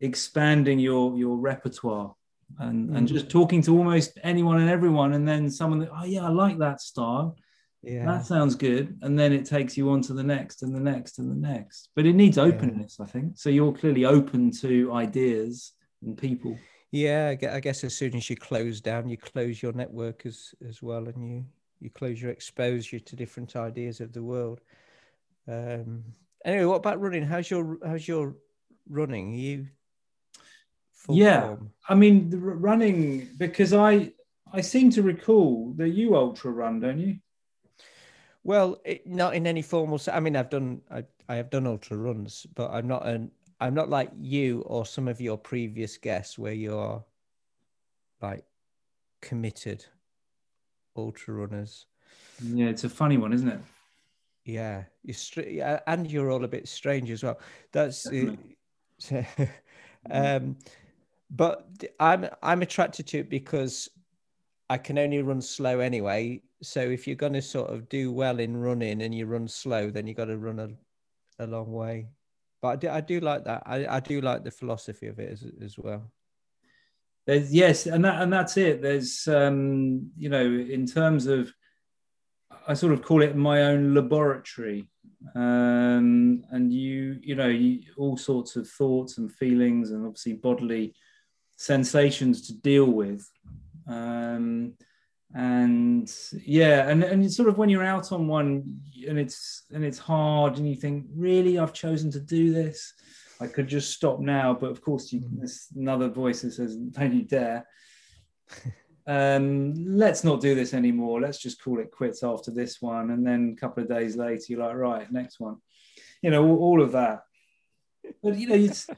expanding 0.00 0.78
your 0.78 1.16
your 1.16 1.36
repertoire 1.36 2.14
and 2.58 2.90
mm. 2.90 2.96
and 2.96 3.08
just 3.08 3.28
talking 3.28 3.62
to 3.62 3.76
almost 3.76 4.18
anyone 4.22 4.60
and 4.60 4.70
everyone 4.70 5.14
and 5.14 5.26
then 5.26 5.50
someone 5.50 5.80
that 5.80 5.88
oh 5.92 6.04
yeah 6.04 6.24
i 6.24 6.28
like 6.28 6.58
that 6.58 6.80
style 6.80 7.34
Yeah. 7.82 8.04
that 8.04 8.26
sounds 8.26 8.56
good. 8.56 8.98
And 9.02 9.18
then 9.18 9.32
it 9.32 9.46
takes 9.46 9.76
you 9.76 9.90
on 9.90 10.00
to 10.02 10.12
the 10.12 10.22
next 10.22 10.62
and 10.62 10.74
the 10.74 10.80
next 10.80 11.18
and 11.18 11.30
the 11.30 11.48
next. 11.48 11.90
But 11.94 12.06
it 12.06 12.14
needs 12.14 12.36
openness, 12.36 12.98
I 13.00 13.06
think. 13.06 13.38
So 13.38 13.48
you're 13.48 13.72
clearly 13.72 14.04
open 14.04 14.50
to 14.62 14.92
ideas 14.92 15.72
and 16.02 16.16
people. 16.16 16.58
Yeah, 16.92 17.34
I 17.50 17.60
guess 17.60 17.84
as 17.84 17.96
soon 17.96 18.14
as 18.14 18.30
you 18.30 18.36
close 18.36 18.80
down, 18.80 19.08
you 19.08 19.16
close 19.16 19.62
your 19.62 19.72
network 19.72 20.24
as 20.24 20.54
as 20.66 20.82
well, 20.82 21.08
and 21.08 21.26
you 21.28 21.44
you 21.80 21.90
close 21.90 22.20
your 22.22 22.30
exposure 22.30 22.98
to 23.00 23.16
different 23.16 23.56
ideas 23.56 24.00
of 24.00 24.12
the 24.12 24.22
world. 24.22 24.60
Um, 25.48 26.04
anyway, 26.44 26.64
what 26.64 26.76
about 26.76 27.00
running? 27.00 27.24
How's 27.24 27.50
your 27.50 27.78
how's 27.84 28.06
your 28.06 28.36
running? 28.88 29.34
Are 29.34 29.36
you 29.36 29.66
Yeah. 31.08 31.42
form? 31.42 31.72
I 31.88 31.94
mean, 31.94 32.30
the 32.30 32.38
r- 32.38 32.54
running 32.54 33.28
because 33.36 33.72
I 33.72 34.12
I 34.52 34.60
seem 34.60 34.90
to 34.90 35.02
recall 35.02 35.72
that 35.76 35.90
you 35.90 36.16
ultra 36.16 36.50
run, 36.50 36.80
don't 36.80 37.00
you? 37.00 37.18
Well, 38.44 38.80
it, 38.84 39.06
not 39.06 39.34
in 39.34 39.46
any 39.46 39.62
formal. 39.62 40.00
I 40.10 40.20
mean, 40.20 40.36
I've 40.36 40.50
done 40.50 40.80
I, 40.90 41.04
I 41.28 41.34
have 41.36 41.50
done 41.50 41.66
ultra 41.66 41.96
runs, 41.96 42.46
but 42.54 42.70
I'm 42.70 42.86
not 42.86 43.06
an 43.06 43.32
I'm 43.60 43.74
not 43.74 43.88
like 43.88 44.10
you 44.18 44.62
or 44.62 44.84
some 44.84 45.08
of 45.08 45.20
your 45.20 45.38
previous 45.38 45.96
guests 45.96 46.38
where 46.38 46.52
you're 46.52 47.04
like 48.20 48.44
committed 49.22 49.84
ultra 50.96 51.34
runners. 51.34 51.86
Yeah, 52.42 52.66
it's 52.66 52.84
a 52.84 52.88
funny 52.88 53.16
one, 53.16 53.32
isn't 53.32 53.48
it? 53.48 53.60
Yeah, 54.44 54.84
you're 55.02 55.14
str- 55.14 55.80
and 55.86 56.10
you're 56.10 56.30
all 56.30 56.44
a 56.44 56.48
bit 56.48 56.68
strange 56.68 57.10
as 57.10 57.22
well. 57.22 57.38
That's 57.72 58.06
um, 60.10 60.56
but 61.30 61.68
I'm 61.98 62.28
I'm 62.42 62.62
attracted 62.62 63.06
to 63.08 63.18
it 63.18 63.30
because 63.30 63.88
I 64.68 64.78
can 64.78 64.98
only 64.98 65.22
run 65.22 65.40
slow 65.40 65.80
anyway. 65.80 66.42
So 66.62 66.80
if 66.80 67.06
you're 67.06 67.16
going 67.16 67.34
to 67.34 67.42
sort 67.42 67.70
of 67.70 67.88
do 67.88 68.12
well 68.12 68.38
in 68.38 68.56
running 68.56 69.02
and 69.02 69.14
you 69.14 69.26
run 69.26 69.48
slow, 69.48 69.90
then 69.90 70.06
you 70.06 70.14
got 70.14 70.26
to 70.26 70.38
run 70.38 70.58
a, 70.58 71.44
a 71.44 71.46
long 71.46 71.72
way. 71.72 72.06
But 72.66 72.72
I 72.72 72.76
do, 72.76 72.88
I 72.88 73.00
do 73.00 73.20
like 73.20 73.44
that. 73.44 73.62
I, 73.64 73.86
I 73.86 74.00
do 74.00 74.20
like 74.20 74.42
the 74.42 74.50
philosophy 74.50 75.06
of 75.06 75.18
it 75.20 75.30
as, 75.32 75.44
as 75.62 75.78
well. 75.78 76.10
There's 77.26 77.54
yes, 77.54 77.86
and 77.86 78.04
that 78.04 78.22
and 78.22 78.32
that's 78.32 78.56
it. 78.56 78.82
There's 78.82 79.28
um, 79.28 80.10
you 80.16 80.28
know, 80.28 80.44
in 80.44 80.86
terms 80.86 81.26
of 81.26 81.52
I 82.66 82.74
sort 82.74 82.92
of 82.92 83.02
call 83.02 83.22
it 83.22 83.36
my 83.36 83.62
own 83.62 83.94
laboratory. 83.94 84.88
Um, 85.34 86.44
and 86.50 86.72
you, 86.72 87.18
you 87.22 87.34
know, 87.34 87.48
you, 87.48 87.82
all 87.96 88.16
sorts 88.16 88.56
of 88.56 88.68
thoughts 88.68 89.18
and 89.18 89.32
feelings 89.32 89.90
and 89.90 90.04
obviously 90.04 90.34
bodily 90.34 90.94
sensations 91.56 92.46
to 92.46 92.54
deal 92.54 92.86
with. 92.86 93.28
Um, 93.88 94.74
and 95.34 96.12
yeah, 96.44 96.88
and, 96.88 97.02
and 97.02 97.32
sort 97.32 97.48
of 97.48 97.58
when 97.58 97.68
you're 97.68 97.84
out 97.84 98.12
on 98.12 98.26
one 98.26 98.80
and 99.06 99.18
it's 99.18 99.64
and 99.72 99.84
it's 99.84 99.98
hard 99.98 100.58
and 100.58 100.68
you 100.68 100.76
think, 100.76 101.06
really, 101.14 101.58
I've 101.58 101.72
chosen 101.72 102.10
to 102.12 102.20
do 102.20 102.52
this. 102.52 102.94
I 103.40 103.46
could 103.46 103.68
just 103.68 103.92
stop 103.92 104.20
now, 104.20 104.54
but 104.54 104.70
of 104.70 104.80
course, 104.80 105.12
you, 105.12 105.22
there's 105.32 105.66
another 105.76 106.08
voice 106.08 106.42
that 106.42 106.52
says, 106.52 106.76
"Don't 106.76 107.12
you 107.12 107.22
dare." 107.22 107.66
um, 109.06 109.74
let's 109.74 110.24
not 110.24 110.40
do 110.40 110.54
this 110.54 110.74
anymore. 110.74 111.20
Let's 111.20 111.38
just 111.38 111.62
call 111.62 111.80
it 111.80 111.90
quits 111.90 112.22
after 112.22 112.50
this 112.50 112.80
one. 112.80 113.10
And 113.10 113.26
then 113.26 113.54
a 113.56 113.60
couple 113.60 113.82
of 113.82 113.88
days 113.88 114.16
later, 114.16 114.44
you're 114.48 114.60
like, 114.60 114.76
right, 114.76 115.12
next 115.12 115.38
one. 115.38 115.56
You 116.22 116.30
know, 116.30 116.44
all, 116.44 116.58
all 116.58 116.82
of 116.82 116.92
that. 116.92 117.22
But 118.22 118.36
you 118.36 118.48
know, 118.48 118.54
it's, 118.54 118.88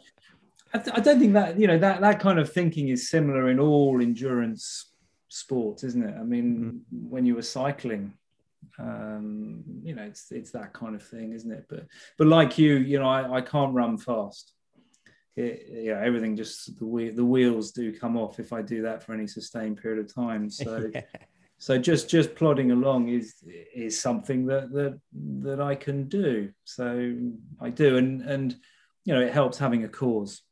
I, 0.72 0.79
th- 0.79 0.97
I 0.97 1.01
don't 1.01 1.18
think 1.18 1.33
that 1.33 1.59
you 1.59 1.66
know 1.66 1.79
that 1.79 2.01
that 2.01 2.20
kind 2.20 2.39
of 2.39 2.53
thinking 2.53 2.89
is 2.89 3.09
similar 3.09 3.49
in 3.49 3.59
all 3.59 4.01
endurance 4.01 4.88
sports, 5.29 5.85
isn't 5.85 6.05
it? 6.05 6.14
I 6.18 6.22
mean, 6.22 6.83
when 6.91 7.26
you 7.26 7.35
were 7.35 7.43
cycling, 7.43 8.14
um, 8.79 9.62
you 9.83 9.95
know, 9.95 10.03
it's 10.03 10.31
it's 10.31 10.51
that 10.53 10.72
kind 10.72 10.95
of 10.95 11.03
thing, 11.03 11.33
isn't 11.33 11.51
it? 11.51 11.66
But 11.68 11.87
but 12.16 12.26
like 12.26 12.59
you, 12.59 12.76
you 12.76 12.99
know, 12.99 13.09
I, 13.09 13.39
I 13.39 13.41
can't 13.41 13.74
run 13.74 13.99
fast. 13.99 14.53
It, 15.37 15.68
yeah, 15.70 16.01
everything 16.03 16.37
just 16.37 16.79
the 16.79 16.87
wheel, 16.87 17.14
the 17.14 17.24
wheels 17.24 17.70
do 17.70 17.97
come 17.97 18.16
off 18.16 18.41
if 18.41 18.53
I 18.53 18.62
do 18.62 18.83
that 18.83 19.03
for 19.03 19.12
any 19.14 19.26
sustained 19.26 19.81
period 19.81 20.05
of 20.05 20.14
time. 20.14 20.51
So 20.51 20.91
Yeah. 20.93 21.03
so 21.59 21.79
just 21.79 22.09
just 22.09 22.35
plodding 22.35 22.70
along 22.70 23.09
is 23.09 23.35
is 23.74 24.01
something 24.01 24.47
that 24.47 24.72
that 24.72 25.01
that 25.41 25.61
I 25.61 25.74
can 25.74 26.09
do. 26.09 26.51
So 26.64 27.16
I 27.61 27.70
do, 27.70 27.97
and 27.97 28.22
and 28.22 28.57
you 29.05 29.14
know, 29.14 29.20
it 29.20 29.33
helps 29.33 29.59
having 29.59 29.85
a 29.85 29.89
cause. 29.89 30.43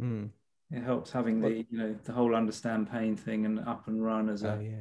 Mm. 0.00 0.30
It 0.72 0.82
helps 0.82 1.12
having 1.12 1.40
the 1.40 1.64
you 1.70 1.78
know 1.78 1.94
the 2.04 2.12
whole 2.12 2.34
understand 2.34 2.90
pain 2.90 3.16
thing 3.16 3.46
and 3.46 3.60
up 3.60 3.86
and 3.86 4.02
run 4.02 4.28
as 4.28 4.42
a 4.42 4.54
Oh, 4.56 4.60
yeah. 4.60 4.80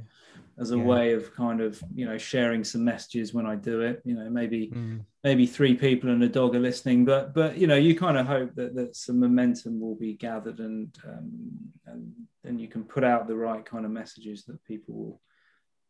as 0.58 0.72
a 0.72 0.78
Yeah. 0.78 0.84
way 0.84 1.14
of 1.14 1.34
kind 1.36 1.62
of 1.62 1.80
you 1.94 2.06
know 2.06 2.18
sharing 2.18 2.64
some 2.64 2.84
messages 2.84 3.34
when 3.36 3.46
I 3.46 3.56
do 3.56 3.82
it. 3.82 4.02
You 4.04 4.16
know, 4.16 4.28
maybe 4.30 4.70
Mm. 4.70 5.06
maybe 5.24 5.46
three 5.46 5.76
people 5.76 6.10
and 6.10 6.24
a 6.24 6.30
dog 6.30 6.56
are 6.56 6.60
listening, 6.60 7.06
but 7.06 7.36
but 7.36 7.58
you 7.60 7.68
know 7.68 7.76
you 7.76 7.96
kind 7.96 8.18
of 8.18 8.26
hope 8.26 8.56
that 8.56 8.74
that 8.74 8.96
some 8.96 9.20
momentum 9.20 9.80
will 9.80 9.94
be 9.96 10.14
gathered 10.16 10.60
and 10.60 10.98
um, 11.08 11.72
and 11.86 12.14
then 12.44 12.58
you 12.58 12.68
can 12.68 12.84
put 12.84 13.04
out 13.04 13.28
the 13.28 13.36
right 13.36 13.64
kind 13.64 13.86
of 13.86 13.92
messages 13.92 14.44
that 14.46 14.64
people 14.64 14.96
will 14.96 15.22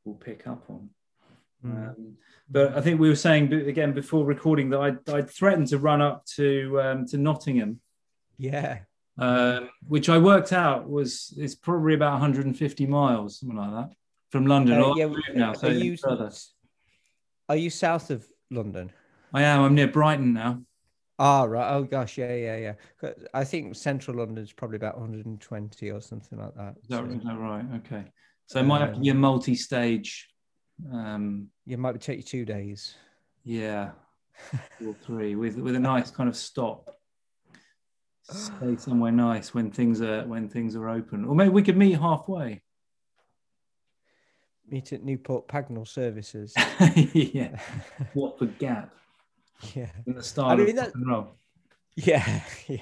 will 0.04 0.16
pick 0.16 0.46
up 0.46 0.70
on. 0.70 0.90
Mm. 1.64 1.90
Um, 1.90 2.18
but 2.52 2.76
I 2.78 2.82
think 2.82 3.00
we 3.00 3.08
were 3.08 3.16
saying 3.16 3.54
again 3.54 3.94
before 3.94 4.26
recording 4.26 4.70
that 4.72 4.82
I'd, 4.82 5.10
I'd 5.10 5.30
threatened 5.30 5.68
to 5.70 5.80
run 5.80 6.02
up 6.02 6.26
to 6.36 6.82
um, 6.82 7.06
to 7.08 7.18
Nottingham, 7.18 7.80
Yeah. 8.38 8.80
Um, 9.18 9.70
which 9.88 10.10
I 10.10 10.18
worked 10.18 10.52
out 10.54 10.90
was 10.90 11.34
it's 11.38 11.56
probably 11.56 11.94
about 11.94 12.14
150 12.14 12.86
miles, 12.86 13.40
something 13.40 13.58
like 13.58 13.72
that, 13.72 13.96
from 14.30 14.46
London. 14.46 14.82
Uh, 14.82 14.94
yeah, 14.96 15.10
now, 15.34 15.54
so 15.54 15.68
are 15.68 15.72
you 15.72 15.98
are 17.50 17.56
you 17.56 17.70
south 17.70 18.10
of 18.10 18.28
London? 18.52 18.92
I 19.34 19.44
am. 19.44 19.62
I'm 19.62 19.76
near 19.76 19.88
Brighton 19.88 20.34
now. 20.34 20.62
Ah, 21.18 21.44
right. 21.44 21.74
Oh 21.74 21.84
gosh, 21.84 22.18
yeah, 22.18 22.34
yeah, 22.36 22.76
yeah. 23.02 23.12
I 23.34 23.44
think 23.46 23.76
central 23.76 24.18
London's 24.18 24.52
probably 24.52 24.78
about 24.78 24.96
120 25.00 25.92
or 25.92 26.02
something 26.02 26.40
like 26.40 26.56
that. 26.56 26.76
Is 26.82 26.90
that, 26.90 26.98
So 26.98 27.06
is 27.06 27.24
that 27.24 27.38
right? 27.38 27.66
Okay. 27.78 28.04
So 28.48 28.60
it 28.60 28.64
might 28.64 28.82
have 28.82 28.94
to 28.94 29.00
be 29.00 29.10
a 29.10 29.14
multi-stage. 29.14 30.30
Um, 30.92 31.48
it 31.66 31.80
might 31.80 32.00
take 32.02 32.18
you 32.18 32.24
two 32.24 32.46
days. 32.46 32.96
yeah, 33.44 33.92
or 34.86 34.94
three 35.06 35.36
with 35.36 35.56
with 35.58 35.76
a 35.76 35.80
nice 35.80 36.12
kind 36.12 36.28
of 36.28 36.36
stop. 36.36 36.90
Stay 38.32 38.76
somewhere 38.78 39.12
nice 39.12 39.54
when 39.54 39.70
things 39.70 40.02
are 40.02 40.26
when 40.26 40.50
things 40.50 40.76
are 40.76 40.90
open, 40.90 41.26
or 41.26 41.36
maybe 41.36 41.50
we 41.50 41.62
could 41.62 41.78
meet 41.78 41.94
halfway. 42.00 42.62
Meet 44.68 44.94
at 44.94 45.04
Newport 45.04 45.48
Pagnell 45.48 45.88
Services. 45.88 46.54
yeah, 47.14 47.60
Watford 48.16 48.58
Gap 48.58 48.92
yeah, 49.76 49.90
in 50.08 50.16
the 50.16 50.24
style 50.24 50.50
I 50.50 50.56
mean, 50.56 50.70
of 50.70 50.76
that- 50.78 50.86
rock 50.88 50.96
and 50.96 51.08
roll. 51.08 51.36
yeah, 51.96 52.42
yeah. 52.68 52.80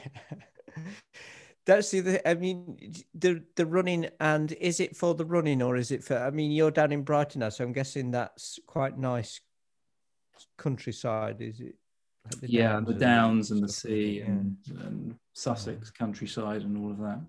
That's 1.65 1.91
the. 1.91 1.99
other- 1.99 2.21
I 2.25 2.35
mean, 2.35 2.93
the 3.13 3.43
the 3.57 3.65
running 3.65 4.07
and 4.21 4.51
is 4.53 4.79
it 4.79 4.95
for 4.95 5.13
the 5.13 5.25
running 5.25 5.61
or 5.61 5.75
is 5.75 5.91
it 5.91 6.05
for? 6.05 6.17
I 6.17 6.29
mean, 6.31 6.51
you're 6.51 6.71
down 6.71 6.93
in 6.93 7.03
Brighton 7.03 7.39
now, 7.41 7.49
so 7.49 7.65
I'm 7.65 7.73
guessing 7.73 8.11
that's 8.11 8.59
quite 8.65 8.97
nice 8.97 9.41
countryside. 10.57 11.41
Is 11.41 11.59
it? 11.59 11.75
Like 12.25 12.39
the 12.39 12.49
Yeah, 12.49 12.79
the 12.79 12.93
downs 12.93 13.51
and 13.51 13.61
the 13.61 13.67
stuff, 13.67 13.91
isn't 13.91 13.99
it? 13.99 14.01
sea 14.03 14.19
Yeah. 14.19 14.25
and, 14.27 14.57
and 14.85 15.15
Sussex 15.33 15.89
countryside 15.91 16.61
and 16.61 16.77
all 16.77 16.91
of 16.91 16.99
that. 16.99 17.21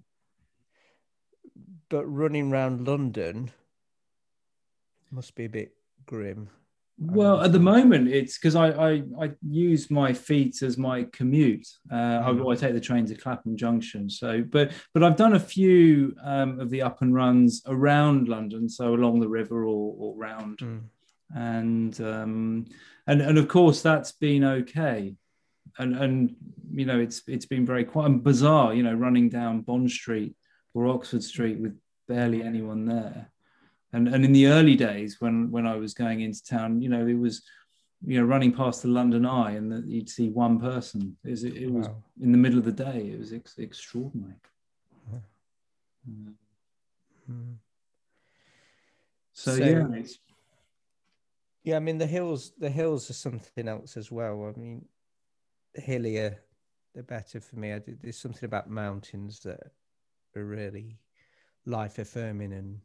But 1.88 2.04
running 2.06 2.50
around 2.52 2.86
London 2.86 3.50
must 5.10 5.34
be 5.34 5.44
a 5.44 5.48
bit 5.48 5.74
grim. 6.06 6.48
Well, 6.96 7.40
at 7.40 7.50
the 7.50 7.58
moment, 7.58 8.06
it's 8.08 8.38
because 8.38 8.54
I, 8.54 8.68
I 8.68 9.02
I 9.20 9.30
use 9.42 9.90
my 9.90 10.12
feet 10.12 10.62
as 10.62 10.78
my 10.78 11.04
commute. 11.12 11.66
Uh, 11.90 11.96
I, 12.24 12.30
Mm. 12.30 12.52
I 12.52 12.56
take 12.56 12.74
the 12.74 12.80
train 12.80 13.04
to 13.06 13.16
Clapham 13.16 13.56
Junction. 13.56 14.08
So, 14.08 14.44
but 14.48 14.70
but 14.92 15.02
I've 15.02 15.16
done 15.16 15.34
a 15.34 15.40
few 15.40 16.14
um, 16.22 16.60
of 16.60 16.70
the 16.70 16.82
up 16.82 17.02
and 17.02 17.12
runs 17.12 17.62
around 17.66 18.28
London, 18.28 18.68
so 18.68 18.94
along 18.94 19.18
the 19.20 19.28
river 19.28 19.64
or, 19.64 19.94
or 19.98 20.16
round, 20.16 20.58
Mm. 20.58 20.80
and 21.34 22.00
um, 22.00 22.66
and 23.08 23.20
and 23.20 23.38
of 23.38 23.48
course 23.48 23.82
that's 23.82 24.12
been 24.12 24.44
okay, 24.44 25.16
and 25.78 25.96
and 25.96 26.36
you 26.72 26.84
know 26.86 26.98
it's 26.98 27.22
it's 27.26 27.46
been 27.46 27.66
very 27.66 27.84
quite 27.84 28.06
and 28.06 28.22
bizarre. 28.22 28.74
You 28.74 28.82
know, 28.82 28.94
running 28.94 29.28
down 29.28 29.62
Bond 29.62 29.90
Street 29.90 30.34
or 30.74 30.86
Oxford 30.86 31.22
Street 31.22 31.58
with 31.58 31.76
barely 32.08 32.42
anyone 32.42 32.84
there 32.84 33.30
and 33.92 34.08
and 34.08 34.24
in 34.24 34.32
the 34.32 34.46
early 34.48 34.76
days 34.76 35.20
when 35.20 35.50
when 35.50 35.66
I 35.66 35.76
was 35.76 35.94
going 35.94 36.20
into 36.20 36.44
town, 36.44 36.82
you 36.82 36.88
know, 36.88 37.06
it 37.06 37.18
was 37.18 37.42
you 38.06 38.20
know 38.20 38.26
running 38.26 38.52
past 38.52 38.82
the 38.82 38.88
London 38.88 39.24
Eye 39.24 39.52
and 39.52 39.70
that 39.72 39.86
you'd 39.86 40.10
see 40.10 40.28
one 40.28 40.58
person. 40.60 41.16
It 41.24 41.30
was, 41.30 41.44
it 41.44 41.70
was 41.70 41.88
Wow. 41.88 42.02
in 42.20 42.32
the 42.32 42.38
middle 42.38 42.58
of 42.58 42.64
the 42.64 42.72
day. 42.72 43.10
It 43.12 43.18
was 43.18 43.32
ex- 43.32 43.58
extraordinary. 43.58 44.34
Yeah. 45.12 45.18
Mm. 46.10 46.32
Mm. 47.30 47.54
So, 49.32 49.56
So- 49.56 49.64
yeah, 49.64 49.86
it's, 49.94 50.18
Yeah, 51.62 51.76
I 51.76 51.80
mean 51.80 51.96
the 51.98 52.06
hills. 52.06 52.52
The 52.58 52.68
hills 52.70 53.08
are 53.10 53.14
something 53.14 53.68
else 53.68 53.96
as 53.96 54.10
well. 54.12 54.52
I 54.54 54.58
mean, 54.60 54.84
hillier, 55.74 56.38
they're 56.94 57.02
better 57.02 57.40
for 57.40 57.56
me. 57.56 57.72
I 57.72 57.78
did, 57.78 58.00
there's 58.02 58.18
something 58.18 58.44
about 58.44 58.70
mountains 58.70 59.40
that 59.40 59.60
are 60.36 60.44
really 60.44 60.98
life 61.66 61.98
affirming, 61.98 62.52
and 62.52 62.80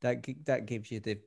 that 0.00 0.26
that 0.44 0.66
gives 0.66 0.90
you 0.90 1.00
the 1.00 1.18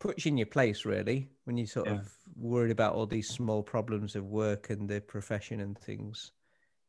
puts 0.00 0.24
you 0.24 0.30
in 0.30 0.38
your 0.38 0.46
place 0.46 0.84
really 0.84 1.28
when 1.44 1.56
you 1.56 1.66
sort 1.66 1.86
Yeah. 1.86 1.94
of 1.94 2.12
worried 2.36 2.72
about 2.72 2.94
all 2.94 3.06
these 3.06 3.28
small 3.28 3.62
problems 3.62 4.16
of 4.16 4.24
work 4.26 4.70
and 4.70 4.88
the 4.88 5.00
profession 5.00 5.60
and 5.60 5.78
things. 5.78 6.32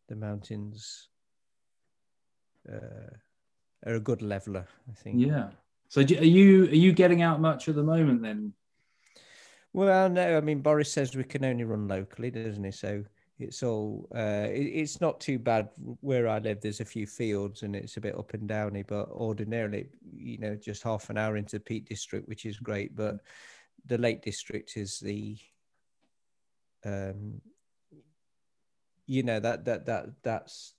The 0.10 0.16
mountains 0.16 1.10
uh, 2.68 3.16
are 3.86 3.96
a 3.96 4.00
good 4.00 4.22
leveler, 4.22 4.68
I 4.90 4.94
think. 4.94 5.22
Yeah. 5.22 5.52
So 5.90 6.04
do- 6.04 6.18
are 6.18 6.24
you 6.24 6.64
are 6.66 6.76
you 6.76 6.92
getting 6.92 7.22
out 7.22 7.40
much 7.40 7.70
at 7.70 7.76
the 7.76 7.84
moment 7.84 8.22
then? 8.24 8.54
Well, 9.74 10.10
no, 10.10 10.38
I 10.38 10.42
mean 10.42 10.62
Boris 10.62 10.92
says 10.92 11.16
we 11.16 11.24
can 11.24 11.44
only 11.44 11.64
run 11.64 11.88
locally, 11.88 12.30
doesn't 12.30 12.64
he? 12.64 12.72
So 12.72 13.04
it's 13.40 13.64
all 13.64 14.08
uh, 14.16 14.48
it, 14.50 14.62
it's 14.66 15.02
not 15.02 15.20
too 15.20 15.40
bad 15.40 15.70
where 16.02 16.28
I 16.28 16.38
live. 16.40 16.62
There's 16.62 16.80
a 16.80 16.86
few 16.86 17.08
fields 17.08 17.64
and 17.64 17.76
it's 17.76 17.98
a 17.98 18.02
bit 18.02 18.18
up 18.18 18.34
and 18.34 18.48
downy, 18.48 18.84
but 18.84 19.10
ordinarily, 19.10 19.88
you 20.16 20.38
know, 20.38 20.56
just 20.56 20.84
half 20.84 21.10
an 21.10 21.18
hour 21.18 21.38
into 21.38 21.58
the 21.58 21.64
Peak 21.64 21.90
District, 21.90 22.28
which 22.28 22.46
is 22.46 22.60
great. 22.60 22.96
But 22.96 23.18
the 23.86 23.98
Lake 23.98 24.22
District 24.22 24.78
is 24.78 25.00
the, 25.00 25.38
um, 26.86 27.42
you 29.08 29.24
know 29.24 29.40
that 29.40 29.66
that 29.66 29.86
that 29.88 30.06
that's 30.24 30.76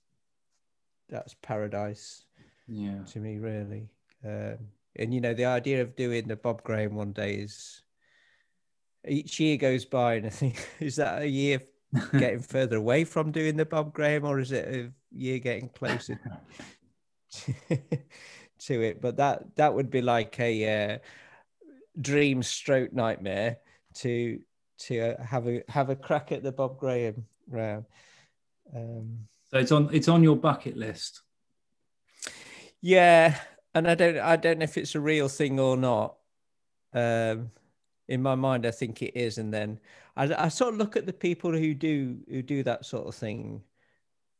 that's 1.09 1.35
paradise 1.41 2.25
Yeah. 2.67 3.03
to 3.07 3.19
me, 3.19 3.37
really. 3.37 3.89
Um, 4.23 4.57
and 4.95 5.13
you 5.13 5.21
know, 5.21 5.33
the 5.33 5.45
idea 5.45 5.81
of 5.81 5.95
doing 5.95 6.27
the 6.27 6.35
Bob 6.37 6.63
Graham 6.63 6.95
one 6.95 7.11
day 7.11 7.35
is 7.35 7.83
each 9.07 9.39
year 9.39 9.57
goes 9.57 9.85
by, 9.85 10.15
and 10.15 10.25
I 10.25 10.29
think 10.29 10.67
is 10.79 10.97
that 10.97 11.21
a 11.21 11.27
year 11.27 11.61
getting 12.17 12.39
further 12.53 12.77
away 12.77 13.03
from 13.03 13.31
doing 13.31 13.57
the 13.57 13.65
Bob 13.65 13.93
Graham, 13.93 14.25
or 14.25 14.39
is 14.39 14.51
it 14.51 14.67
a 14.67 14.91
year 15.11 15.39
getting 15.39 15.69
closer 15.69 16.19
to 17.69 18.81
it? 18.81 19.01
But 19.01 19.17
that 19.17 19.55
that 19.55 19.73
would 19.73 19.89
be 19.89 20.01
like 20.01 20.39
a 20.39 20.93
uh, 20.93 20.97
dream 21.99 22.43
stroke 22.43 22.93
nightmare 22.93 23.57
to 23.95 24.39
to 24.77 24.99
uh, 24.99 25.23
have 25.23 25.47
a 25.47 25.63
have 25.69 25.89
a 25.89 25.95
crack 25.95 26.31
at 26.31 26.43
the 26.43 26.51
Bob 26.51 26.79
Graham 26.79 27.25
round. 27.49 27.85
Um, 28.75 29.27
So 29.51 29.59
it's 29.59 29.71
on 29.71 29.89
it's 29.93 30.07
on 30.07 30.23
your 30.23 30.35
bucket 30.35 30.75
list. 30.77 31.21
Yeah, 32.81 33.39
and 33.73 33.87
I 33.87 33.95
don't 33.95 34.19
I 34.19 34.35
don't 34.35 34.59
know 34.59 34.63
if 34.63 34.77
it's 34.77 34.95
a 34.95 34.99
real 34.99 35.29
thing 35.29 35.59
or 35.59 35.77
not. 35.77 36.17
Um, 36.93 37.51
in 38.07 38.21
my 38.21 38.35
mind, 38.35 38.65
I 38.65 38.71
think 38.71 39.01
it 39.01 39.15
is, 39.15 39.37
and 39.37 39.53
then 39.53 39.79
I, 40.15 40.45
I 40.45 40.47
sort 40.49 40.73
of 40.73 40.79
look 40.79 40.95
at 40.95 41.05
the 41.05 41.13
people 41.13 41.51
who 41.51 41.73
do 41.73 42.17
who 42.29 42.41
do 42.41 42.63
that 42.63 42.85
sort 42.85 43.07
of 43.07 43.15
thing, 43.15 43.63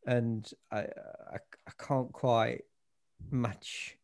and 0.06 0.50
I 0.72 0.80
I, 0.80 1.38
I 1.68 1.72
can't 1.78 2.12
quite 2.12 2.62
match 3.32 3.98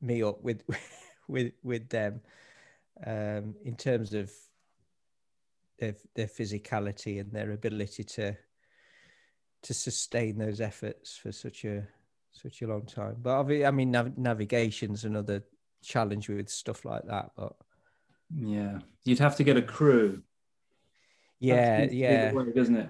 me 0.00 0.22
up 0.22 0.42
with 0.42 0.62
with 1.28 1.52
with 1.62 1.88
them 1.88 2.20
um, 3.06 3.54
in 3.64 3.76
terms 3.76 4.12
of 4.14 4.30
their 5.78 5.96
their 6.14 6.26
physicality 6.28 7.20
and 7.20 7.32
their 7.32 7.52
ability 7.52 8.04
to 8.04 8.36
to 9.62 9.74
sustain 9.74 10.38
those 10.38 10.60
efforts 10.60 11.16
for 11.16 11.32
such 11.32 11.64
a 11.64 11.86
such 12.32 12.62
a 12.62 12.66
long 12.66 12.86
time. 12.86 13.16
But 13.20 13.40
I 13.64 13.70
mean, 13.70 13.90
nav- 13.90 14.16
navigation's 14.16 15.04
another 15.04 15.42
challenge 15.82 16.28
with 16.28 16.48
stuff 16.48 16.84
like 16.84 17.04
that. 17.06 17.30
But 17.36 17.54
Yeah. 18.34 18.78
You'd 19.04 19.18
have 19.18 19.36
to 19.36 19.44
get 19.44 19.56
a 19.56 19.62
crew. 19.62 20.22
yeah, 21.38 21.80
That 21.80 21.90
seems 21.90 22.02
to 22.02 22.08
be 22.08 22.16
the 22.16 22.26
yeah, 22.26 22.32
way, 22.32 22.52
doesn't 22.52 22.76
it? 22.76 22.88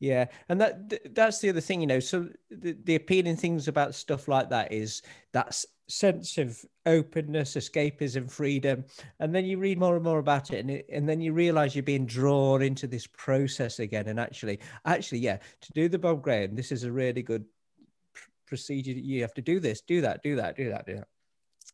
yeah, 0.00 0.24
and 0.48 0.60
that 0.60 1.14
that's 1.14 1.38
the 1.40 1.48
other 1.50 1.60
thing, 1.60 1.80
you 1.80 1.86
know. 1.86 2.00
So 2.00 2.28
the, 2.50 2.76
the 2.84 2.96
appealing 2.96 3.36
things 3.36 3.68
about 3.68 3.94
stuff 3.94 4.26
like 4.26 4.50
that 4.50 4.72
is 4.72 5.02
that 5.32 5.62
sense 5.88 6.38
of 6.38 6.58
openness, 6.86 7.54
escapism, 7.54 8.28
freedom, 8.30 8.84
and 9.20 9.34
then 9.34 9.44
you 9.44 9.58
read 9.58 9.78
more 9.78 9.94
and 9.94 10.04
more 10.04 10.18
about 10.18 10.50
it, 10.50 10.58
and 10.58 10.70
it, 10.70 10.86
and 10.90 11.08
then 11.08 11.20
you 11.20 11.32
realize 11.32 11.76
you're 11.76 11.84
being 11.84 12.06
drawn 12.06 12.62
into 12.62 12.86
this 12.88 13.06
process 13.06 13.78
again. 13.78 14.08
And 14.08 14.18
actually, 14.18 14.58
actually, 14.86 15.20
yeah, 15.20 15.36
to 15.60 15.72
do 15.72 15.88
the 15.88 15.98
Bob 15.98 16.22
Graham, 16.22 16.56
this 16.56 16.72
is 16.72 16.82
a 16.82 16.90
really 16.90 17.22
good 17.22 17.44
pr- 18.14 18.28
procedure. 18.46 18.92
You 18.92 19.20
have 19.20 19.34
to 19.34 19.42
do 19.42 19.60
this, 19.60 19.82
do 19.82 20.00
that, 20.00 20.22
do 20.22 20.36
that, 20.36 20.56
do 20.56 20.70
that, 20.70 20.86
do 20.86 20.96
that. 20.96 21.08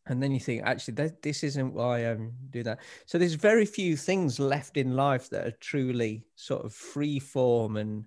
And 0.09 0.23
then 0.23 0.33
you 0.33 0.41
think, 0.41 0.63
actually, 0.65 1.11
this 1.23 1.45
isn't 1.45 1.75
why 1.75 2.01
I'm 2.01 2.33
doing 2.51 2.65
that. 2.65 2.81
So 3.05 3.19
there's 3.19 3.35
very 3.35 3.67
few 3.67 3.97
things 3.97 4.41
left 4.41 4.77
in 4.77 4.97
life 4.97 5.29
that 5.31 5.47
are 5.47 5.57
truly 5.61 6.25
sort 6.35 6.65
of 6.65 6.73
free 6.73 7.19
form 7.19 7.77
and 7.77 8.07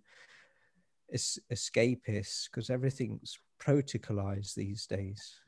es- 1.13 1.39
escapist 1.51 2.49
because 2.49 2.69
everything's 2.71 3.37
protocolized 3.59 4.55
these 4.55 4.87
days. 4.87 5.39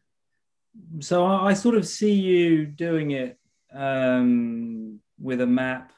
So 0.99 1.25
I, 1.25 1.49
I 1.49 1.53
sort 1.53 1.75
of 1.75 1.87
see 1.87 2.13
you 2.13 2.67
doing 2.67 3.11
it 3.11 3.39
um, 3.73 4.99
with 5.19 5.41
a 5.41 5.47
map 5.47 5.91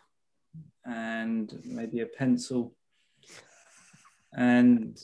and 0.86 1.62
maybe 1.66 1.99
a 1.99 2.06
pencil 2.06 2.74
and 4.34 4.97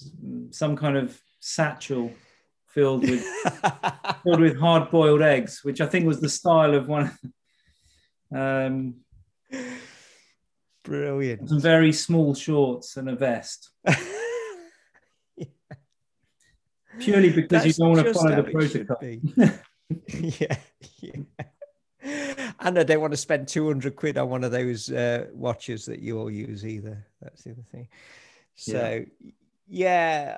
some 0.51 0.75
kind 0.75 0.97
of 0.97 1.19
satchel 1.39 2.11
filled 2.73 3.07
with 3.09 3.23
filled 4.23 4.41
with 4.41 4.59
hard 4.59 4.89
boiled 4.89 5.21
eggs, 5.21 5.61
which 5.63 5.81
I 5.81 5.85
think 5.85 6.05
was 6.05 6.19
the 6.21 6.29
style 6.29 6.73
of 6.73 6.87
one. 6.87 7.11
Um, 8.33 8.95
Brilliant. 10.83 11.49
some 11.49 11.59
very 11.59 11.93
small 11.93 12.33
shorts 12.33 12.97
and 12.97 13.09
a 13.09 13.15
vest, 13.15 13.69
purely 16.99 17.29
because 17.31 17.65
you 17.65 17.73
don't 17.73 17.91
want 17.91 18.07
to 18.07 18.13
follow 18.13 18.41
the 18.41 18.51
protocol. 18.51 18.97
yeah, 20.39 20.57
yeah. 21.01 21.21
And 22.59 22.79
I 22.79 22.83
don't 22.83 23.01
want 23.01 23.13
to 23.13 23.17
spend 23.17 23.47
200 23.47 23.95
quid 23.95 24.17
on 24.17 24.29
one 24.29 24.43
of 24.43 24.51
those 24.51 24.91
uh, 24.91 25.25
watches 25.33 25.85
that 25.85 25.99
you 25.99 26.19
all 26.19 26.31
use 26.31 26.65
either. 26.65 27.05
That's 27.21 27.43
the 27.43 27.51
other 27.51 27.65
thing. 27.71 27.87
So, 28.55 29.03
yeah. 29.19 29.31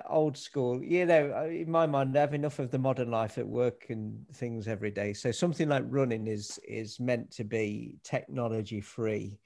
Old 0.10 0.38
school. 0.38 0.84
You 0.84 1.06
know, 1.06 1.34
uh, 1.36 1.48
in 1.48 1.72
my 1.72 1.88
mind, 1.88 2.16
I 2.16 2.22
have 2.22 2.34
enough 2.34 2.60
of 2.60 2.70
the 2.70 2.78
modern 2.78 3.10
life 3.10 3.38
at 3.38 3.48
work 3.48 3.88
and 3.90 4.26
things 4.34 4.68
every 4.68 4.92
day. 4.92 5.14
So 5.14 5.32
something 5.32 5.70
like 5.70 5.84
running 5.88 6.28
is 6.28 6.60
is 6.68 7.00
meant 7.00 7.32
to 7.32 7.44
be 7.44 7.98
technology 8.04 8.82
free, 8.82 9.40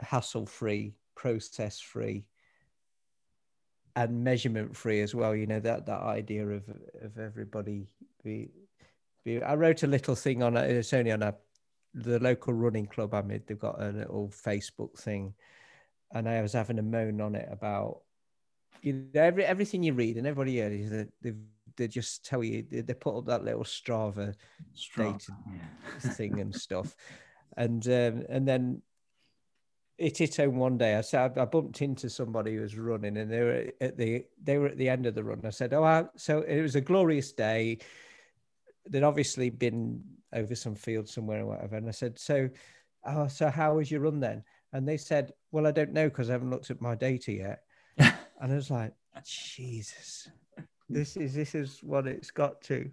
hassle 0.00 0.46
free, 0.46 0.94
process 1.14 1.78
free 1.80 2.24
and 3.96 4.24
measurement 4.24 4.76
free 4.76 5.00
as 5.00 5.14
well. 5.14 5.34
You 5.34 5.46
know 5.46 5.60
that 5.60 5.86
that 5.86 6.02
idea 6.02 6.46
of 6.48 6.68
of 7.02 7.18
everybody 7.18 7.86
be. 8.24 8.50
be 9.24 9.42
I 9.42 9.54
wrote 9.54 9.82
a 9.82 9.86
little 9.86 10.14
thing 10.14 10.42
on 10.42 10.56
it. 10.56 10.70
It's 10.70 10.92
only 10.92 11.12
on 11.12 11.22
a 11.22 11.34
the 11.94 12.18
local 12.20 12.54
running 12.54 12.86
club 12.86 13.14
I'm 13.14 13.30
in. 13.30 13.42
They've 13.46 13.58
got 13.58 13.82
a 13.82 13.90
little 13.90 14.28
Facebook 14.28 14.98
thing, 14.98 15.34
and 16.12 16.28
I 16.28 16.40
was 16.42 16.52
having 16.52 16.78
a 16.78 16.82
moan 16.82 17.20
on 17.20 17.34
it 17.34 17.48
about 17.50 18.02
you 18.82 19.06
know 19.14 19.22
every 19.22 19.44
everything 19.44 19.82
you 19.82 19.92
read 19.92 20.16
and 20.16 20.26
everybody 20.26 20.52
here 20.52 20.70
they 20.70 21.06
they, 21.22 21.36
they 21.76 21.88
just 21.88 22.24
tell 22.24 22.42
you 22.42 22.64
they, 22.70 22.80
they 22.80 22.94
put 22.94 23.16
up 23.16 23.26
that 23.26 23.44
little 23.44 23.64
Strava 23.64 24.34
Strong. 24.74 25.18
data 25.18 25.32
thing 26.14 26.40
and 26.40 26.54
stuff, 26.66 26.94
and 27.56 27.86
um, 27.86 28.24
and 28.28 28.46
then 28.46 28.82
it 30.00 30.16
hit 30.16 30.36
home 30.36 30.56
one 30.56 30.78
day. 30.78 30.96
I 30.96 31.02
said 31.02 31.38
I 31.38 31.44
bumped 31.44 31.82
into 31.82 32.08
somebody 32.08 32.54
who 32.54 32.62
was 32.62 32.76
running, 32.76 33.16
and 33.18 33.30
they 33.30 33.40
were 33.40 33.66
at 33.80 33.96
the 33.96 34.24
they 34.42 34.58
were 34.58 34.68
at 34.68 34.78
the 34.78 34.88
end 34.88 35.06
of 35.06 35.14
the 35.14 35.24
run. 35.24 35.40
I 35.44 35.50
said, 35.50 35.72
"Oh, 35.74 35.84
I, 35.84 36.04
so 36.16 36.40
it 36.40 36.62
was 36.62 36.74
a 36.74 36.80
glorious 36.80 37.32
day." 37.32 37.78
They'd 38.88 39.02
obviously 39.02 39.50
been 39.50 40.02
over 40.32 40.54
some 40.54 40.74
field 40.74 41.08
somewhere 41.08 41.42
or 41.42 41.46
whatever, 41.46 41.76
and 41.76 41.86
I 41.86 41.92
said, 41.92 42.18
"So, 42.18 42.48
oh, 43.04 43.28
so 43.28 43.50
how 43.50 43.76
was 43.76 43.90
your 43.90 44.00
run 44.00 44.20
then?" 44.20 44.42
And 44.72 44.88
they 44.88 44.96
said, 44.96 45.32
"Well, 45.52 45.66
I 45.66 45.70
don't 45.70 45.92
know 45.92 46.08
because 46.08 46.30
I 46.30 46.32
haven't 46.32 46.50
looked 46.50 46.70
at 46.70 46.80
my 46.80 46.94
data 46.94 47.32
yet." 47.32 47.60
And 48.40 48.52
I 48.52 48.56
was 48.56 48.70
like, 48.70 48.92
"Jesus, 49.24 50.28
this 50.88 51.16
is 51.16 51.34
this 51.34 51.54
is 51.54 51.80
what 51.82 52.06
it's 52.06 52.30
got 52.30 52.60
to." 52.62 52.90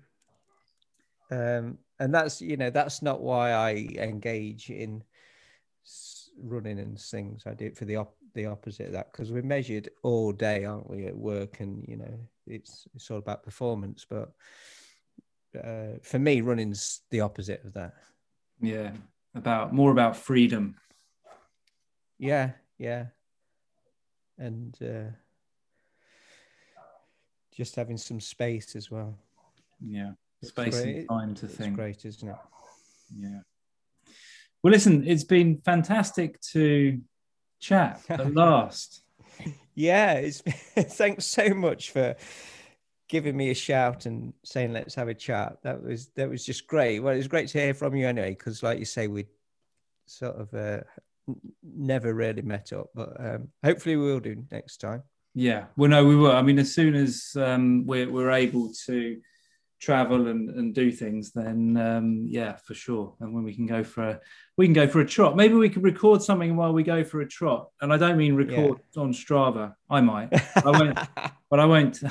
Um, 1.31 1.77
and 1.99 2.13
that's 2.13 2.41
you 2.41 2.57
know 2.57 2.69
that's 2.69 3.01
not 3.01 3.21
why 3.21 3.51
I 3.51 3.87
engage 3.97 4.69
in 4.69 5.03
s- 5.85 6.29
running 6.41 6.79
and 6.79 6.99
things. 6.99 7.43
I 7.45 7.53
do 7.53 7.65
it 7.65 7.77
for 7.77 7.85
the 7.85 7.97
op- 7.97 8.17
the 8.33 8.45
opposite 8.45 8.87
of 8.87 8.93
that 8.93 9.11
because 9.11 9.31
we're 9.31 9.41
measured 9.41 9.89
all 10.03 10.31
day, 10.31 10.65
aren't 10.65 10.89
we, 10.89 11.05
at 11.07 11.17
work? 11.17 11.59
And 11.59 11.83
you 11.87 11.97
know, 11.97 12.19
it's 12.45 12.87
it's 12.93 13.09
all 13.09 13.17
about 13.17 13.43
performance. 13.43 14.05
But 14.07 14.31
uh, 15.61 15.97
for 16.03 16.19
me, 16.19 16.41
running's 16.41 17.01
the 17.09 17.21
opposite 17.21 17.63
of 17.65 17.73
that. 17.73 17.93
Yeah, 18.61 18.91
about 19.35 19.73
more 19.73 19.91
about 19.91 20.17
freedom. 20.17 20.75
Yeah, 22.19 22.51
yeah, 22.77 23.07
and 24.37 24.77
uh, 24.81 25.11
just 27.57 27.75
having 27.75 27.97
some 27.97 28.19
space 28.19 28.75
as 28.75 28.91
well. 28.91 29.17
Yeah, 29.83 30.11
space 30.43 30.79
and 30.79 31.09
time 31.09 31.33
to 31.35 31.47
It's 31.47 31.55
think. 31.55 31.75
great, 31.75 32.05
isn't 32.05 32.29
it? 32.29 32.35
Yeah. 33.17 33.39
Well, 34.61 34.71
listen, 34.71 35.07
it's 35.07 35.23
been 35.23 35.59
fantastic 35.65 36.39
to 36.51 37.01
chat 37.59 38.01
at 38.09 38.33
last. 38.33 39.01
Yeah, 39.73 40.13
it's 40.13 40.41
thanks 40.95 41.25
so 41.25 41.49
much 41.49 41.91
for 41.91 42.15
giving 43.09 43.35
me 43.35 43.49
a 43.49 43.55
shout 43.55 44.05
and 44.05 44.33
saying 44.43 44.73
let's 44.73 44.93
have 44.93 45.07
a 45.07 45.15
chat. 45.15 45.57
That 45.63 45.81
was 45.81 46.09
that 46.15 46.29
was 46.29 46.45
just 46.45 46.67
great. 46.67 46.99
Well, 46.99 47.15
it 47.15 47.17
was 47.17 47.27
great 47.27 47.47
to 47.49 47.59
hear 47.59 47.73
from 47.73 47.95
you 47.95 48.07
anyway, 48.07 48.31
because 48.31 48.61
like 48.61 48.77
you 48.77 48.85
say, 48.85 49.07
we 49.07 49.25
sort 50.05 50.35
of 50.35 50.53
uh, 50.53 50.81
never 51.63 52.13
really 52.13 52.43
met 52.43 52.71
up, 52.71 52.87
but 52.93 53.13
um, 53.19 53.47
hopefully 53.63 53.95
we 53.95 54.05
will 54.05 54.19
do 54.19 54.43
next 54.51 54.77
time. 54.77 55.01
Yeah, 55.39 55.65
well, 55.75 55.91
no, 55.91 56.03
we 56.03 56.15
were. 56.15 56.31
I 56.31 56.41
mean, 56.41 56.57
as 56.57 56.73
soon 56.73 56.95
as 56.95 57.37
um, 57.39 57.85
we're 57.85 58.11
we're 58.11 58.31
able 58.31 58.73
to 58.87 59.21
travel 59.79 60.29
and, 60.29 60.49
and 60.49 60.73
do 60.73 60.91
things, 60.91 61.31
then 61.31 61.77
um, 61.77 62.25
yeah, 62.27 62.55
for 62.55 62.73
sure. 62.73 63.13
And 63.19 63.35
when 63.35 63.43
we 63.43 63.53
can 63.53 63.67
go 63.67 63.83
for 63.83 64.03
a 64.03 64.19
we 64.57 64.65
can 64.65 64.73
go 64.73 64.87
for 64.87 64.99
a 64.99 65.05
trot. 65.05 65.35
Maybe 65.35 65.53
we 65.53 65.69
could 65.69 65.83
record 65.83 66.23
something 66.23 66.55
while 66.55 66.73
we 66.73 66.81
go 66.81 67.03
for 67.03 67.21
a 67.21 67.27
trot. 67.27 67.69
And 67.81 67.93
I 67.93 67.97
don't 67.97 68.17
mean 68.17 68.33
record 68.33 68.79
yeah. 68.95 69.01
on 69.03 69.13
Strava. 69.13 69.75
I 69.87 70.01
might. 70.01 70.29
I 70.55 70.71
won't. 70.71 70.97
but 71.51 71.59
I 71.59 71.65
won't. 71.65 72.01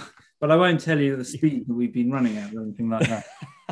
But 0.41 0.53
I 0.53 0.57
won't 0.57 0.79
tell 0.79 1.01
you 1.01 1.17
the 1.17 1.25
speed 1.25 1.67
that 1.67 1.75
we've 1.75 1.93
been 1.93 2.13
running 2.13 2.37
at 2.37 2.55
or 2.55 2.63
anything 2.63 2.91
like 2.91 3.09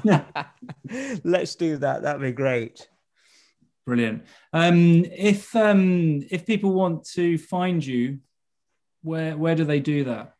that. 0.05 0.51
Let's 1.25 1.55
do 1.55 1.77
that. 1.77 2.03
That'd 2.03 2.23
be 2.23 2.33
great. 2.33 2.89
Brilliant. 3.87 4.25
Um, 4.53 5.05
if 5.05 5.55
um, 5.55 6.25
if 6.29 6.45
people 6.45 6.73
want 6.73 7.05
to 7.11 7.39
find 7.39 7.87
you, 7.87 8.19
where 9.05 9.37
where 9.37 9.55
do 9.55 9.65
they 9.65 9.81
do 9.81 10.05
that? 10.05 10.35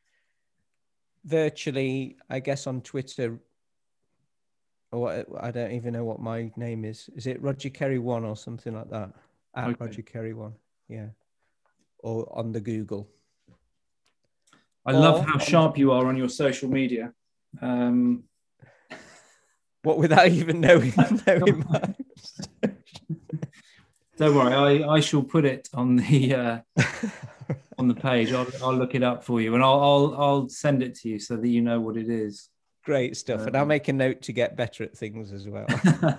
Virtually, 1.25 2.17
I 2.29 2.41
guess 2.41 2.67
on 2.67 2.81
Twitter. 2.81 3.39
Or 4.91 5.25
I 5.41 5.51
don't 5.51 5.73
even 5.73 5.93
know 5.93 6.05
what 6.05 6.21
my 6.21 6.51
name 6.57 6.85
is. 6.85 7.11
Is 7.15 7.27
it 7.27 7.43
Roger 7.43 7.69
Kerry 7.69 7.99
One 7.99 8.25
or 8.25 8.37
something 8.37 8.75
like 8.75 8.91
that? 8.91 9.11
At 9.55 9.69
okay. 9.69 9.77
Roger 9.79 10.03
Kerry 10.03 10.35
One, 10.35 10.55
yeah. 10.89 11.09
Or 11.99 12.27
on 12.37 12.53
the 12.53 12.61
Google. 12.61 13.09
I 14.87 14.93
or 14.93 15.01
love 15.01 15.25
how 15.27 15.39
sharp 15.39 15.79
you 15.79 15.93
are 15.93 16.07
on 16.07 16.17
your 16.17 16.29
social 16.29 16.71
media. 16.71 17.13
Um, 17.61 18.25
what 19.83 19.99
without 19.99 20.29
even 20.29 20.61
knowing, 20.61 20.93
knowing 21.27 21.65
Don't 24.17 24.35
worry, 24.37 24.85
I, 24.85 24.89
I 24.89 25.01
shall 25.01 25.25
put 25.25 25.45
it 25.45 25.69
on 25.75 25.97
the 25.97 26.35
uh, 26.35 26.59
on 27.79 27.89
the 27.89 27.95
page. 27.95 28.33
I'll, 28.33 28.47
I'll 28.63 28.75
look 28.75 28.95
it 28.95 29.03
up 29.03 29.25
for 29.25 29.41
you, 29.41 29.55
and 29.55 29.63
I'll, 29.63 29.81
I'll 29.81 30.15
I'll 30.19 30.49
send 30.49 30.83
it 30.83 30.95
to 30.97 31.09
you 31.09 31.19
so 31.19 31.37
that 31.37 31.49
you 31.49 31.61
know 31.61 31.81
what 31.81 31.97
it 31.97 32.09
is. 32.09 32.49
Great 32.85 33.17
stuff, 33.17 33.41
um, 33.41 33.47
and 33.49 33.57
I'll 33.57 33.63
um, 33.63 33.69
make 33.69 33.89
a 33.89 33.93
note 33.93 34.23
to 34.23 34.33
get 34.33 34.57
better 34.57 34.85
at 34.85 34.97
things 34.97 35.33
as 35.33 35.49
well. 35.49 35.67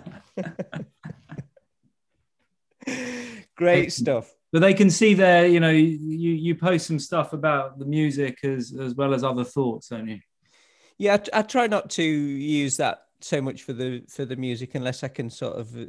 Great 3.55 3.93
stuff. 3.93 4.33
But 4.51 4.59
they 4.59 4.73
can 4.73 4.89
see 4.89 5.13
there, 5.13 5.45
you 5.47 5.59
know, 5.59 5.69
you 5.69 6.31
you 6.31 6.55
post 6.55 6.87
some 6.87 6.99
stuff 6.99 7.33
about 7.33 7.77
the 7.77 7.85
music 7.85 8.43
as 8.43 8.73
as 8.79 8.95
well 8.95 9.13
as 9.13 9.23
other 9.23 9.43
thoughts, 9.43 9.89
don't 9.89 10.07
you? 10.07 10.19
Yeah, 10.97 11.17
I, 11.33 11.39
I 11.39 11.41
try 11.41 11.67
not 11.67 11.89
to 11.91 12.03
use 12.03 12.77
that 12.77 13.05
so 13.21 13.41
much 13.41 13.63
for 13.63 13.73
the 13.73 14.03
for 14.07 14.23
the 14.23 14.35
music 14.35 14.75
unless 14.75 15.03
I 15.03 15.07
can 15.07 15.29
sort 15.29 15.57
of 15.57 15.75
uh, 15.75 15.85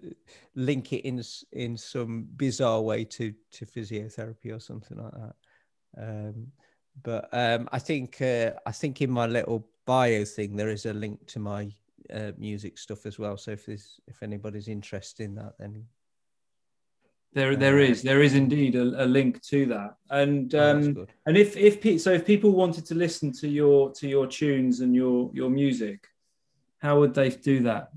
link 0.54 0.92
it 0.92 1.06
in 1.06 1.22
in 1.52 1.76
some 1.76 2.26
bizarre 2.36 2.80
way 2.80 3.04
to 3.04 3.32
to 3.52 3.66
physiotherapy 3.66 4.54
or 4.54 4.60
something 4.60 4.98
like 4.98 5.12
that. 5.12 5.36
Um, 6.00 6.48
but 7.02 7.28
um, 7.32 7.68
I 7.72 7.78
think 7.78 8.20
uh, 8.22 8.52
I 8.64 8.72
think 8.72 9.02
in 9.02 9.10
my 9.10 9.26
little 9.26 9.68
bio 9.84 10.24
thing 10.24 10.56
there 10.56 10.70
is 10.70 10.86
a 10.86 10.92
link 10.92 11.26
to 11.26 11.38
my 11.38 11.70
uh, 12.12 12.32
music 12.38 12.78
stuff 12.78 13.06
as 13.06 13.18
well. 13.18 13.36
So 13.36 13.52
if 13.52 13.66
there's 13.66 14.00
if 14.06 14.22
anybody's 14.22 14.68
interested 14.68 15.24
in 15.24 15.34
that, 15.36 15.54
then 15.58 15.84
there 17.32 17.52
uh, 17.52 17.56
there 17.56 17.78
is 17.78 18.02
there 18.02 18.22
is 18.22 18.34
indeed 18.34 18.76
a, 18.76 19.04
a 19.04 19.06
link 19.06 19.42
to 19.42 19.66
that. 19.66 19.96
And 20.10 20.54
oh, 20.54 20.70
um, 20.70 21.06
and 21.26 21.36
if 21.36 21.56
if 21.56 22.00
so 22.00 22.12
if 22.12 22.24
people 22.24 22.52
wanted 22.52 22.86
to 22.86 22.94
listen 22.94 23.32
to 23.32 23.48
your 23.48 23.92
to 23.92 24.08
your 24.08 24.26
tunes 24.26 24.80
and 24.80 24.94
your 24.94 25.30
your 25.34 25.50
music, 25.50 26.06
how 26.78 26.98
would 27.00 27.14
they 27.14 27.30
do 27.30 27.60
that? 27.64 27.90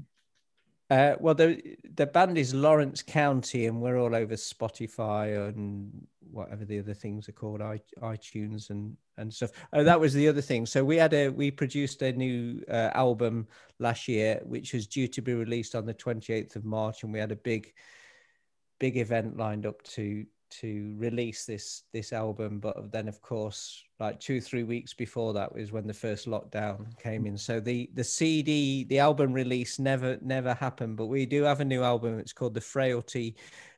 Uh, 0.89 1.15
well, 1.19 1.35
the 1.35 1.61
the 1.95 2.07
band 2.07 2.37
is 2.37 2.53
Lawrence 2.53 3.03
County, 3.03 3.67
and 3.67 3.79
we're 3.81 3.99
all 3.99 4.15
over 4.15 4.33
Spotify 4.33 5.47
and 5.47 6.07
whatever 6.31 6.65
the 6.65 6.79
other 6.79 6.93
things 6.93 7.29
are 7.29 7.33
called, 7.33 7.61
iTunes 8.01 8.69
and 8.71 8.97
and 9.17 9.31
stuff. 9.31 9.51
Oh, 9.73 9.83
that 9.83 9.99
was 9.99 10.13
the 10.13 10.27
other 10.27 10.41
thing. 10.41 10.65
So 10.65 10.83
we 10.83 10.97
had 10.97 11.13
a 11.13 11.29
we 11.29 11.51
produced 11.51 12.01
a 12.01 12.11
new 12.11 12.63
uh, 12.69 12.89
album 12.93 13.47
last 13.77 14.07
year, 14.07 14.41
which 14.43 14.73
was 14.73 14.87
due 14.87 15.07
to 15.09 15.21
be 15.21 15.33
released 15.33 15.75
on 15.75 15.85
the 15.85 15.93
twenty 15.93 16.33
eighth 16.33 16.55
of 16.55 16.65
March, 16.65 17.03
and 17.03 17.13
we 17.13 17.19
had 17.19 17.31
a 17.31 17.35
big 17.35 17.73
big 18.79 18.97
event 18.97 19.37
lined 19.37 19.65
up 19.65 19.83
to 19.83 20.25
to 20.49 20.93
release 20.97 21.45
this 21.45 21.83
this 21.93 22.11
album 22.13 22.59
but 22.59 22.91
then 22.91 23.07
of 23.07 23.21
course 23.21 23.83
like 23.99 24.19
two 24.19 24.41
three 24.41 24.63
weeks 24.63 24.93
before 24.93 25.33
that 25.33 25.53
was 25.53 25.71
when 25.71 25.87
the 25.87 25.93
first 25.93 26.27
lockdown 26.27 26.85
came 27.01 27.25
in. 27.25 27.37
So 27.37 27.59
the 27.59 27.89
the 27.93 28.03
cd 28.03 28.85
the 28.85 28.99
album 28.99 29.33
release 29.33 29.79
never 29.79 30.17
never 30.21 30.53
happened 30.53 30.97
but 30.97 31.07
we 31.07 31.25
do 31.25 31.43
have 31.43 31.59
a 31.59 31.65
new 31.65 31.83
album. 31.83 32.19
It's 32.19 32.33
called 32.33 32.53
the 32.53 32.61
frailty 32.61 33.35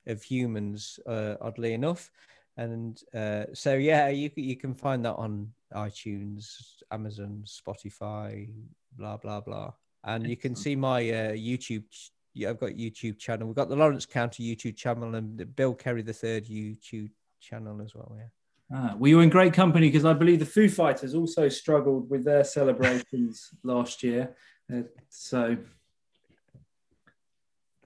of 0.07 0.23
humans 0.23 0.99
uh, 1.07 1.35
oddly 1.41 1.73
enough. 1.73 2.11
And 2.57 3.01
uh, 3.13 3.45
so 3.53 3.75
yeah 3.75 4.09
you 4.09 4.29
you 4.35 4.55
can 4.55 4.73
find 4.73 5.05
that 5.05 5.15
on 5.15 5.51
itunes 5.73 6.83
amazon 6.91 7.43
spotify 7.45 8.49
blah 8.97 9.17
blah 9.17 9.41
blah. 9.41 9.73
And 10.03 10.27
you 10.27 10.37
can 10.37 10.55
see 10.55 10.75
my 10.75 10.99
uh, 11.09 11.31
youtube 11.31 11.83
yeah, 12.33 12.49
I've 12.49 12.59
got 12.59 12.71
YouTube 12.71 13.19
channel. 13.19 13.47
We've 13.47 13.55
got 13.55 13.69
the 13.69 13.75
Lawrence 13.75 14.05
County 14.05 14.43
YouTube 14.43 14.77
channel 14.77 15.15
and 15.15 15.37
the 15.37 15.45
Bill 15.45 15.73
Kerry 15.73 16.01
the 16.01 16.13
third 16.13 16.45
YouTube 16.45 17.11
channel 17.39 17.81
as 17.81 17.93
well. 17.93 18.15
Yeah. 18.17 18.27
Ah, 18.73 18.95
well, 18.97 19.09
you're 19.09 19.23
in 19.23 19.29
great 19.29 19.53
company 19.53 19.89
because 19.89 20.05
I 20.05 20.13
believe 20.13 20.39
the 20.39 20.45
Foo 20.45 20.69
Fighters 20.69 21.13
also 21.13 21.49
struggled 21.49 22.09
with 22.09 22.23
their 22.23 22.45
celebrations 22.45 23.49
last 23.63 24.01
year. 24.01 24.35
Uh, 24.73 24.83
so 25.09 25.57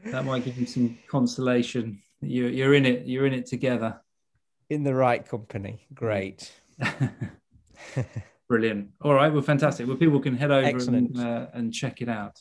that 0.05 0.25
might 0.25 0.45
give 0.45 0.57
you 0.57 0.67
some 0.67 0.99
consolation. 1.07 2.01
You're, 2.21 2.49
you're 2.49 2.73
in 2.75 2.85
it. 2.85 3.07
You're 3.07 3.25
in 3.25 3.33
it 3.33 3.47
together. 3.47 3.99
In 4.69 4.83
the 4.83 4.93
right 4.93 5.27
company. 5.27 5.87
Great. 5.93 6.51
Brilliant. 8.47 8.89
All 9.01 9.13
right. 9.13 9.33
Well, 9.33 9.41
fantastic. 9.41 9.87
Well, 9.87 9.97
people 9.97 10.19
can 10.19 10.37
head 10.37 10.51
over 10.51 10.77
and, 10.77 11.19
uh, 11.19 11.47
and 11.53 11.73
check 11.73 12.03
it 12.03 12.09
out. 12.09 12.39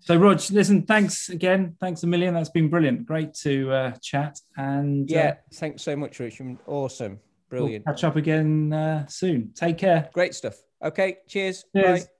So, 0.00 0.16
Rog, 0.16 0.40
listen, 0.50 0.82
thanks 0.82 1.28
again. 1.28 1.76
Thanks 1.80 2.02
a 2.02 2.06
million. 2.06 2.34
That's 2.34 2.48
been 2.48 2.68
brilliant. 2.68 3.06
Great 3.06 3.34
to 3.34 3.70
uh, 3.70 3.90
chat. 4.00 4.40
And 4.56 5.10
uh, 5.10 5.14
yeah, 5.14 5.28
uh, 5.28 5.34
thanks 5.54 5.82
so 5.82 5.94
much, 5.94 6.18
Richard. 6.18 6.58
Awesome. 6.66 7.20
Brilliant. 7.48 7.84
We'll 7.84 7.94
catch 7.94 8.04
up 8.04 8.16
again 8.16 8.72
uh, 8.72 9.06
soon. 9.06 9.52
Take 9.54 9.78
care. 9.78 10.08
Great 10.12 10.34
stuff. 10.34 10.56
Okay. 10.82 11.18
Cheers. 11.28 11.64
cheers. 11.74 12.04
Bye. 12.04 12.10